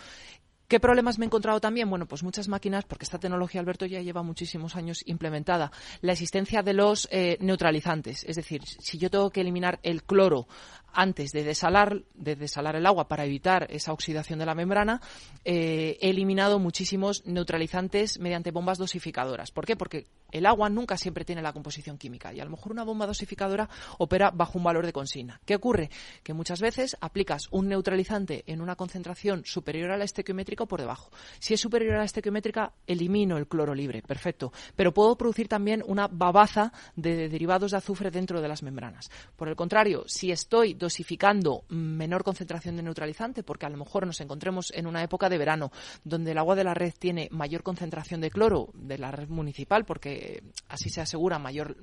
¿Qué 0.73 0.81
problemas 0.81 1.19
me 1.19 1.27
he 1.27 1.29
encontrado 1.29 1.61
también? 1.61 1.91
Bueno, 1.91 2.07
pues 2.07 2.23
muchas 2.23 2.49
máquinas, 2.49 2.87
porque 2.87 3.05
esta 3.05 3.19
tecnología, 3.19 3.61
Alberto, 3.61 3.85
ya 3.85 4.01
lleva 4.01 4.23
muchísimos 4.23 4.75
años 4.75 5.03
implementada. 5.05 5.71
La 6.01 6.13
existencia 6.13 6.63
de 6.63 6.73
los 6.73 7.07
eh, 7.11 7.37
neutralizantes, 7.41 8.25
es 8.25 8.37
decir, 8.37 8.63
si 8.65 8.97
yo 8.97 9.11
tengo 9.11 9.29
que 9.29 9.43
eliminar 9.43 9.81
el 9.83 10.03
cloro 10.03 10.49
antes 10.93 11.33
de 11.33 11.45
desalar, 11.45 12.03
de 12.15 12.37
desalar 12.37 12.77
el 12.77 12.87
agua 12.87 13.09
para 13.09 13.25
evitar 13.25 13.67
esa 13.71 13.93
oxidación 13.93 14.39
de 14.39 14.47
la 14.47 14.55
membrana, 14.55 15.01
eh, 15.45 15.99
he 16.01 16.11
eliminado 16.11 16.59
muchísimos 16.59 17.25
neutralizantes 17.27 18.19
mediante 18.19 18.51
bombas 18.51 18.79
dosificadoras. 18.79 19.51
¿Por 19.51 19.67
qué? 19.67 19.77
Porque 19.77 20.07
el 20.31 20.47
agua 20.47 20.69
nunca 20.71 20.97
siempre 20.97 21.25
tiene 21.25 21.43
la 21.43 21.53
composición 21.53 21.99
química 21.99 22.33
y 22.33 22.41
a 22.41 22.45
lo 22.45 22.51
mejor 22.51 22.73
una 22.73 22.85
bomba 22.85 23.07
dosificadora 23.07 23.69
opera 23.99 24.31
bajo 24.31 24.59
un 24.59 24.65
valor 24.65 24.87
de 24.87 24.93
consigna. 24.93 25.41
¿Qué 25.45 25.55
ocurre? 25.55 25.91
Que 26.23 26.33
muchas 26.33 26.61
veces 26.61 26.97
aplicas 27.01 27.49
un 27.51 27.69
neutralizante 27.69 28.45
en 28.47 28.61
una 28.61 28.77
concentración 28.77 29.45
superior 29.45 29.91
a 29.91 29.97
la 29.97 30.05
estequiométrica 30.05 30.65
o 30.65 30.69
por 30.69 30.81
debajo. 30.81 31.11
Si 31.39 31.55
es 31.55 31.61
superior 31.61 31.95
a 31.95 31.99
la 31.99 32.05
estequiométrica, 32.05 32.73
elimino 32.87 33.37
el 33.37 33.47
cloro 33.47 33.75
libre, 33.75 34.03
perfecto. 34.03 34.53
Pero 34.75 34.95
puedo 34.95 35.17
producir 35.17 35.49
también 35.49 35.83
una 35.87 36.09
babaza 36.09 36.73
de 36.97 37.29
derivados 37.29 37.73
de 37.73 37.77
azufre 37.77 38.11
dentro 38.11 38.41
de 38.41 38.49
las 38.49 38.63
membranas. 38.63 39.11
Por 39.37 39.49
el 39.49 39.57
contrario, 39.57 40.05
si 40.07 40.33
estoy 40.33 40.75
dosificando 40.83 41.65
menor 41.69 42.25
concentración 42.25 42.77
de 42.77 42.83
neutralizante, 42.83 43.45
porque 43.45 43.67
a 43.67 43.71
lo 43.71 43.79
mejor 43.79 44.05
nos 44.05 44.21
encontremos 44.21 44.73
en 44.75 44.89
una 44.89 45.03
época 45.03 45.29
de 45.29 45.39
verano 45.39 45.71
donde 46.03 46.33
el 46.33 46.39
agua 46.39 46.57
de 46.57 46.65
la 46.65 46.75
red 46.75 46.93
tiene 46.99 47.29
mayor 47.31 47.63
concentración 47.63 48.21
de 48.21 48.31
cloro 48.31 48.71
de 48.75 48.99
la 48.99 49.13
red 49.13 49.29
municipal, 49.29 49.85
porque 49.85 50.43
así 50.69 50.91
se 50.91 51.01
asegura 51.01 51.39
mayor, 51.39 51.77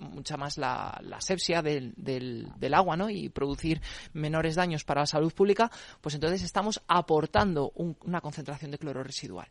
mucha 0.00 0.36
más 0.38 0.56
la, 0.56 0.98
la 1.02 1.20
sepsia 1.20 1.60
del, 1.62 1.92
del, 1.96 2.74
agua 2.74 2.96
¿no? 2.96 3.10
y 3.10 3.28
producir 3.28 3.80
menores 4.14 4.54
daños 4.54 4.84
para 4.84 5.02
la 5.02 5.06
salud 5.06 5.32
pública, 5.32 5.70
pues 6.00 6.14
entonces 6.14 6.42
estamos 6.42 6.82
aportando 6.88 7.72
una 7.74 8.20
concentración 8.20 8.70
de 8.70 8.78
cloro 8.78 9.02
residual. 9.02 9.48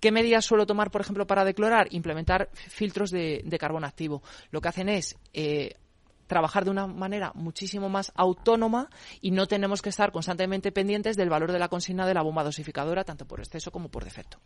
¿Qué 0.00 0.12
medidas 0.12 0.46
suelo 0.46 0.64
tomar, 0.64 0.90
por 0.90 1.02
ejemplo, 1.02 1.26
para 1.26 1.44
declorar? 1.44 1.88
Implementar 1.90 2.48
filtros 2.54 3.10
de, 3.10 3.42
de 3.44 3.58
carbono 3.58 3.86
activo. 3.86 4.22
Lo 4.50 4.62
que 4.62 4.68
hacen 4.68 4.88
es 4.88 5.14
eh, 5.34 5.74
trabajar 6.30 6.64
de 6.64 6.70
una 6.70 6.86
manera 6.86 7.32
muchísimo 7.34 7.88
más 7.88 8.12
autónoma 8.14 8.88
y 9.20 9.32
no 9.32 9.48
tenemos 9.48 9.82
que 9.82 9.88
estar 9.88 10.12
constantemente 10.12 10.70
pendientes 10.70 11.16
del 11.16 11.28
valor 11.28 11.50
de 11.50 11.58
la 11.58 11.68
consigna 11.68 12.06
de 12.06 12.14
la 12.14 12.22
bomba 12.22 12.44
dosificadora, 12.44 13.02
tanto 13.02 13.26
por 13.26 13.40
exceso 13.40 13.72
como 13.72 13.88
por 13.88 14.04
defecto. 14.04 14.38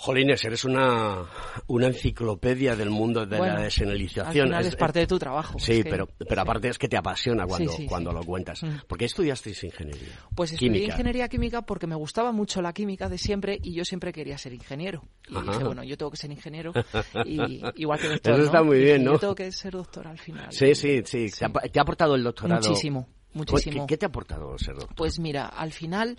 Jolines, 0.00 0.44
eres 0.44 0.64
una, 0.64 1.24
una 1.66 1.88
enciclopedia 1.88 2.76
del 2.76 2.88
mundo 2.88 3.26
de 3.26 3.36
Bueno, 3.36 3.54
la 3.54 3.62
desenalización. 3.62 4.26
Al 4.28 4.32
final 4.32 4.66
es, 4.66 4.76
parte 4.76 5.00
de 5.00 5.08
tu 5.08 5.18
trabajo. 5.18 5.58
Sí, 5.58 5.72
es 5.72 5.84
que- 5.84 5.90
pero, 5.90 6.06
pero 6.28 6.40
aparte 6.42 6.68
es 6.68 6.78
que 6.78 6.88
te 6.88 6.96
apasiona 6.96 7.46
cuando, 7.46 7.72
Sí, 7.72 7.78
sí, 7.78 7.86
cuando 7.88 8.10
sí. 8.12 8.16
lo 8.16 8.22
cuentas. 8.22 8.62
Mm. 8.62 8.86
¿Por 8.86 8.96
qué 8.96 9.06
estudiasteis 9.06 9.64
ingeniería? 9.64 10.12
Pues 10.36 10.52
estudié 10.52 10.70
Química. 10.72 10.92
ingeniería 10.92 11.28
química 11.28 11.62
porque 11.62 11.88
me 11.88 11.96
gustaba 11.96 12.30
mucho 12.30 12.62
la 12.62 12.72
química 12.72 13.08
de 13.08 13.18
siempre 13.18 13.58
y 13.60 13.74
yo 13.74 13.84
siempre 13.84 14.12
quería 14.12 14.38
ser 14.38 14.52
ingeniero. 14.52 15.02
Y 15.28 15.34
Ajá. 15.36 15.50
dije, 15.50 15.64
bueno, 15.64 15.82
yo 15.82 15.96
tengo 15.96 16.12
que 16.12 16.16
ser 16.16 16.30
ingeniero 16.30 16.72
y 17.24 17.60
igual 17.82 17.98
que 17.98 18.08
doctor, 18.08 18.34
Eso 18.34 18.42
está 18.44 18.58
¿no? 18.58 18.66
muy 18.66 18.78
bien, 18.78 19.02
¿no? 19.02 19.14
Yo 19.14 19.18
tengo 19.18 19.34
que 19.34 19.50
ser 19.50 19.72
doctor 19.72 20.06
al 20.06 20.18
final. 20.18 20.46
Sí, 20.52 20.76
sí, 20.76 21.02
sí. 21.04 21.26
Te, 21.36 21.44
ha, 21.44 21.48
te 21.50 21.78
ha 21.78 21.82
aportado 21.82 22.14
el 22.14 22.22
doctorado. 22.22 22.60
Muchísimo, 22.60 23.08
muchísimo. 23.32 23.84
¿Qué, 23.88 23.94
qué 23.94 23.98
te 23.98 24.06
ha 24.06 24.10
aportado 24.10 24.56
ser 24.58 24.76
doctor? 24.76 24.94
Pues 24.96 25.18
mira, 25.18 25.46
al 25.46 25.72
final 25.72 26.16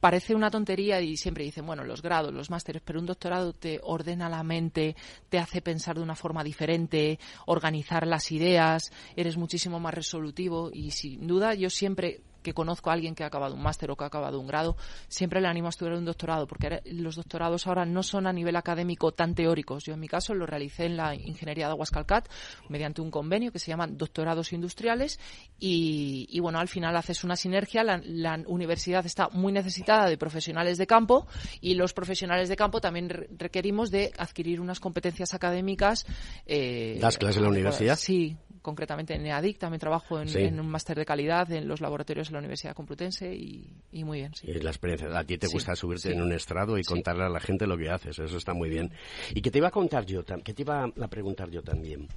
parece 0.00 0.34
una 0.34 0.50
tontería 0.50 1.00
y 1.00 1.16
siempre 1.16 1.44
dicen, 1.44 1.66
bueno, 1.66 1.84
los 1.84 2.02
grados, 2.02 2.32
los 2.32 2.50
másteres, 2.50 2.82
pero 2.84 3.00
un 3.00 3.06
doctorado 3.06 3.52
te 3.52 3.80
ordena 3.82 4.28
la 4.28 4.42
mente, 4.42 4.96
te 5.28 5.38
hace 5.38 5.62
pensar 5.62 5.96
de 5.96 6.02
una 6.02 6.14
forma 6.14 6.44
diferente, 6.44 7.18
organizar 7.46 8.06
las 8.06 8.30
ideas, 8.32 8.92
eres 9.16 9.36
muchísimo 9.36 9.80
más 9.80 9.94
resolutivo 9.94 10.70
y 10.72 10.90
sin 10.90 11.26
duda 11.26 11.54
yo 11.54 11.70
siempre 11.70 12.20
que 12.46 12.54
conozco 12.54 12.90
a 12.90 12.92
alguien 12.92 13.16
que 13.16 13.24
ha 13.24 13.26
acabado 13.26 13.56
un 13.56 13.62
máster 13.62 13.90
o 13.90 13.96
que 13.96 14.04
ha 14.04 14.06
acabado 14.06 14.38
un 14.38 14.46
grado, 14.46 14.76
siempre 15.08 15.40
le 15.40 15.48
animo 15.48 15.66
a 15.66 15.70
estudiar 15.70 15.96
un 15.96 16.04
doctorado, 16.04 16.46
porque 16.46 16.80
los 16.84 17.16
doctorados 17.16 17.66
ahora 17.66 17.84
no 17.84 18.04
son 18.04 18.28
a 18.28 18.32
nivel 18.32 18.54
académico 18.54 19.10
tan 19.10 19.34
teóricos. 19.34 19.82
Yo 19.84 19.94
en 19.94 19.98
mi 20.00 20.06
caso 20.06 20.32
lo 20.32 20.46
realicé 20.46 20.84
en 20.84 20.96
la 20.96 21.16
Ingeniería 21.16 21.66
de 21.66 21.72
Aguascalcat 21.72 22.28
mediante 22.68 23.00
un 23.00 23.10
convenio 23.10 23.50
que 23.50 23.58
se 23.58 23.72
llama 23.72 23.88
Doctorados 23.88 24.52
Industriales 24.52 25.18
y, 25.58 26.28
y, 26.30 26.38
bueno, 26.38 26.60
al 26.60 26.68
final 26.68 26.96
haces 26.96 27.24
una 27.24 27.34
sinergia. 27.34 27.82
La, 27.82 28.00
la 28.04 28.38
universidad 28.46 29.04
está 29.04 29.28
muy 29.30 29.52
necesitada 29.52 30.08
de 30.08 30.16
profesionales 30.16 30.78
de 30.78 30.86
campo 30.86 31.26
y 31.60 31.74
los 31.74 31.92
profesionales 31.92 32.48
de 32.48 32.54
campo 32.54 32.80
también 32.80 33.08
re- 33.08 33.28
requerimos 33.36 33.90
de 33.90 34.12
adquirir 34.18 34.60
unas 34.60 34.78
competencias 34.78 35.34
académicas. 35.34 36.06
eh, 36.46 36.98
¿Das 37.00 37.18
clases 37.18 37.38
en 37.38 37.42
la 37.42 37.48
universidad? 37.50 37.96
Sí, 37.96 38.36
concretamente 38.66 39.14
en 39.14 39.24
EADIC. 39.24 39.58
También 39.58 39.80
trabajo 39.80 40.20
en, 40.20 40.28
Sí. 40.28 40.40
en 40.40 40.60
un 40.60 40.68
máster 40.68 40.98
de 40.98 41.06
calidad 41.06 41.50
en 41.52 41.66
los 41.66 41.80
laboratorios 41.80 42.28
de 42.28 42.32
la 42.34 42.40
Universidad 42.40 42.74
Complutense 42.74 43.34
y, 43.34 43.72
y 43.92 44.04
muy 44.04 44.18
bien. 44.18 44.34
Sí. 44.34 44.48
Y 44.50 44.54
la 44.60 44.70
experiencia. 44.70 45.08
A 45.18 45.24
ti 45.24 45.38
te 45.38 45.46
Sí, 45.46 45.52
gusta 45.54 45.74
subirte 45.74 46.12
en 46.12 46.20
un 46.20 46.32
estrado 46.32 46.76
y 46.76 46.82
contarle 46.82 47.24
a 47.24 47.28
la 47.30 47.40
gente 47.40 47.66
lo 47.66 47.78
que 47.78 47.88
haces. 47.88 48.18
Eso 48.18 48.36
está 48.36 48.52
muy 48.52 48.68
bien. 48.68 48.90
Y 49.34 49.40
que 49.40 49.50
te 49.50 49.58
iba 49.58 49.68
a 49.68 49.70
contar 49.70 50.04
yo, 50.04 50.22
que 50.24 50.52
te 50.52 50.62
iba 50.62 50.84
a 50.84 51.08
preguntar 51.08 51.48
yo 51.50 51.62
también. 51.62 52.08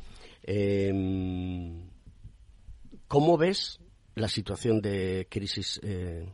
Eh, 0.43 0.91
¿Cómo 3.07 3.37
ves 3.37 3.79
la 4.15 4.27
situación 4.27 4.81
de 4.81 5.27
crisis, 5.29 5.79
eh, 5.83 6.27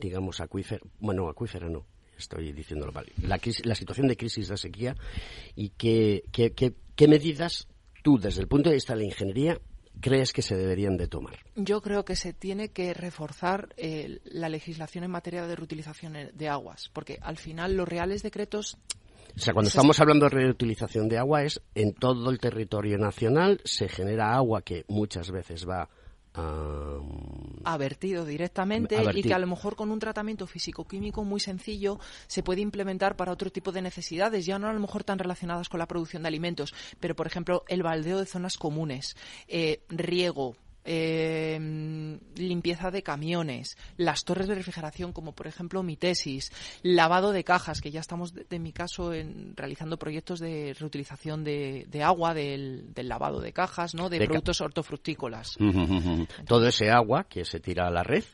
digamos, 0.00 0.40
acuífera? 0.40 0.80
Bueno, 0.98 1.28
acuífera 1.28 1.68
no. 1.68 1.86
Estoy 2.18 2.52
diciéndolo 2.52 2.92
mal. 2.92 3.06
La, 3.22 3.38
crisis- 3.38 3.66
la 3.66 3.74
situación 3.74 4.08
de 4.08 4.16
crisis 4.16 4.48
de 4.48 4.56
sequía 4.56 4.96
y 5.54 5.68
qué, 5.70 6.24
qué, 6.32 6.52
qué- 6.52 6.72
qué 6.94 7.08
medidas 7.08 7.68
tú, 8.06 8.20
desde 8.20 8.40
el 8.40 8.46
punto 8.46 8.70
de 8.70 8.76
vista 8.76 8.92
de 8.92 9.00
la 9.00 9.06
ingeniería, 9.06 9.58
crees 10.00 10.32
que 10.32 10.40
se 10.40 10.56
deberían 10.56 10.96
de 10.96 11.08
tomar. 11.08 11.40
Yo 11.56 11.82
creo 11.82 12.04
que 12.04 12.14
se 12.14 12.32
tiene 12.32 12.68
que 12.68 12.94
reforzar 12.94 13.74
eh, 13.76 14.20
la 14.26 14.48
legislación 14.48 15.02
en 15.02 15.10
materia 15.10 15.44
de 15.44 15.56
reutilización 15.56 16.14
de 16.32 16.48
aguas, 16.48 16.88
porque 16.92 17.18
al 17.20 17.36
final 17.36 17.76
los 17.76 17.88
reales 17.88 18.22
decretos 18.22 18.78
O 19.34 19.40
sea, 19.40 19.52
cuando 19.54 19.70
estamos 19.70 19.98
hablando 19.98 20.26
de 20.26 20.36
reutilización 20.36 21.08
de 21.08 21.18
agua 21.18 21.42
es 21.42 21.60
en 21.74 21.94
todo 21.94 22.30
el 22.30 22.38
territorio 22.38 22.96
nacional 22.96 23.60
se 23.64 23.88
genera 23.88 24.36
agua 24.36 24.62
que 24.62 24.84
muchas 24.86 25.32
veces 25.32 25.66
va 25.68 25.88
a... 26.36 26.98
ha 27.64 27.76
vertido 27.76 28.24
directamente 28.24 28.96
Ha 28.96 29.12
y 29.12 29.22
que 29.22 29.34
a 29.34 29.38
lo 29.38 29.46
mejor 29.46 29.76
con 29.76 29.90
un 29.90 29.98
tratamiento 29.98 30.46
físico-químico 30.46 31.24
muy 31.24 31.40
sencillo 31.40 31.98
se 32.26 32.42
puede 32.42 32.60
implementar 32.60 33.16
para 33.16 33.32
otro 33.32 33.50
tipo 33.50 33.72
de 33.72 33.82
necesidades, 33.82 34.46
ya 34.46 34.58
no 34.58 34.68
a 34.68 34.72
lo 34.72 34.80
mejor 34.80 35.04
tan 35.04 35.18
relacionadas 35.18 35.68
con 35.68 35.78
la 35.78 35.86
producción 35.86 36.22
de 36.22 36.28
alimentos, 36.28 36.74
pero 37.00 37.14
por 37.16 37.26
ejemplo 37.26 37.64
el 37.68 37.82
baldeo 37.82 38.18
de 38.18 38.26
zonas 38.26 38.56
comunes, 38.56 39.16
eh, 39.48 39.82
riego. 39.88 40.56
Eh, 40.86 42.18
limpieza 42.36 42.90
de 42.90 43.02
camiones, 43.02 43.76
las 43.96 44.24
torres 44.24 44.48
de 44.48 44.54
refrigeración, 44.54 45.12
como 45.12 45.32
por 45.32 45.46
ejemplo 45.46 45.82
mi 45.82 45.96
tesis, 45.96 46.52
lavado 46.82 47.32
de 47.32 47.44
cajas, 47.44 47.80
que 47.80 47.90
ya 47.90 48.00
estamos, 48.00 48.32
de, 48.32 48.44
de 48.48 48.58
mi 48.58 48.72
caso, 48.72 49.12
en, 49.12 49.54
realizando 49.56 49.98
proyectos 49.98 50.40
de 50.40 50.74
reutilización 50.78 51.44
de, 51.44 51.86
de 51.90 52.02
agua, 52.02 52.34
del, 52.34 52.92
del 52.94 53.08
lavado 53.08 53.40
de 53.40 53.52
cajas, 53.52 53.94
¿no? 53.94 54.08
de, 54.08 54.26
productos 54.26 54.60
hortofructícolas. 54.60 55.56
todo 56.46 56.66
ese 56.66 56.90
agua 56.90 57.24
que 57.24 57.44
se 57.44 57.60
tira 57.60 57.86
a 57.86 57.90
la 57.90 58.02
red, 58.02 58.24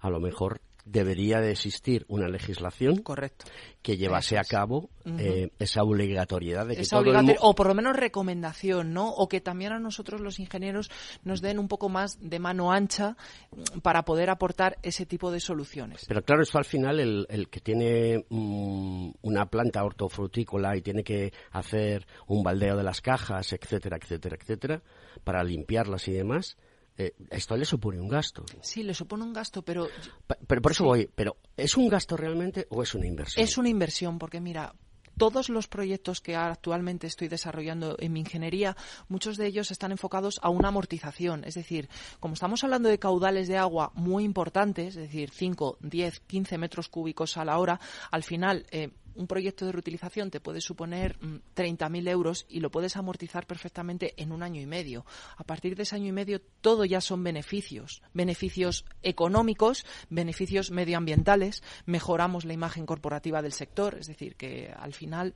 a 0.00 0.10
lo 0.10 0.20
mejor 0.20 0.60
debería 0.84 1.40
de 1.40 1.52
existir 1.52 2.04
una 2.08 2.28
legislación 2.28 2.96
Correcto. 3.02 3.44
que 3.82 3.96
llevase 3.96 4.36
a 4.38 4.42
cabo 4.42 4.90
eh, 5.04 5.50
esa 5.58 5.82
obligatoriedad 5.82 6.66
de 6.66 6.76
que 6.76 6.82
Esa 6.82 6.98
todo 6.98 7.18
el 7.18 7.36
o 7.40 7.54
por 7.54 7.68
lo 7.68 7.74
menos 7.74 7.96
recomendación, 7.96 8.92
¿no? 8.92 9.10
O 9.10 9.28
que 9.28 9.40
también 9.40 9.72
a 9.72 9.78
nosotros 9.78 10.20
los 10.20 10.40
ingenieros 10.40 10.90
nos 11.24 11.40
den 11.40 11.58
un 11.58 11.68
poco 11.68 11.88
más 11.88 12.18
de 12.20 12.38
mano 12.38 12.72
ancha 12.72 13.16
mm, 13.50 13.80
para 13.80 14.04
poder 14.04 14.30
aportar 14.30 14.78
ese 14.82 15.06
tipo 15.06 15.30
de 15.30 15.40
soluciones. 15.40 16.04
Pero 16.08 16.22
claro, 16.22 16.42
esto 16.42 16.58
al 16.58 16.64
final, 16.64 16.98
el, 16.98 17.26
el 17.28 17.48
que 17.48 17.60
tiene 17.60 18.24
mm, 18.28 19.10
una 19.22 19.46
planta 19.46 19.84
hortofrutícola 19.84 20.76
y 20.76 20.82
tiene 20.82 21.04
que 21.04 21.32
hacer 21.52 22.06
un 22.26 22.42
baldeo 22.42 22.76
de 22.76 22.82
las 22.82 23.00
cajas, 23.00 23.52
etcétera, 23.52 23.98
etcétera, 24.00 24.36
etcétera, 24.40 24.82
para 25.22 25.44
limpiarlas 25.44 26.08
y 26.08 26.12
demás, 26.12 26.56
eh, 26.98 27.14
esto 27.30 27.56
le 27.56 27.64
supone 27.64 28.00
un 28.00 28.08
gasto. 28.08 28.44
Sí, 28.60 28.82
le 28.82 28.94
supone 28.94 29.24
un 29.24 29.32
gasto, 29.32 29.62
pero 29.62 29.88
Pa- 30.26 30.38
Pero 30.46 30.62
por 30.62 30.72
eso 30.72 30.84
voy, 30.84 31.08
pero 31.14 31.36
¿es 31.56 31.76
un 31.76 31.88
gasto 31.88 32.16
realmente 32.16 32.66
o 32.70 32.82
es 32.82 32.94
una 32.94 33.06
inversión? 33.06 33.44
es 33.44 33.56
una 33.58 33.68
inversión 33.68 34.18
porque 34.18 34.40
mira, 34.40 34.74
todos 35.18 35.50
los 35.50 35.68
proyectos 35.68 36.20
que 36.22 36.34
actualmente 36.36 37.06
estoy 37.06 37.28
desarrollando 37.28 37.96
en 37.98 38.12
mi 38.14 38.20
ingeniería, 38.20 38.76
muchos 39.08 39.36
de 39.36 39.46
ellos 39.46 39.70
están 39.70 39.92
enfocados 39.92 40.40
a 40.42 40.48
una 40.48 40.68
amortización. 40.68 41.44
Es 41.44 41.54
decir, 41.54 41.88
como 42.18 42.32
estamos 42.34 42.64
hablando 42.64 42.88
de 42.88 42.98
caudales 42.98 43.46
de 43.46 43.58
agua 43.58 43.92
muy 43.94 44.24
importantes, 44.24 44.96
es 44.96 45.02
decir, 45.02 45.30
5, 45.30 45.76
10, 45.80 46.20
15 46.20 46.56
metros 46.58 46.88
cúbicos 46.88 47.36
a 47.36 47.44
la 47.44 47.58
hora, 47.58 47.78
al 48.10 48.22
final 48.22 48.66
eh, 48.70 48.88
un 49.14 49.26
proyecto 49.26 49.66
de 49.66 49.72
reutilización 49.72 50.30
te 50.30 50.40
puede 50.40 50.60
suponer 50.60 51.16
mm, 51.20 51.36
30.000 51.54 52.08
euros 52.08 52.46
y 52.48 52.60
lo 52.60 52.70
puedes 52.70 52.96
amortizar 52.96 53.46
perfectamente 53.46 54.14
en 54.16 54.32
un 54.32 54.42
año 54.42 54.60
y 54.60 54.66
medio. 54.66 55.04
A 55.36 55.44
partir 55.44 55.76
de 55.76 55.84
ese 55.84 55.96
año 55.96 56.08
y 56.08 56.12
medio, 56.12 56.40
todo 56.60 56.84
ya 56.84 57.00
son 57.00 57.22
beneficios. 57.22 58.02
Beneficios 58.14 58.84
económicos, 59.02 59.84
beneficios 60.10 60.70
medioambientales, 60.70 61.62
mejoramos 61.86 62.44
la 62.44 62.52
imagen 62.52 62.86
corporativa 62.86 63.42
del 63.42 63.52
sector, 63.52 63.96
es 63.98 64.06
decir, 64.06 64.36
que 64.36 64.72
al 64.76 64.94
final 64.94 65.34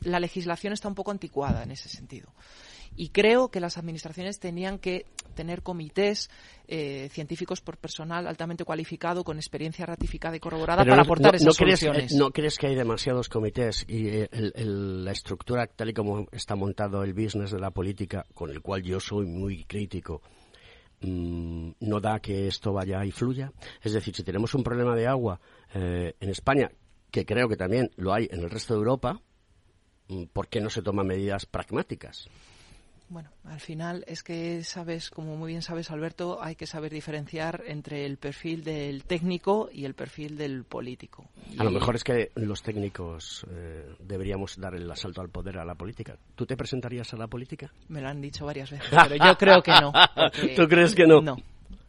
la 0.00 0.20
legislación 0.20 0.72
está 0.72 0.88
un 0.88 0.94
poco 0.94 1.10
anticuada 1.10 1.62
en 1.62 1.70
ese 1.70 1.88
sentido. 1.88 2.32
Y 2.96 3.08
creo 3.08 3.48
que 3.50 3.58
las 3.60 3.76
administraciones 3.76 4.38
tenían 4.38 4.78
que 4.78 5.04
tener 5.34 5.62
comités 5.62 6.30
eh, 6.68 7.08
científicos 7.10 7.60
por 7.60 7.76
personal 7.76 8.26
altamente 8.28 8.64
cualificado, 8.64 9.24
con 9.24 9.36
experiencia 9.36 9.84
ratificada 9.84 10.36
y 10.36 10.40
corroborada 10.40 10.82
Pero 10.84 10.92
para 10.92 11.02
no- 11.02 11.06
aportar 11.06 11.32
no, 11.32 11.36
esas 11.36 11.46
no 11.46 11.52
crees, 11.54 11.80
soluciones. 11.80 12.12
eh, 12.12 12.16
¿No 12.16 12.30
crees 12.30 12.56
que 12.56 12.68
hay 12.68 12.74
demasiados 12.76 13.28
comités 13.28 13.84
y 13.88 14.06
eh, 14.08 14.28
el- 14.30 14.52
el- 14.54 15.04
la 15.04 15.10
estructura 15.12 15.66
tal 15.66 15.90
y 15.90 15.92
como 15.94 16.28
está 16.30 16.54
montado 16.54 17.02
el 17.02 17.14
business 17.14 17.50
de 17.50 17.58
la 17.58 17.72
política, 17.72 18.26
con 18.32 18.50
el 18.50 18.60
cual 18.62 18.82
yo 18.84 19.00
soy 19.00 19.26
muy 19.26 19.64
crítico, 19.64 20.22
mm, 21.00 21.70
no 21.80 22.00
da 22.00 22.20
que 22.20 22.46
esto 22.46 22.72
vaya 22.72 23.04
y 23.04 23.10
fluya? 23.10 23.52
Es 23.82 23.92
decir, 23.92 24.14
si 24.14 24.22
tenemos 24.22 24.54
un 24.54 24.62
problema 24.62 24.94
de 24.94 25.06
agua 25.08 25.40
eh, 25.74 26.14
en 26.20 26.28
España, 26.30 26.70
que 27.10 27.26
creo 27.26 27.48
que 27.48 27.56
también 27.56 27.90
lo 27.96 28.12
hay 28.14 28.28
en 28.30 28.40
el 28.40 28.50
resto 28.50 28.74
de 28.74 28.78
Europa, 28.78 29.20
mm, 30.08 30.24
¿por 30.32 30.46
qué 30.48 30.60
no 30.60 30.70
se 30.70 30.82
toman 30.82 31.06
medidas 31.08 31.44
pragmáticas? 31.46 32.28
Bueno, 33.08 33.30
al 33.44 33.60
final 33.60 34.02
es 34.08 34.22
que 34.22 34.64
sabes, 34.64 35.10
como 35.10 35.36
muy 35.36 35.50
bien 35.52 35.62
sabes, 35.62 35.90
Alberto, 35.90 36.42
hay 36.42 36.56
que 36.56 36.66
saber 36.66 36.90
diferenciar 36.92 37.62
entre 37.66 38.06
el 38.06 38.16
perfil 38.16 38.64
del 38.64 39.04
técnico 39.04 39.68
y 39.72 39.84
el 39.84 39.94
perfil 39.94 40.36
del 40.36 40.64
político. 40.64 41.28
A 41.58 41.64
lo 41.64 41.70
mejor 41.70 41.94
es 41.96 42.02
que 42.02 42.32
los 42.34 42.62
técnicos 42.62 43.46
eh, 43.50 43.94
deberíamos 44.00 44.58
dar 44.58 44.74
el 44.74 44.90
asalto 44.90 45.20
al 45.20 45.28
poder 45.28 45.58
a 45.58 45.64
la 45.64 45.74
política. 45.74 46.16
¿Tú 46.34 46.46
te 46.46 46.56
presentarías 46.56 47.12
a 47.12 47.16
la 47.18 47.26
política? 47.28 47.70
Me 47.88 48.00
lo 48.00 48.08
han 48.08 48.20
dicho 48.20 48.46
varias 48.46 48.70
veces, 48.70 48.88
pero 49.08 49.16
yo 49.24 49.36
creo 49.36 49.62
que 49.62 49.72
no. 49.72 49.92
porque- 50.14 50.54
¿Tú 50.56 50.66
crees 50.66 50.94
que 50.94 51.06
no? 51.06 51.20
No. 51.20 51.36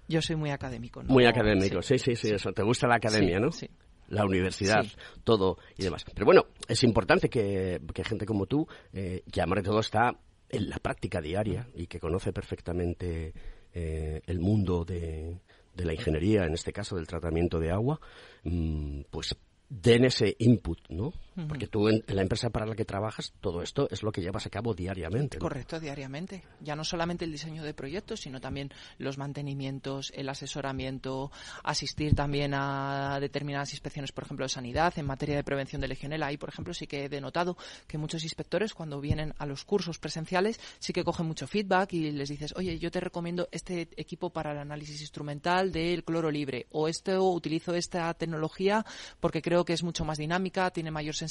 Yo 0.08 0.22
soy 0.22 0.36
muy 0.36 0.52
académico. 0.52 1.02
¿no? 1.02 1.10
Muy 1.12 1.26
académico, 1.26 1.82
sí, 1.82 1.98
sí, 1.98 2.16
sí, 2.16 2.30
eso. 2.30 2.52
¿Te 2.52 2.62
gusta 2.62 2.88
la 2.88 2.96
academia, 2.98 3.38
Sí, 3.38 3.42
no? 3.42 3.52
sí. 3.52 3.70
La 4.10 4.24
universidad, 4.26 4.84
Sí. 4.84 4.96
todo 5.24 5.58
y 5.78 5.84
demás. 5.84 6.06
Pero 6.14 6.26
bueno, 6.26 6.44
es 6.68 6.84
importante 6.84 7.28
que, 7.28 7.82
que 7.92 8.04
gente 8.04 8.26
como 8.28 8.46
tú, 8.46 8.68
eh, 8.94 9.24
que 9.32 9.42
además 9.42 9.64
de 9.64 9.64
todo 9.64 9.80
está 9.80 10.12
en 10.56 10.70
la 10.70 10.78
práctica 10.78 11.22
diaria 11.22 11.68
y 11.76 11.88
que 11.88 12.00
conoce 12.00 12.34
perfectamente 12.34 13.34
eh, 13.74 14.22
el 14.26 14.40
mundo 14.40 14.86
de, 14.86 15.40
de 15.76 15.86
la 15.86 15.94
ingeniería, 15.94 16.46
en 16.46 16.54
este 16.54 16.74
caso 16.74 16.96
del 16.96 17.08
tratamiento 17.08 17.60
de 17.60 17.72
agua, 17.72 18.00
mm, 18.44 19.02
pues 19.10 19.36
den 19.70 20.06
ese 20.06 20.36
input, 20.40 20.80
¿no? 20.90 21.14
Porque 21.48 21.68
tú 21.68 21.90
en, 21.90 22.04
la 22.08 22.22
empresa 22.22 22.50
para 22.50 22.66
la 22.66 22.76
que 22.76 22.86
trabajas, 22.86 23.34
todo 23.42 23.62
esto 23.62 23.90
es 23.92 24.04
lo 24.04 24.12
que 24.12 24.22
llevas 24.22 24.46
a 24.46 24.50
cabo 24.50 24.74
diariamente. 24.74 25.38
Correcto, 25.38 25.80
diariamente. 25.80 26.44
Ya 26.62 26.76
no 26.76 26.86
solamente 26.86 27.26
el 27.26 27.32
diseño 27.32 27.64
de 27.64 27.74
proyectos, 27.74 28.22
sino 28.22 28.40
también 28.40 28.72
los 28.98 29.18
mantenimientos, 29.18 30.14
el 30.16 30.30
asesoramiento, 30.30 31.32
asistir 31.64 32.16
también 32.16 32.54
a 32.54 33.20
determinadas 33.20 33.74
inspecciones, 33.74 34.14
por 34.14 34.24
ejemplo, 34.24 34.46
de 34.46 34.50
sanidad, 34.50 34.94
en 34.98 35.06
materia 35.06 35.36
de 35.36 35.44
prevención 35.44 35.82
de 35.82 35.90
legionela. 35.90 36.28
Ahí, 36.28 36.38
por 36.38 36.50
ejemplo, 36.50 36.74
sí 36.74 36.88
que 36.88 37.06
he 37.06 37.10
denotado 37.10 37.58
que 37.86 37.98
muchos 37.98 38.24
inspectores, 38.24 38.74
cuando 38.74 39.02
vienen 39.02 39.34
a 39.38 39.46
los 39.46 39.66
cursos 39.66 40.00
presenciales, 40.00 40.60
sí 40.80 40.94
que 40.94 41.04
cogen 41.04 41.26
mucho 41.26 41.48
feedback 41.48 41.92
y 41.94 42.12
les 42.12 42.30
dices, 42.30 42.54
oye, 42.56 42.80
yo 42.80 42.92
te 42.92 43.02
recomiendo 43.02 43.50
este 43.52 43.90
equipo 43.98 44.30
para 44.30 44.54
el 44.54 44.60
análisis 44.60 45.02
instrumental 45.02 45.72
del 45.74 46.06
cloro 46.06 46.32
libre, 46.32 46.68
o 46.72 46.88
esto 46.88 47.30
utilizo 47.30 47.76
esta 47.76 48.14
tecnología 48.14 48.86
porque 49.20 49.42
creo 49.42 49.66
que 49.66 49.74
es 49.74 49.84
mucho 49.84 50.06
más 50.06 50.18
dinámica, 50.18 50.72
tiene 50.72 50.92
mayor 50.92 51.14
sensibilidad 51.14 51.25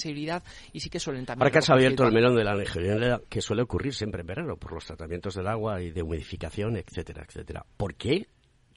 y 0.73 0.81
sí 0.81 0.91
que 0.91 1.01
suelen 1.01 1.27
también. 1.27 1.43
Ahora 1.43 1.53
que 1.53 1.59
has 1.59 1.71
abierto 1.71 2.05
el 2.05 2.13
melón 2.13 2.37
de 2.37 2.45
la 2.45 2.55
legionela, 2.55 3.21
que 3.29 3.41
suele 3.41 3.63
ocurrir 3.63 3.95
siempre 3.95 4.21
en 4.21 4.27
verano 4.27 4.57
por 4.57 4.73
los 4.73 4.85
tratamientos 4.85 5.35
del 5.35 5.47
agua 5.47 5.81
y 5.83 5.91
de 5.91 6.03
humidificación, 6.03 6.77
etcétera, 6.77 7.25
etcétera. 7.27 7.65
¿Por 7.77 7.95
qué 7.95 8.29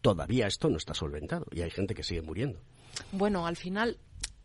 todavía 0.01 0.47
esto 0.47 0.69
no 0.69 0.77
está 0.77 0.93
solventado 0.93 1.45
y 1.51 1.61
hay 1.61 1.71
gente 1.71 1.93
que 1.93 2.03
sigue 2.03 2.21
muriendo? 2.21 2.59
Bueno, 3.11 3.45
al 3.47 3.55
final 3.55 3.97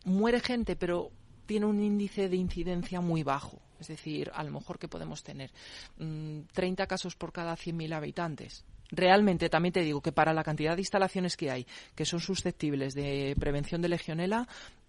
muere 0.05 0.39
gente, 0.39 0.75
pero 0.75 1.11
tiene 1.45 1.65
un 1.65 1.81
índice 1.81 2.29
de 2.29 2.35
incidencia 2.35 3.01
muy 3.01 3.23
bajo. 3.23 3.61
Es 3.79 3.87
decir, 3.87 4.31
a 4.33 4.43
lo 4.43 4.51
mejor 4.51 4.79
que 4.79 4.87
podemos 4.87 5.23
tener 5.23 5.51
30 5.97 6.83
mm, 6.83 6.87
casos 6.87 7.15
por 7.15 7.33
cada 7.33 7.55
100.000 7.55 7.93
habitantes 7.93 8.65
realmente 8.95 9.49
también 9.49 9.73
te 9.73 9.81
digo 9.81 10.01
que 10.01 10.11
para 10.11 10.33
la 10.33 10.43
cantidad 10.43 10.75
de 10.75 10.81
instalaciones 10.81 11.35
que 11.35 11.51
hay 11.51 11.67
que 11.95 12.05
son 12.05 12.19
susceptibles 12.19 12.93
de 12.93 13.35
prevención 13.39 13.81
de 13.81 13.89
legionela, 13.89 14.47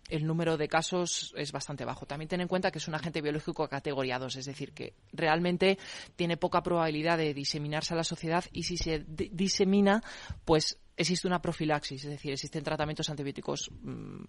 el 0.09 0.27
número 0.27 0.57
de 0.57 0.69
casos 0.69 1.35
es 1.37 1.53
bastante 1.53 1.85
bajo. 1.85 2.07
También 2.07 2.29
ten 2.29 2.41
en 2.41 2.49
cuenta 2.49 2.71
que 2.71 2.79
es 2.79 2.89
un 2.89 2.95
agente 2.95 3.21
biológico 3.21 3.69
categoría 3.69 4.19
2, 4.19 4.37
es 4.37 4.45
decir, 4.45 4.73
que 4.73 4.95
realmente 5.13 5.79
tiene 6.17 6.37
poca 6.37 6.63
probabilidad 6.63 7.19
de 7.19 7.35
diseminarse 7.35 7.95
a 7.95 7.97
la 7.97 8.05
sociedad 8.05 8.45
y 8.53 8.65
si 8.65 8.77
se 8.77 9.05
disemina, 9.07 10.03
pues 10.45 10.79
existe 10.97 11.27
una 11.27 11.41
profilaxis, 11.41 12.05
es 12.05 12.11
decir, 12.11 12.33
existen 12.33 12.63
tratamientos 12.63 13.09
antibióticos 13.11 13.71
mm, 13.83 14.25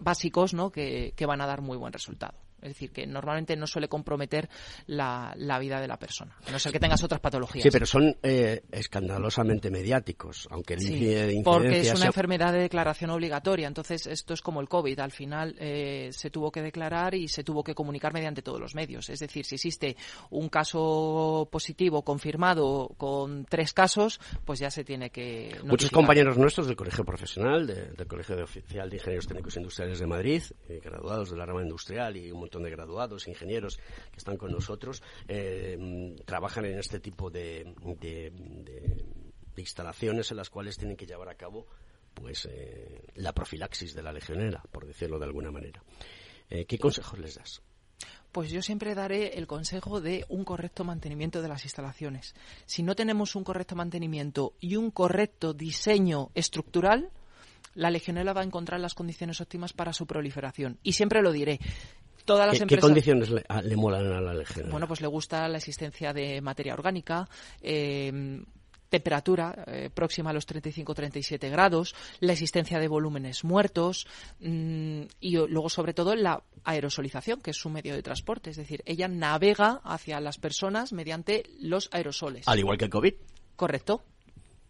básicos 0.00 0.54
¿no? 0.54 0.70
que 0.70 1.26
van 1.26 1.40
a 1.40 1.46
dar 1.46 1.60
muy 1.60 1.76
buen 1.76 1.92
resultado. 1.92 2.34
Es 2.64 2.70
decir, 2.70 2.90
que 2.90 3.06
normalmente 3.06 3.56
no 3.56 3.66
suele 3.66 3.88
comprometer 3.88 4.48
la, 4.86 5.34
vida 5.60 5.80
de 5.80 5.86
la 5.86 5.98
persona, 5.98 6.36
a 6.46 6.50
no 6.50 6.58
ser 6.58 6.72
que 6.72 6.80
tengas 6.80 7.02
otras 7.02 7.20
patologías. 7.20 7.62
Sí, 7.62 7.70
pero 7.70 7.86
son 7.86 8.16
eh, 8.22 8.62
escandalosamente 8.72 9.70
mediáticos, 9.70 10.48
aunque 10.50 10.74
el 10.74 10.80
sí, 10.80 11.04
de 11.04 11.42
Porque 11.44 11.80
es 11.80 11.94
una 11.94 12.06
enfermedad 12.06 12.52
de 12.52 12.60
declaración 12.60 13.10
obligatoria, 13.10 13.68
entonces 13.68 14.06
esto 14.06 14.34
es 14.34 14.40
como 14.40 14.60
el 14.60 14.68
COVID, 14.68 14.98
al 14.98 15.12
final 15.12 15.54
eh, 15.58 16.08
se 16.12 16.30
tuvo 16.30 16.50
que 16.50 16.62
declarar 16.62 17.14
y 17.14 17.28
se 17.28 17.44
tuvo 17.44 17.62
que 17.62 17.74
comunicar 17.74 18.12
mediante 18.14 18.42
todos 18.42 18.60
los 18.60 18.74
medios. 18.74 19.10
Es 19.10 19.20
decir, 19.20 19.44
si 19.44 19.56
existe 19.56 19.96
un 20.30 20.48
caso 20.48 21.48
positivo 21.50 22.02
confirmado 22.02 22.94
con 22.96 23.44
tres 23.44 23.72
casos, 23.72 24.20
pues 24.44 24.58
ya 24.58 24.70
se 24.70 24.84
tiene 24.84 25.10
que. 25.10 25.56
Muchos 25.64 25.90
compañeros 25.90 26.38
nuestros 26.38 26.66
del 26.66 26.76
Colegio 26.76 27.04
Profesional, 27.04 27.66
del 27.66 28.06
Colegio 28.06 28.36
de 28.36 28.42
Oficial 28.42 28.88
de 28.88 28.96
Ingenieros 28.96 29.26
Técnicos 29.26 29.56
Industriales 29.56 29.98
de 29.98 30.06
Madrid, 30.06 30.42
eh, 30.68 30.80
graduados 30.82 31.30
de 31.30 31.36
la 31.36 31.46
rama 31.46 31.62
industrial 31.62 32.16
y 32.16 32.30
un 32.30 32.40
montón 32.40 32.53
de 32.62 32.70
graduados, 32.70 33.28
ingenieros 33.28 33.76
que 34.10 34.18
están 34.18 34.36
con 34.36 34.52
nosotros, 34.52 35.02
eh, 35.28 36.14
trabajan 36.24 36.64
en 36.66 36.78
este 36.78 37.00
tipo 37.00 37.30
de, 37.30 37.74
instalaciones 39.56 40.30
en 40.30 40.36
las 40.36 40.50
cuales 40.50 40.76
tienen 40.76 40.96
que 40.96 41.06
llevar 41.06 41.28
a 41.28 41.36
cabo 41.36 41.66
pues 42.12 42.48
eh, 42.50 43.06
la 43.16 43.32
profilaxis 43.32 43.94
de 43.94 44.02
la 44.02 44.12
legionela, 44.12 44.62
por 44.70 44.86
decirlo 44.86 45.18
de 45.18 45.24
alguna 45.24 45.50
manera. 45.50 45.82
Eh, 46.48 46.64
¿Qué 46.64 46.78
consejos 46.78 47.18
les 47.18 47.34
das? 47.34 47.62
Pues 48.30 48.50
yo 48.50 48.62
siempre 48.62 48.94
daré 48.94 49.38
el 49.38 49.46
consejo 49.46 50.00
de 50.00 50.24
un 50.28 50.44
correcto 50.44 50.82
mantenimiento 50.84 51.40
de 51.40 51.48
las 51.48 51.64
instalaciones. 51.64 52.34
Si 52.66 52.82
no 52.82 52.96
tenemos 52.96 53.36
un 53.36 53.44
correcto 53.44 53.76
mantenimiento 53.76 54.54
y 54.58 54.76
un 54.76 54.90
correcto 54.90 55.54
diseño 55.54 56.30
estructural, 56.34 57.10
la 57.74 57.90
legionela 57.90 58.32
va 58.32 58.40
a 58.40 58.44
encontrar 58.44 58.80
las 58.80 58.94
condiciones 58.94 59.40
óptimas 59.40 59.72
para 59.72 59.92
su 59.92 60.06
proliferación. 60.06 60.78
Y 60.82 60.92
siempre 60.94 61.22
lo 61.22 61.32
diré, 61.32 61.60
¿Qué, 62.24 62.78
condiciones 62.78 63.30
le, 63.30 63.76
molan 63.76 64.06
a 64.12 64.20
la 64.20 64.34
legionela? 64.34 64.70
Bueno, 64.70 64.88
pues 64.88 65.00
le 65.00 65.06
gusta 65.08 65.46
la 65.48 65.58
existencia 65.58 66.12
de 66.12 66.40
materia 66.40 66.72
orgánica, 66.72 67.28
eh, 67.60 68.40
temperatura 68.94 69.64
eh, 69.66 69.90
próxima 69.92 70.30
a 70.30 70.32
los 70.32 70.46
35-37 70.46 71.50
grados, 71.50 71.96
la 72.20 72.32
existencia 72.32 72.78
de 72.78 72.86
volúmenes 72.86 73.42
muertos 73.42 74.06
mm, 74.38 75.02
y 75.20 75.36
luego, 75.36 75.68
sobre 75.68 75.94
todo, 75.94 76.14
la 76.14 76.44
aerosolización, 76.62 77.40
que 77.40 77.50
es 77.50 77.56
su 77.56 77.70
medio 77.70 77.94
de 77.94 78.02
transporte. 78.02 78.50
Es 78.50 78.56
decir, 78.56 78.82
ella 78.86 79.08
navega 79.08 79.80
hacia 79.82 80.20
las 80.20 80.38
personas 80.38 80.92
mediante 80.92 81.42
los 81.58 81.88
aerosoles. 81.92 82.46
Al 82.46 82.60
igual 82.60 82.78
que 82.78 82.84
el 82.84 82.90
COVID. 82.90 83.14
Correcto. 83.56 84.02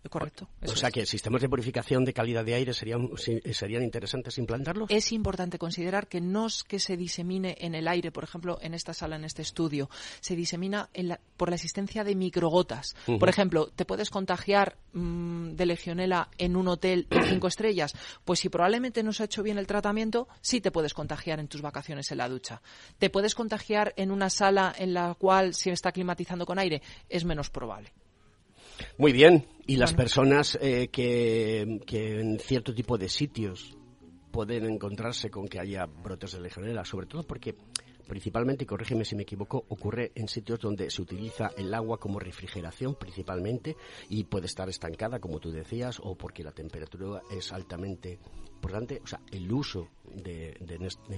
Correcto. 0.08 0.48
O 0.62 0.76
sea 0.76 0.90
que 0.90 1.06
sistemas 1.06 1.40
de 1.42 1.48
purificación 1.48 2.04
de 2.04 2.12
calidad 2.12 2.44
de 2.44 2.54
aire 2.54 2.74
serían, 2.74 3.10
serían 3.16 3.82
interesantes 3.82 4.38
implantarlos. 4.38 4.90
Es 4.90 5.12
importante 5.12 5.58
considerar 5.58 6.08
que 6.08 6.20
no 6.20 6.46
es 6.46 6.62
que 6.62 6.78
se 6.78 6.96
disemine 6.96 7.56
en 7.60 7.74
el 7.74 7.88
aire, 7.88 8.12
por 8.12 8.24
ejemplo, 8.24 8.58
en 8.60 8.74
esta 8.74 8.92
sala, 8.92 9.16
en 9.16 9.24
este 9.24 9.42
estudio, 9.42 9.88
se 10.20 10.36
disemina 10.36 10.90
por 11.36 11.48
la 11.48 11.56
existencia 11.56 12.04
de 12.04 12.14
microgotas. 12.14 12.94
Por 13.06 13.28
ejemplo, 13.28 13.68
¿te 13.74 13.84
puedes 13.84 14.10
contagiar 14.10 14.76
mm, 14.92 15.52
de 15.52 15.66
legionela 15.66 16.28
en 16.38 16.56
un 16.56 16.68
hotel 16.68 17.06
de 17.08 17.22
cinco 17.28 17.48
estrellas? 17.48 17.94
Pues 18.24 18.40
si 18.40 18.48
probablemente 18.48 19.02
no 19.02 19.12
se 19.12 19.22
ha 19.22 19.26
hecho 19.26 19.42
bien 19.42 19.58
el 19.58 19.66
tratamiento, 19.66 20.28
sí 20.40 20.60
te 20.60 20.70
puedes 20.70 20.94
contagiar 20.94 21.40
en 21.40 21.48
tus 21.48 21.62
vacaciones 21.62 22.10
en 22.10 22.18
la 22.18 22.28
ducha. 22.28 22.60
¿Te 22.98 23.10
puedes 23.10 23.34
contagiar 23.34 23.94
en 23.96 24.10
una 24.10 24.30
sala 24.30 24.74
en 24.76 24.94
la 24.94 25.14
cual 25.14 25.54
se 25.54 25.72
está 25.72 25.92
climatizando 25.92 26.46
con 26.46 26.58
aire? 26.58 26.82
Es 27.08 27.24
menos 27.24 27.50
probable. 27.50 27.92
Muy 28.98 29.12
bien. 29.12 29.46
¿Y 29.66 29.76
las 29.76 29.94
personas 29.94 30.58
eh, 30.60 30.88
que, 30.88 31.62
en 31.62 32.38
cierto 32.38 32.74
tipo 32.74 32.98
de 32.98 33.08
sitios 33.08 33.76
pueden 34.30 34.66
encontrarse 34.66 35.30
con 35.30 35.48
que 35.48 35.58
haya 35.58 35.86
brotes 35.86 36.32
de 36.32 36.40
legionela? 36.40 36.84
Sobre 36.84 37.06
todo 37.06 37.22
porque 37.22 37.54
principalmente, 38.06 38.64
y 38.64 38.66
corrígeme 38.66 39.06
si 39.06 39.16
me 39.16 39.22
equivoco, 39.22 39.64
ocurre 39.68 40.12
en 40.14 40.28
sitios 40.28 40.60
donde 40.60 40.90
se 40.90 41.00
utiliza 41.00 41.52
el 41.56 41.72
agua 41.72 41.98
como 41.98 42.18
refrigeración 42.18 42.96
principalmente 42.96 43.76
y 44.10 44.24
puede 44.24 44.46
estar 44.46 44.68
estancada, 44.68 45.18
como 45.18 45.40
tú 45.40 45.50
decías, 45.50 45.98
o 46.02 46.14
porque 46.14 46.44
la 46.44 46.52
temperatura 46.52 47.22
es 47.30 47.50
altamente 47.52 48.18
importante. 48.64 49.00
O 49.02 49.06
sea, 49.06 49.20
el 49.30 49.50
uso 49.52 49.88
de, 50.04 50.56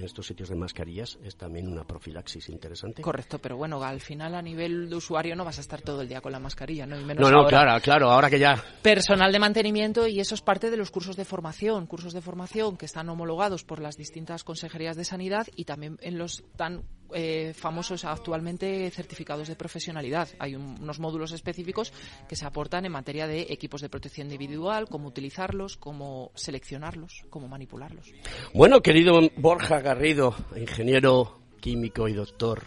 estos 0.01 0.27
sitios 0.27 0.49
de 0.49 0.55
mascarillas 0.55 1.17
es 1.23 1.35
también 1.37 1.67
una 1.67 1.83
profilaxis 1.83 2.49
interesante. 2.49 3.01
Correcto, 3.01 3.39
pero 3.39 3.57
bueno, 3.57 3.81
al 3.83 4.01
final 4.01 4.35
a 4.35 4.41
nivel 4.41 4.89
de 4.89 4.95
usuario 4.95 5.35
no 5.35 5.45
vas 5.45 5.57
a 5.57 5.61
estar 5.61 5.81
todo 5.81 6.01
el 6.01 6.09
día 6.09 6.21
con 6.21 6.31
la 6.31 6.39
mascarilla, 6.39 6.85
¿no? 6.85 6.97
no, 6.97 7.31
no, 7.31 7.45
claro, 7.45 7.79
claro, 7.81 8.09
ahora 8.09 8.29
que 8.29 8.39
ya... 8.39 8.61
Personal 8.81 9.31
de 9.31 9.39
mantenimiento 9.39 10.07
y 10.07 10.19
eso 10.19 10.35
es 10.35 10.41
parte 10.41 10.69
de 10.69 10.77
los 10.77 10.91
cursos 10.91 11.15
de 11.15 11.25
formación, 11.25 11.85
cursos 11.85 12.13
de 12.13 12.21
formación 12.21 12.77
que 12.77 12.85
están 12.85 13.09
homologados 13.09 13.63
por 13.63 13.79
las 13.79 13.97
distintas 13.97 14.43
consejerías 14.43 14.95
de 14.95 15.05
sanidad 15.05 15.47
y 15.55 15.65
también 15.65 15.97
en 16.01 16.17
los 16.17 16.43
tan 16.55 16.83
eh, 17.13 17.53
famosos 17.53 18.05
actualmente 18.05 18.89
certificados 18.91 19.47
de 19.47 19.55
profesionalidad. 19.55 20.27
Hay 20.39 20.55
unos 20.55 20.99
módulos 20.99 21.31
específicos 21.31 21.93
que 22.27 22.35
se 22.35 22.45
aportan 22.45 22.85
en 22.85 22.91
materia 22.91 23.27
de 23.27 23.47
equipos 23.49 23.81
de 23.81 23.89
protección 23.89 24.27
individual, 24.27 24.87
cómo 24.89 25.07
utilizarlos, 25.07 25.77
cómo 25.77 26.31
seleccionarlos, 26.35 27.25
cómo 27.29 27.47
manipularlos. 27.47 28.11
Bueno, 28.53 28.81
querido 28.81 29.19
Borja 29.37 29.79
Garrido, 29.79 30.35
ingeniero 30.55 31.39
químico 31.59 32.07
y 32.07 32.13
doctor, 32.13 32.63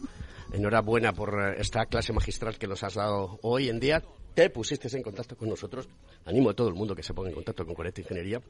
enhorabuena 0.53 1.13
por 1.13 1.55
esta 1.59 1.87
clase 1.87 2.13
magistral 2.13 2.59
que 2.59 2.67
nos 2.67 2.83
has 2.83 2.95
dado 2.95 3.39
hoy 3.43 3.69
en 3.69 3.81
día. 3.81 4.03
Te 4.35 4.49
pusiste 4.51 4.95
en 4.97 5.03
contacto 5.03 5.37
con 5.37 5.49
nosotros. 5.49 5.89
Animo 6.25 6.51
a 6.51 6.55
todo 6.55 6.69
el 6.69 6.75
mundo 6.75 6.95
que 6.95 7.03
se 7.03 7.13
ponga 7.13 7.29
en 7.29 7.35
contacto 7.35 7.67
con 7.67 7.75
Correcta 7.75 8.01
Ingeniería 8.01 8.41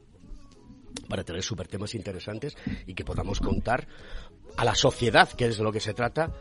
para 1.07 1.23
tener 1.23 1.43
super 1.43 1.67
temas 1.67 1.95
interesantes 1.95 2.55
y 2.85 2.93
que 2.93 3.05
podamos 3.05 3.39
contar 3.39 3.87
a 4.57 4.65
la 4.65 4.75
sociedad, 4.75 5.29
que 5.29 5.45
es 5.45 5.57
de 5.57 5.63
lo 5.63 5.71
que 5.71 5.79
se 5.79 5.93
trata, 5.93 6.31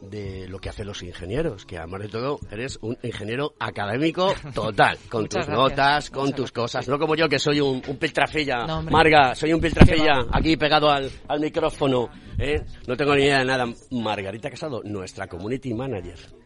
de 0.00 0.46
lo 0.48 0.60
que 0.60 0.68
hacen 0.68 0.86
los 0.86 1.02
ingenieros, 1.02 1.66
que 1.66 1.76
además 1.76 2.02
de 2.02 2.08
todo 2.08 2.38
eres 2.50 2.78
un 2.82 2.96
ingeniero 3.02 3.54
académico 3.58 4.34
total, 4.54 4.98
con 5.08 5.28
tus 5.28 5.48
notas, 5.48 6.10
con 6.10 6.32
tus 6.32 6.52
cosas, 6.52 6.86
no 6.88 6.98
como 6.98 7.16
yo 7.16 7.28
que 7.28 7.38
soy 7.38 7.60
un, 7.60 7.82
un 7.86 7.96
piltrafilla, 7.96 8.66
Marga, 8.82 9.34
soy 9.34 9.52
un 9.52 9.60
piltrafilla 9.60 10.26
aquí 10.32 10.56
pegado 10.56 10.90
al, 10.90 11.10
al 11.26 11.40
micrófono, 11.40 12.08
¿eh? 12.38 12.62
no 12.86 12.96
tengo 12.96 13.14
ni 13.14 13.24
idea 13.24 13.40
de 13.40 13.44
nada. 13.44 13.66
Margarita 13.90 14.50
Casado, 14.50 14.82
nuestra 14.84 15.26
community 15.26 15.74
manager. 15.74 16.37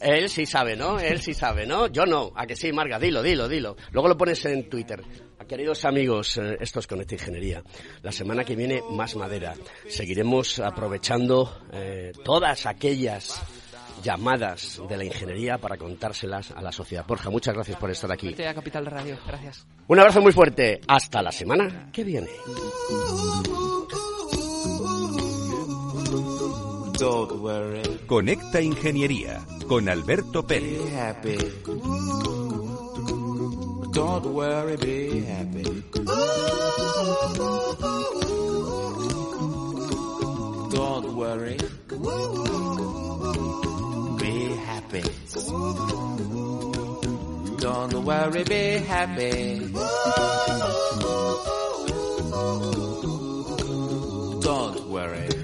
Él 0.00 0.28
sí 0.28 0.46
sabe, 0.46 0.76
¿no? 0.76 0.98
Él 0.98 1.20
sí 1.20 1.34
sabe, 1.34 1.66
¿no? 1.66 1.86
Yo 1.88 2.06
no. 2.06 2.32
A 2.34 2.46
que 2.46 2.56
sí, 2.56 2.72
Marga, 2.72 2.98
dilo, 2.98 3.22
dilo, 3.22 3.48
dilo. 3.48 3.76
Luego 3.92 4.08
lo 4.08 4.16
pones 4.16 4.44
en 4.44 4.68
Twitter. 4.68 5.02
Queridos 5.48 5.84
amigos, 5.84 6.38
eh, 6.38 6.56
esto 6.58 6.80
es 6.80 6.86
Conecta 6.86 7.14
Ingeniería. 7.14 7.62
La 8.02 8.12
semana 8.12 8.44
que 8.44 8.56
viene, 8.56 8.82
más 8.90 9.14
madera. 9.14 9.54
Seguiremos 9.88 10.58
aprovechando 10.58 11.60
eh, 11.72 12.12
todas 12.24 12.64
aquellas 12.64 13.42
llamadas 14.02 14.80
de 14.88 14.96
la 14.96 15.04
ingeniería 15.04 15.58
para 15.58 15.76
contárselas 15.76 16.50
a 16.50 16.62
la 16.62 16.72
sociedad. 16.72 17.04
Borja, 17.06 17.30
muchas 17.30 17.54
gracias 17.54 17.78
por 17.78 17.90
estar 17.90 18.10
aquí. 18.10 18.32
Capital 18.34 18.86
Radio, 18.86 19.18
gracias. 19.26 19.66
Un 19.86 19.98
abrazo 19.98 20.20
muy 20.20 20.32
fuerte. 20.32 20.80
Hasta 20.88 21.22
la 21.22 21.32
semana 21.32 21.90
que 21.92 22.04
viene. 22.04 22.30
Don't 26.98 27.40
worry. 27.40 27.82
Conecta 28.06 28.60
Ingeniería 28.60 29.44
con 29.66 29.88
Alberto 29.88 30.46
Pérez. 30.46 30.84
Be 30.84 30.90
happy. 30.90 31.38
Don't 33.92 34.26
worry, 34.26 34.76
be 34.76 35.24
happy. 35.24 35.84
Don't 40.70 41.14
worry. 41.16 41.56
Be 44.18 44.56
happy. 44.66 45.02
Don't 47.58 48.04
worry, 48.04 48.44
be 48.44 48.78
happy. 48.86 49.72
Don't 54.40 54.88
worry. 54.90 55.43